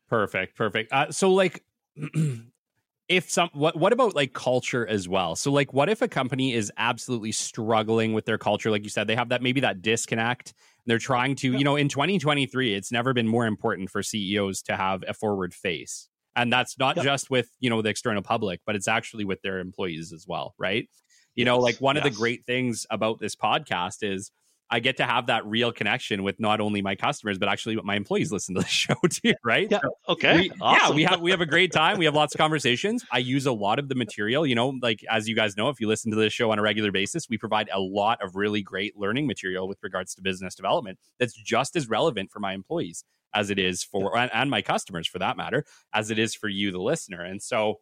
Perfect 0.08 0.56
perfect. 0.56 0.92
Uh, 0.92 1.10
so 1.10 1.30
like 1.30 1.64
if 3.08 3.30
some 3.30 3.50
what 3.52 3.76
what 3.76 3.92
about 3.92 4.14
like 4.14 4.32
culture 4.32 4.86
as 4.86 5.08
well? 5.08 5.36
So 5.36 5.50
like 5.50 5.72
what 5.72 5.88
if 5.88 6.02
a 6.02 6.08
company 6.08 6.52
is 6.52 6.72
absolutely 6.76 7.32
struggling 7.32 8.12
with 8.12 8.26
their 8.26 8.38
culture? 8.38 8.70
Like 8.70 8.84
you 8.84 8.90
said 8.90 9.06
they 9.06 9.16
have 9.16 9.30
that 9.30 9.42
maybe 9.42 9.60
that 9.60 9.82
disconnect. 9.82 10.54
They're 10.86 10.98
trying 10.98 11.36
to 11.36 11.52
you 11.52 11.64
know 11.64 11.76
in 11.76 11.88
2023 11.88 12.74
it's 12.74 12.92
never 12.92 13.12
been 13.12 13.28
more 13.28 13.46
important 13.46 13.90
for 13.90 14.02
ceos 14.02 14.62
to 14.62 14.76
have 14.76 15.02
a 15.06 15.14
forward 15.14 15.54
face 15.54 16.08
and 16.36 16.52
that's 16.52 16.78
not 16.78 16.96
just 16.96 17.30
with 17.30 17.48
you 17.60 17.70
know 17.70 17.82
the 17.82 17.88
external 17.88 18.22
public 18.22 18.60
but 18.66 18.74
it's 18.76 18.88
actually 18.88 19.24
with 19.24 19.40
their 19.42 19.58
employees 19.58 20.12
as 20.12 20.26
well 20.26 20.54
right 20.58 20.88
you 21.34 21.44
yes. 21.44 21.46
know 21.46 21.58
like 21.58 21.76
one 21.80 21.96
yes. 21.96 22.04
of 22.04 22.12
the 22.12 22.16
great 22.16 22.44
things 22.46 22.86
about 22.90 23.18
this 23.18 23.34
podcast 23.36 23.98
is 24.02 24.30
I 24.70 24.80
get 24.80 24.96
to 24.96 25.04
have 25.04 25.26
that 25.26 25.46
real 25.46 25.72
connection 25.72 26.22
with 26.22 26.40
not 26.40 26.60
only 26.60 26.80
my 26.82 26.96
customers, 26.96 27.38
but 27.38 27.48
actually 27.48 27.76
my 27.84 27.94
employees 27.94 28.32
listen 28.32 28.54
to 28.54 28.62
the 28.62 28.66
show 28.68 28.94
too, 29.08 29.34
right? 29.44 29.68
Yeah. 29.70 29.78
Okay. 30.08 30.40
We, 30.40 30.52
awesome. 30.60 30.80
Yeah, 30.80 30.94
we 30.94 31.02
have 31.04 31.20
we 31.20 31.30
have 31.30 31.40
a 31.40 31.46
great 31.46 31.70
time. 31.70 31.98
We 31.98 32.06
have 32.06 32.14
lots 32.14 32.34
of 32.34 32.38
conversations. 32.38 33.04
I 33.12 33.18
use 33.18 33.46
a 33.46 33.52
lot 33.52 33.78
of 33.78 33.88
the 33.88 33.94
material, 33.94 34.46
you 34.46 34.54
know, 34.54 34.74
like 34.82 35.04
as 35.10 35.28
you 35.28 35.36
guys 35.36 35.56
know, 35.56 35.68
if 35.68 35.80
you 35.80 35.86
listen 35.86 36.10
to 36.10 36.16
this 36.16 36.32
show 36.32 36.50
on 36.50 36.58
a 36.58 36.62
regular 36.62 36.90
basis, 36.90 37.28
we 37.28 37.38
provide 37.38 37.68
a 37.72 37.80
lot 37.80 38.22
of 38.22 38.36
really 38.36 38.62
great 38.62 38.96
learning 38.96 39.26
material 39.26 39.68
with 39.68 39.78
regards 39.82 40.14
to 40.14 40.22
business 40.22 40.54
development 40.54 40.98
that's 41.18 41.34
just 41.34 41.76
as 41.76 41.88
relevant 41.88 42.30
for 42.30 42.40
my 42.40 42.52
employees 42.52 43.04
as 43.34 43.50
it 43.50 43.58
is 43.58 43.82
for 43.82 44.16
and, 44.16 44.30
and 44.32 44.50
my 44.50 44.62
customers 44.62 45.06
for 45.06 45.18
that 45.18 45.36
matter, 45.36 45.64
as 45.92 46.10
it 46.10 46.18
is 46.18 46.34
for 46.34 46.48
you, 46.48 46.70
the 46.70 46.80
listener. 46.80 47.22
And 47.22 47.42
so 47.42 47.80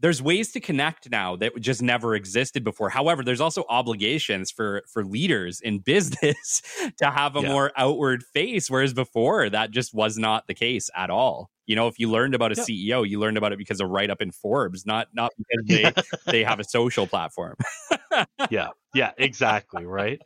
there's 0.00 0.22
ways 0.22 0.52
to 0.52 0.60
connect 0.60 1.10
now 1.10 1.36
that 1.36 1.58
just 1.58 1.82
never 1.82 2.14
existed 2.14 2.62
before. 2.62 2.90
However, 2.90 3.22
there's 3.22 3.40
also 3.40 3.64
obligations 3.68 4.50
for 4.50 4.82
for 4.92 5.04
leaders 5.04 5.60
in 5.60 5.78
business 5.86 6.62
to 6.98 7.10
have 7.10 7.36
a 7.36 7.40
yeah. 7.40 7.48
more 7.48 7.72
outward 7.76 8.24
face, 8.34 8.70
whereas 8.70 8.92
before 8.92 9.48
that 9.50 9.70
just 9.70 9.94
was 9.94 10.18
not 10.18 10.46
the 10.46 10.54
case 10.54 10.90
at 10.94 11.10
all. 11.10 11.50
You 11.66 11.74
know, 11.74 11.88
if 11.88 11.98
you 11.98 12.10
learned 12.10 12.34
about 12.34 12.52
a 12.52 12.64
yeah. 12.68 12.98
CEO, 12.98 13.08
you 13.08 13.18
learned 13.18 13.38
about 13.38 13.52
it 13.52 13.58
because 13.58 13.80
of 13.80 13.88
write 13.88 14.10
up 14.10 14.20
in 14.20 14.30
Forbes, 14.30 14.86
not 14.86 15.08
not 15.14 15.32
because 15.36 16.04
they 16.26 16.30
they 16.30 16.44
have 16.44 16.60
a 16.60 16.64
social 16.64 17.06
platform. 17.06 17.56
yeah, 18.50 18.68
yeah, 18.94 19.12
exactly, 19.18 19.84
right. 19.86 20.20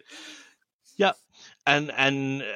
Yeah, 0.96 1.12
and 1.66 1.92
and. 1.96 2.42
Uh, 2.42 2.46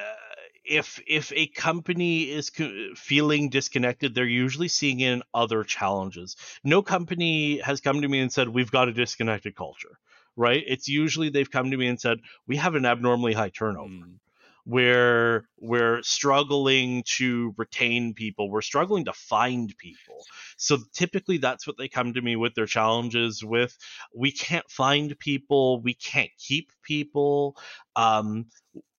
if 0.67 1.01
if 1.07 1.31
a 1.33 1.47
company 1.47 2.23
is 2.23 2.49
co- 2.49 2.93
feeling 2.95 3.49
disconnected 3.49 4.13
they're 4.15 4.25
usually 4.25 4.67
seeing 4.67 4.99
in 4.99 5.23
other 5.33 5.63
challenges. 5.63 6.35
No 6.63 6.81
company 6.81 7.59
has 7.59 7.81
come 7.81 8.01
to 8.01 8.07
me 8.07 8.19
and 8.19 8.31
said 8.31 8.49
we've 8.49 8.71
got 8.71 8.89
a 8.89 8.93
disconnected 8.93 9.55
culture 9.55 9.99
right? 10.35 10.63
It's 10.65 10.87
usually 10.87 11.29
they've 11.29 11.49
come 11.49 11.71
to 11.71 11.77
me 11.77 11.87
and 11.87 11.99
said 11.99 12.19
we 12.47 12.57
have 12.57 12.75
an 12.75 12.85
abnormally 12.85 13.33
high 13.33 13.49
turnover 13.49 13.89
mm. 13.89 14.15
where 14.65 15.47
we're 15.59 16.01
struggling 16.03 17.03
to 17.17 17.53
retain 17.57 18.13
people. 18.13 18.49
We're 18.49 18.61
struggling 18.61 19.05
to 19.05 19.13
find 19.13 19.73
people. 19.77 20.23
So 20.57 20.77
typically 20.93 21.37
that's 21.37 21.65
what 21.65 21.77
they 21.77 21.87
come 21.87 22.13
to 22.13 22.21
me 22.21 22.35
with 22.35 22.55
their 22.55 22.65
challenges 22.65 23.43
with. 23.43 23.77
We 24.13 24.31
can't 24.31 24.69
find 24.69 25.17
people. 25.19 25.81
We 25.81 25.93
can't 25.93 26.31
keep 26.37 26.71
people 26.85 27.57
um, 27.95 28.45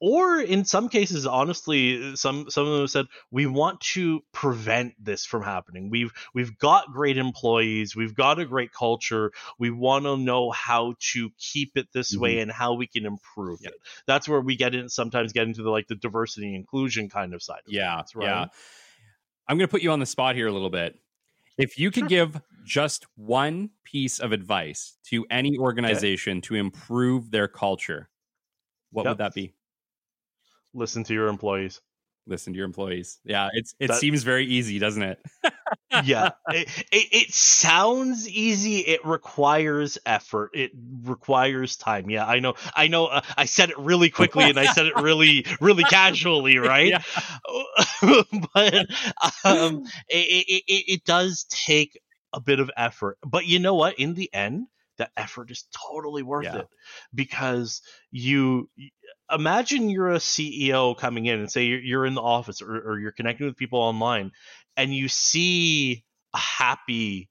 or 0.01 0.41
in 0.41 0.65
some 0.65 0.89
cases 0.89 1.27
honestly 1.27 2.15
some 2.17 2.51
some 2.51 2.67
of 2.67 2.79
them 2.79 2.87
said 2.87 3.07
we 3.31 3.47
want 3.47 3.81
to 3.81 4.23
prevent 4.33 4.93
this 5.03 5.25
from 5.25 5.43
happening 5.43 5.89
we've 5.89 6.13
we've 6.35 6.59
got 6.59 6.93
great 6.93 7.17
employees 7.17 7.97
we've 7.97 8.15
got 8.15 8.39
a 8.39 8.45
great 8.45 8.73
culture 8.73 9.33
we 9.59 9.71
want 9.71 10.05
to 10.05 10.17
know 10.17 10.51
how 10.51 10.95
to 10.99 11.31
keep 11.39 11.77
it 11.77 11.87
this 11.93 12.13
mm-hmm. 12.13 12.23
way 12.23 12.39
and 12.41 12.51
how 12.51 12.75
we 12.75 12.87
can 12.87 13.07
improve 13.07 13.61
yeah. 13.63 13.71
it 13.71 13.77
that's 14.07 14.29
where 14.29 14.41
we 14.41 14.57
get 14.57 14.75
in 14.75 14.89
sometimes 14.89 15.33
get 15.33 15.47
into 15.47 15.63
the 15.63 15.71
like 15.71 15.87
the 15.87 15.95
diversity 15.95 16.55
inclusion 16.55 17.09
kind 17.09 17.33
of 17.33 17.43
side 17.43 17.63
of 17.67 17.73
yeah 17.73 17.97
things, 17.97 18.15
right? 18.15 18.27
yeah 18.27 18.47
i'm 19.49 19.57
going 19.57 19.69
to 19.69 19.73
put 19.73 19.83
you 19.83 19.91
on 19.91 20.01
the 20.01 20.07
spot 20.07 20.35
here 20.35 20.47
a 20.47 20.53
little 20.53 20.71
bit 20.71 20.99
if 21.59 21.79
you 21.79 21.91
could 21.91 22.03
sure. 22.03 22.09
give 22.09 22.41
just 22.65 23.07
one 23.17 23.71
piece 23.85 24.19
of 24.19 24.33
advice 24.33 24.99
to 25.05 25.25
any 25.31 25.57
organization 25.57 26.39
okay. 26.39 26.49
to 26.49 26.55
improve 26.57 27.31
their 27.31 27.49
culture 27.49 28.09
what 28.91 29.05
yep. 29.05 29.13
would 29.13 29.19
that 29.19 29.35
be 29.35 29.55
listen 30.75 31.05
to 31.05 31.15
your 31.15 31.29
employees 31.29 31.81
listen 32.27 32.53
to 32.53 32.57
your 32.57 32.67
employees. 32.67 33.19
Yeah 33.25 33.49
it's 33.53 33.75
it 33.79 33.89
that, 33.89 33.97
seems 33.97 34.23
very 34.23 34.47
easy 34.47 34.79
doesn't 34.79 35.03
it? 35.03 35.19
Yeah 36.05 36.31
it, 36.49 36.69
it, 36.93 37.09
it, 37.13 37.35
sounds 37.35 38.29
easy 38.29 38.79
it 38.79 39.05
requires 39.05 39.99
effort 40.07 40.51
it 40.55 40.73
requires 41.03 41.77
time. 41.77 42.11
Yeah 42.11 42.27
i 42.27 42.39
know 42.41 42.55
i 42.75 42.89
know 42.89 43.07
uh, 43.07 43.23
i 43.37 43.45
said 43.45 43.71
it 43.71 43.79
really 43.79 44.11
quickly 44.11 44.45
and 44.45 44.59
i 44.59 44.67
said 44.67 44.87
it 44.87 44.97
really 44.97 45.47
really 45.61 45.85
casually 45.85 46.59
right? 46.59 46.93
But 48.55 48.87
um 49.45 49.85
it, 50.09 50.65
it, 50.69 50.85
it 50.93 51.05
does 51.05 51.45
take 51.49 51.99
a 52.33 52.41
bit 52.41 52.61
of 52.61 52.71
effort. 52.77 53.19
But 53.27 53.47
you 53.47 53.59
know 53.59 53.75
what? 53.75 53.99
In 53.99 54.15
the 54.15 54.33
end 54.33 54.69
that 54.99 55.11
effort 55.17 55.51
is 55.51 55.67
totally 55.91 56.23
worth 56.23 56.45
yeah. 56.45 56.59
it 56.59 56.69
because 57.15 57.83
you 58.11 58.69
imagine 59.31 59.91
you're 59.91 60.13
a 60.13 60.19
CEO 60.19 60.97
coming 60.97 61.27
in 61.27 61.41
and 61.41 61.51
say 61.51 61.65
you're, 61.65 61.81
you're 61.81 62.07
in 62.07 62.15
the 62.15 62.23
office 62.23 62.63
or, 62.63 62.77
or 62.77 62.99
you're 62.99 63.13
connecting 63.13 63.47
with 63.47 63.57
people 63.57 63.81
online 63.81 64.31
and 64.77 64.95
you 64.95 65.09
see 65.09 66.05
a 66.35 66.39
happy 66.39 67.29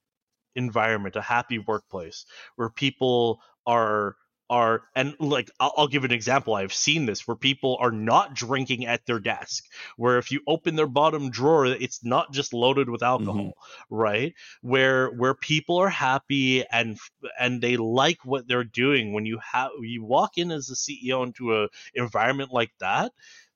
environment, 0.55 1.16
a 1.16 1.22
happy 1.22 1.59
workplace 1.59 2.26
where 2.55 2.70
people 2.70 3.39
are 3.66 4.16
are 4.50 4.84
and 4.96 5.16
like 5.20 5.50
I'll, 5.60 5.74
I'll, 5.78 5.88
give 5.88 6.04
an 6.04 6.12
example. 6.12 6.54
I've 6.54 6.74
seen 6.74 7.06
this 7.06 7.28
where 7.28 7.36
people 7.36 7.78
are 7.80 7.91
not 7.91 8.34
drinking 8.34 8.86
at 8.86 9.06
their 9.06 9.20
desk 9.20 9.66
where 9.98 10.18
if 10.18 10.32
you 10.32 10.41
open 10.48 10.76
their 10.76 10.88
bottom 10.88 11.30
drawer 11.30 11.66
it's 11.66 12.04
not 12.04 12.32
just 12.32 12.54
loaded 12.54 12.89
with 12.89 13.04
alcohol 13.04 13.36
mm-hmm. 13.36 13.96
right? 13.96 14.34
Where 14.62 15.10
where 15.10 15.34
people 15.34 15.78
are 15.78 15.89
happy 15.89 16.66
and 16.68 16.98
and 17.39 17.62
they 17.62 17.78
like 17.78 18.20
what 18.24 18.48
they're 18.48 18.64
doing. 18.64 19.14
When 19.14 19.26
you 19.26 19.39
have 19.52 19.72
you 19.82 20.04
walk 20.04 20.38
in 20.38 20.52
as 20.52 20.70
a 20.70 20.74
ceo 20.74 21.26
into 21.26 21.56
a 21.56 21.68
environment 21.93 22.54
like 22.54 22.72
that 22.80 23.12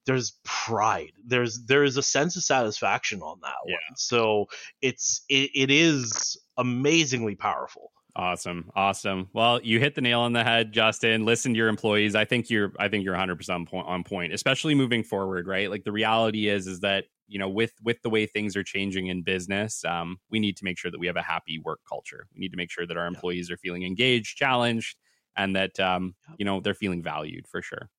there's 0.06 0.34
pride. 0.44 1.12
There's 1.24 1.66
there 1.66 1.84
is 1.84 1.98
a 1.98 2.02
sense 2.02 2.36
of 2.36 2.44
satisfaction 2.44 3.22
on 3.22 3.40
that 3.42 3.54
yeah. 3.68 3.74
one. 3.74 3.96
So 3.96 4.48
it's 4.82 5.22
it, 5.30 5.52
it 5.54 5.70
is 5.70 6.38
amazingly 6.58 7.36
powerful 7.36 7.92
Awesome. 8.20 8.70
Awesome. 8.76 9.30
Well, 9.32 9.62
you 9.62 9.80
hit 9.80 9.96
the 9.96 10.02
nail 10.02 10.20
on 10.20 10.34
the 10.34 10.44
head, 10.44 10.74
Justin. 10.74 11.24
Listen 11.24 11.54
to 11.54 11.58
your 11.58 11.70
employees. 11.70 12.16
I 12.16 12.26
think 12.26 12.50
you're 12.50 12.74
I 12.78 12.90
think 12.90 13.06
you're 13.06 13.16
100% 13.16 13.74
on 13.74 14.04
point, 14.04 14.34
especially 14.34 14.76
moving 14.76 15.04
forward, 15.04 15.48
right? 15.48 15.70
Like 15.70 15.86
the 15.86 15.94
reality 15.94 16.50
is 16.50 16.68
is 16.68 16.82
that, 16.82 17.06
you 17.30 17.40
know, 17.40 17.48
with 17.48 17.72
with 17.82 18.02
the 18.02 18.10
way 18.10 18.26
things 18.26 18.58
are 18.58 18.64
changing 18.64 19.08
in 19.08 19.22
business, 19.22 19.86
um, 19.86 20.18
we 20.30 20.42
need 20.42 20.58
to 20.58 20.66
make 20.66 20.78
sure 20.78 20.92
that 20.92 21.00
we 21.00 21.08
have 21.08 21.16
a 21.16 21.22
happy 21.22 21.60
work 21.60 21.80
culture. 21.88 22.28
We 22.34 22.42
need 22.42 22.52
to 22.52 22.58
make 22.58 22.70
sure 22.70 22.86
that 22.86 22.98
our 22.98 23.08
employees 23.08 23.50
are 23.50 23.56
feeling 23.56 23.84
engaged, 23.84 24.36
challenged, 24.36 24.98
and 25.38 25.56
that 25.56 25.80
um, 25.80 26.14
you 26.38 26.44
know, 26.44 26.60
they're 26.60 26.74
feeling 26.74 27.02
valued 27.02 27.48
for 27.48 27.62
sure. 27.62 27.90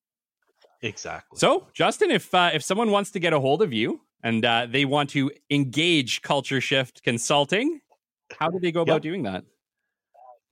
Exactly. 0.82 1.38
So, 1.38 1.68
Justin, 1.72 2.10
if 2.10 2.34
uh, 2.34 2.50
if 2.52 2.62
someone 2.62 2.90
wants 2.90 3.10
to 3.12 3.20
get 3.20 3.32
a 3.32 3.40
hold 3.40 3.62
of 3.62 3.72
you 3.72 4.02
and 4.22 4.44
uh, 4.44 4.66
they 4.68 4.84
want 4.84 5.08
to 5.10 5.30
engage 5.48 6.20
Culture 6.20 6.60
Shift 6.60 7.02
Consulting, 7.02 7.80
how 8.38 8.50
do 8.50 8.58
they 8.60 8.70
go 8.70 8.82
about 8.82 8.96
yep. 8.96 9.02
doing 9.02 9.22
that? 9.22 9.44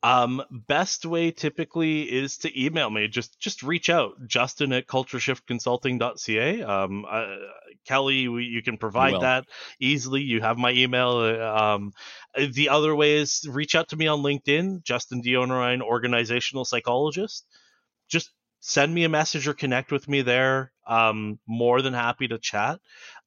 Um, 0.03 0.43
best 0.51 1.05
way 1.05 1.33
typically 1.33 2.03
is 2.03 2.39
to 2.39 2.65
email 2.65 2.89
me. 2.89 3.09
Just 3.09 3.41
just 3.41 3.65
reach 3.65 3.91
out, 3.91 4.15
Justin 4.29 4.73
at 4.73 4.87
cultureshiftconsulting.ca. 4.87 6.63
Um, 6.63 7.05
uh, 7.09 7.27
Kelly, 7.85 8.29
we, 8.29 8.45
you 8.45 8.63
can 8.63 8.77
provide 8.77 9.21
that 9.23 9.47
easily. 9.81 10.21
You 10.23 10.41
have 10.41 10.57
my 10.57 10.71
email. 10.71 11.17
Uh, 11.19 11.75
um, 11.75 11.93
the 12.37 12.69
other 12.69 12.95
way 12.95 13.17
is 13.17 13.45
reach 13.51 13.75
out 13.75 13.89
to 13.89 13.97
me 13.97 14.07
on 14.07 14.23
LinkedIn, 14.23 14.85
Justin 14.85 15.21
Deonarine, 15.21 15.83
organizational 15.83 16.65
psychologist. 16.65 17.45
Just 18.09 18.31
send 18.61 18.95
me 18.95 19.05
a 19.05 19.09
message 19.09 19.49
or 19.49 19.55
connect 19.55 19.91
with 19.91 20.07
me 20.09 20.23
there. 20.23 20.73
Um, 20.89 21.39
more 21.47 21.83
than 21.83 21.93
happy 21.93 22.27
to 22.29 22.39
chat. 22.39 22.81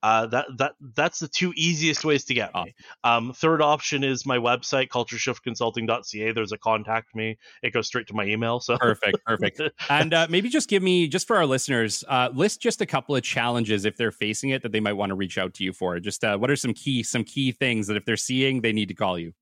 Uh, 0.03 0.26
that 0.28 0.47
that 0.57 0.74
that's 0.95 1.20
the 1.20 1.28
two 1.28 1.53
easiest 1.55 2.03
ways 2.03 2.26
to 2.26 2.34
get 2.34 2.53
me. 2.55 2.74
Um, 3.03 3.34
third 3.34 3.62
option 3.62 4.03
is 4.03 4.26
my 4.26 4.38
website, 4.38 4.88
cultureshiftconsulting.ca. 4.88 6.32
There's 6.32 6.51
a 6.51 6.57
contact 6.57 7.16
me. 7.16 7.38
It 7.62 7.72
goes 7.72 7.86
straight 7.88 8.07
to 8.07 8.16
my 8.16 8.26
email. 8.26 8.59
So 8.59 8.78
perfect, 8.78 9.24
perfect. 9.26 9.62
and 9.89 10.14
uh, 10.14 10.28
maybe 10.30 10.49
just 10.49 10.70
give 10.70 10.82
me 10.82 11.07
just 11.07 11.28
for 11.28 11.38
our 11.38 11.45
listeners, 11.45 12.03
uh, 12.07 12.30
list 12.34 12.62
just 12.62 12.82
a 12.82 12.86
couple 12.86 13.16
of 13.16 13.22
challenges 13.22 13.86
if 13.86 13.95
they're 13.95 14.12
facing 14.12 14.49
it 14.49 14.64
that 14.64 14.72
they 14.72 14.80
might 14.80 14.93
want 14.93 15.12
to 15.12 15.16
reach 15.16 15.38
out 15.38 15.53
to 15.55 15.64
you 15.64 15.72
for. 15.72 15.99
Just 15.99 16.24
uh, 16.24 16.38
what 16.38 16.49
are 16.49 16.55
some 16.55 16.74
key 16.74 17.03
some 17.03 17.24
key 17.24 17.51
things 17.51 17.88
that 17.88 17.95
if 17.95 18.05
they're 18.05 18.18
seeing, 18.18 18.62
they 18.62 18.74
need 18.74 18.88
to 18.88 18.95
call 18.95 19.20
you. 19.20 19.34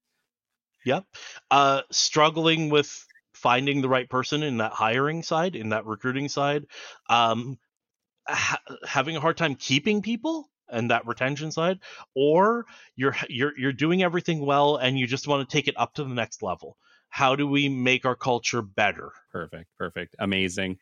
Yep. 0.85 1.05
Uh, 1.51 1.81
struggling 1.91 2.69
with 2.69 3.05
finding 3.33 3.81
the 3.81 3.89
right 3.89 4.09
person 4.09 4.43
in 4.43 4.57
that 4.57 4.73
hiring 4.73 5.23
side, 5.23 5.55
in 5.55 5.69
that 5.69 5.85
recruiting 5.85 6.27
side. 6.27 6.65
Um, 7.09 7.57
ha- 8.29 8.61
having 8.85 9.15
a 9.15 9.19
hard 9.19 9.37
time 9.37 9.55
keeping 9.55 10.01
people 10.01 10.49
and 10.71 10.91
that 10.91 11.05
retention 11.05 11.51
side 11.51 11.79
or 12.15 12.65
you're 12.95 13.15
you're 13.27 13.57
you're 13.57 13.73
doing 13.73 14.03
everything 14.03 14.45
well 14.45 14.77
and 14.77 14.97
you 14.97 15.07
just 15.07 15.27
want 15.27 15.47
to 15.47 15.51
take 15.51 15.67
it 15.67 15.75
up 15.77 15.93
to 15.95 16.03
the 16.03 16.13
next 16.13 16.41
level. 16.43 16.77
How 17.11 17.35
do 17.35 17.47
we 17.47 17.69
make 17.69 18.05
our 18.05 18.15
culture 18.15 18.61
better? 18.61 19.11
Perfect 19.31 19.67
perfect 19.77 20.15
amazing. 20.19 20.77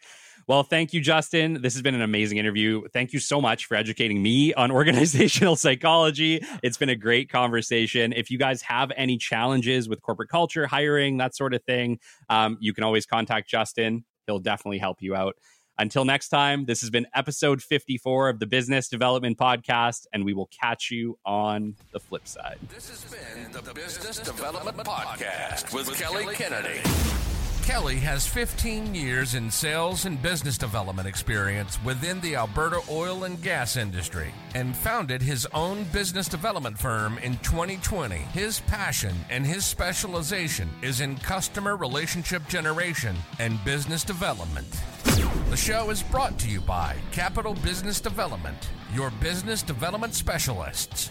Well 0.45 0.63
thank 0.63 0.93
you 0.93 1.01
justin. 1.01 1.61
This 1.61 1.73
has 1.73 1.81
been 1.81 1.95
an 1.95 2.01
amazing 2.01 2.37
interview. 2.37 2.83
Thank 2.93 3.13
you 3.13 3.19
so 3.19 3.39
much 3.39 3.65
for 3.65 3.75
educating 3.75 4.21
me 4.21 4.53
on 4.53 4.71
organizational 4.81 5.55
psychology. 5.55 6.43
It's 6.63 6.77
been 6.77 6.89
a 6.89 6.95
great 6.95 7.29
conversation. 7.29 8.13
If 8.13 8.29
you 8.29 8.37
guys 8.37 8.61
have 8.63 8.91
any 8.95 9.17
challenges 9.17 9.87
with 9.87 10.01
corporate 10.01 10.29
culture 10.29 10.67
hiring 10.67 11.17
that 11.17 11.35
sort 11.35 11.53
of 11.53 11.63
thing 11.63 11.99
um, 12.29 12.57
you 12.59 12.73
can 12.73 12.83
always 12.83 13.05
contact 13.05 13.49
justin. 13.49 14.05
He'll 14.25 14.39
definitely 14.39 14.79
help 14.79 15.01
you 15.01 15.15
out 15.15 15.35
until 15.79 16.05
next 16.05 16.29
time, 16.29 16.65
this 16.65 16.81
has 16.81 16.89
been 16.89 17.07
episode 17.13 17.61
54 17.61 18.29
of 18.29 18.39
the 18.39 18.47
Business 18.47 18.87
Development 18.87 19.37
Podcast, 19.37 20.07
and 20.13 20.25
we 20.25 20.33
will 20.33 20.49
catch 20.59 20.89
you 20.91 21.17
on 21.25 21.75
the 21.91 21.99
flip 21.99 22.27
side. 22.27 22.57
This 22.73 22.89
has 22.89 23.05
been 23.05 23.51
the 23.51 23.73
Business 23.73 24.19
Development 24.19 24.87
Podcast 24.87 25.73
with 25.73 25.97
Kelly 25.99 26.33
Kennedy. 26.35 26.81
Kelly 27.67 27.97
has 27.97 28.25
15 28.25 28.95
years 28.95 29.35
in 29.35 29.51
sales 29.51 30.05
and 30.05 30.21
business 30.21 30.57
development 30.57 31.05
experience 31.05 31.77
within 31.83 32.21
the 32.21 32.33
Alberta 32.33 32.79
oil 32.89 33.25
and 33.25 33.41
gas 33.43 33.75
industry 33.75 34.33
and 34.55 34.73
founded 34.73 35.21
his 35.21 35.45
own 35.53 35.83
business 35.91 36.29
development 36.29 36.77
firm 36.77 37.17
in 37.17 37.33
2020. 37.39 38.15
His 38.15 38.61
passion 38.61 39.13
and 39.29 39.45
his 39.45 39.65
specialization 39.65 40.69
is 40.81 41.01
in 41.01 41.17
customer 41.17 41.75
relationship 41.75 42.47
generation 42.47 43.17
and 43.37 43.61
business 43.65 44.05
development. 44.05 44.81
The 45.49 45.57
show 45.57 45.89
is 45.89 46.03
brought 46.03 46.37
to 46.39 46.49
you 46.49 46.61
by 46.61 46.95
Capital 47.11 47.55
Business 47.55 47.99
Development 47.99 48.57
your 48.93 49.09
business 49.11 49.61
development 49.61 50.13
specialists. 50.13 51.09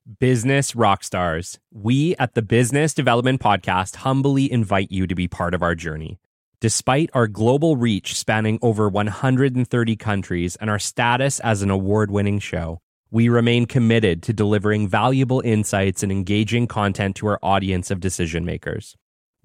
Business 0.07 0.73
rock 0.73 1.03
stars, 1.03 1.59
we 1.69 2.15
at 2.15 2.34
the 2.34 2.41
Business 2.41 2.93
Development 2.93 3.41
Podcast 3.41 3.97
humbly 3.97 4.49
invite 4.49 4.89
you 4.89 5.05
to 5.05 5.13
be 5.13 5.27
part 5.27 5.53
of 5.53 5.61
our 5.61 5.75
journey. 5.75 6.17
Despite 6.61 7.09
our 7.13 7.27
global 7.27 7.75
reach 7.75 8.15
spanning 8.15 8.57
over 8.61 8.88
130 8.88 9.95
countries 9.97 10.55
and 10.61 10.69
our 10.69 10.79
status 10.79 11.41
as 11.41 11.61
an 11.61 11.69
award 11.69 12.09
winning 12.09 12.39
show, 12.39 12.79
we 13.11 13.27
remain 13.27 13.65
committed 13.65 14.23
to 14.23 14.31
delivering 14.31 14.88
valuable 14.88 15.41
insights 15.41 16.03
and 16.03 16.11
engaging 16.11 16.67
content 16.67 17.17
to 17.17 17.27
our 17.27 17.39
audience 17.43 17.91
of 17.91 17.99
decision 17.99 18.45
makers. 18.45 18.95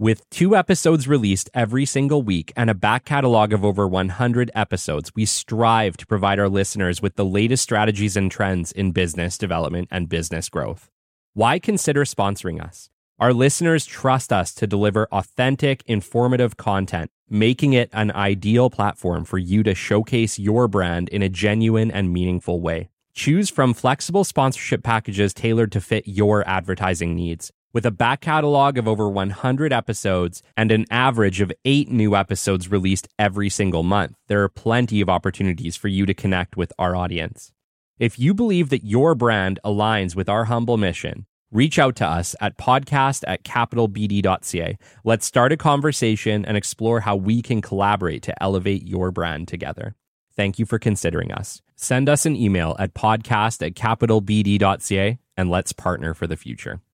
With 0.02 0.28
two 0.30 0.56
episodes 0.56 1.06
released 1.06 1.48
every 1.54 1.86
single 1.86 2.22
week 2.24 2.52
and 2.56 2.68
a 2.68 2.74
back 2.74 3.04
catalog 3.04 3.52
of 3.52 3.64
over 3.64 3.86
100 3.86 4.50
episodes, 4.52 5.12
we 5.14 5.24
strive 5.24 5.96
to 5.98 6.08
provide 6.08 6.40
our 6.40 6.48
listeners 6.48 7.00
with 7.00 7.14
the 7.14 7.24
latest 7.24 7.62
strategies 7.62 8.16
and 8.16 8.28
trends 8.28 8.72
in 8.72 8.90
business 8.90 9.38
development 9.38 9.86
and 9.92 10.08
business 10.08 10.48
growth. 10.48 10.90
Why 11.34 11.60
consider 11.60 12.04
sponsoring 12.04 12.60
us? 12.60 12.90
Our 13.20 13.32
listeners 13.32 13.86
trust 13.86 14.32
us 14.32 14.52
to 14.54 14.66
deliver 14.66 15.06
authentic, 15.12 15.84
informative 15.86 16.56
content, 16.56 17.12
making 17.30 17.72
it 17.72 17.88
an 17.92 18.10
ideal 18.10 18.70
platform 18.70 19.24
for 19.24 19.38
you 19.38 19.62
to 19.62 19.72
showcase 19.72 20.36
your 20.36 20.66
brand 20.66 21.10
in 21.10 21.22
a 21.22 21.28
genuine 21.28 21.92
and 21.92 22.12
meaningful 22.12 22.60
way. 22.60 22.88
Choose 23.14 23.50
from 23.50 23.72
flexible 23.72 24.24
sponsorship 24.24 24.82
packages 24.82 25.32
tailored 25.32 25.70
to 25.70 25.80
fit 25.80 26.08
your 26.08 26.42
advertising 26.48 27.14
needs. 27.14 27.52
With 27.74 27.86
a 27.86 27.90
back 27.90 28.20
catalog 28.20 28.76
of 28.76 28.86
over 28.86 29.08
100 29.08 29.72
episodes 29.72 30.42
and 30.58 30.70
an 30.70 30.84
average 30.90 31.40
of 31.40 31.50
eight 31.64 31.90
new 31.90 32.14
episodes 32.14 32.70
released 32.70 33.08
every 33.18 33.48
single 33.48 33.82
month, 33.82 34.14
there 34.28 34.42
are 34.42 34.50
plenty 34.50 35.00
of 35.00 35.08
opportunities 35.08 35.74
for 35.74 35.88
you 35.88 36.04
to 36.04 36.12
connect 36.12 36.54
with 36.54 36.70
our 36.78 36.94
audience. 36.94 37.50
If 37.98 38.18
you 38.18 38.34
believe 38.34 38.68
that 38.68 38.84
your 38.84 39.14
brand 39.14 39.58
aligns 39.64 40.14
with 40.14 40.28
our 40.28 40.44
humble 40.44 40.76
mission, 40.76 41.24
reach 41.50 41.78
out 41.78 41.96
to 41.96 42.06
us 42.06 42.36
at 42.42 42.58
podcast 42.58 43.24
at 43.26 43.42
capitalbd.ca. 43.42 44.76
Let's 45.02 45.24
start 45.24 45.52
a 45.52 45.56
conversation 45.56 46.44
and 46.44 46.58
explore 46.58 47.00
how 47.00 47.16
we 47.16 47.40
can 47.40 47.62
collaborate 47.62 48.22
to 48.24 48.42
elevate 48.42 48.86
your 48.86 49.10
brand 49.10 49.48
together. 49.48 49.94
Thank 50.36 50.58
you 50.58 50.66
for 50.66 50.78
considering 50.78 51.32
us. 51.32 51.62
Send 51.74 52.10
us 52.10 52.26
an 52.26 52.36
email 52.36 52.76
at 52.78 52.92
podcast 52.92 53.66
at 53.66 53.72
capitalbd.ca 53.72 55.18
and 55.38 55.50
let's 55.50 55.72
partner 55.72 56.12
for 56.12 56.26
the 56.26 56.36
future. 56.36 56.82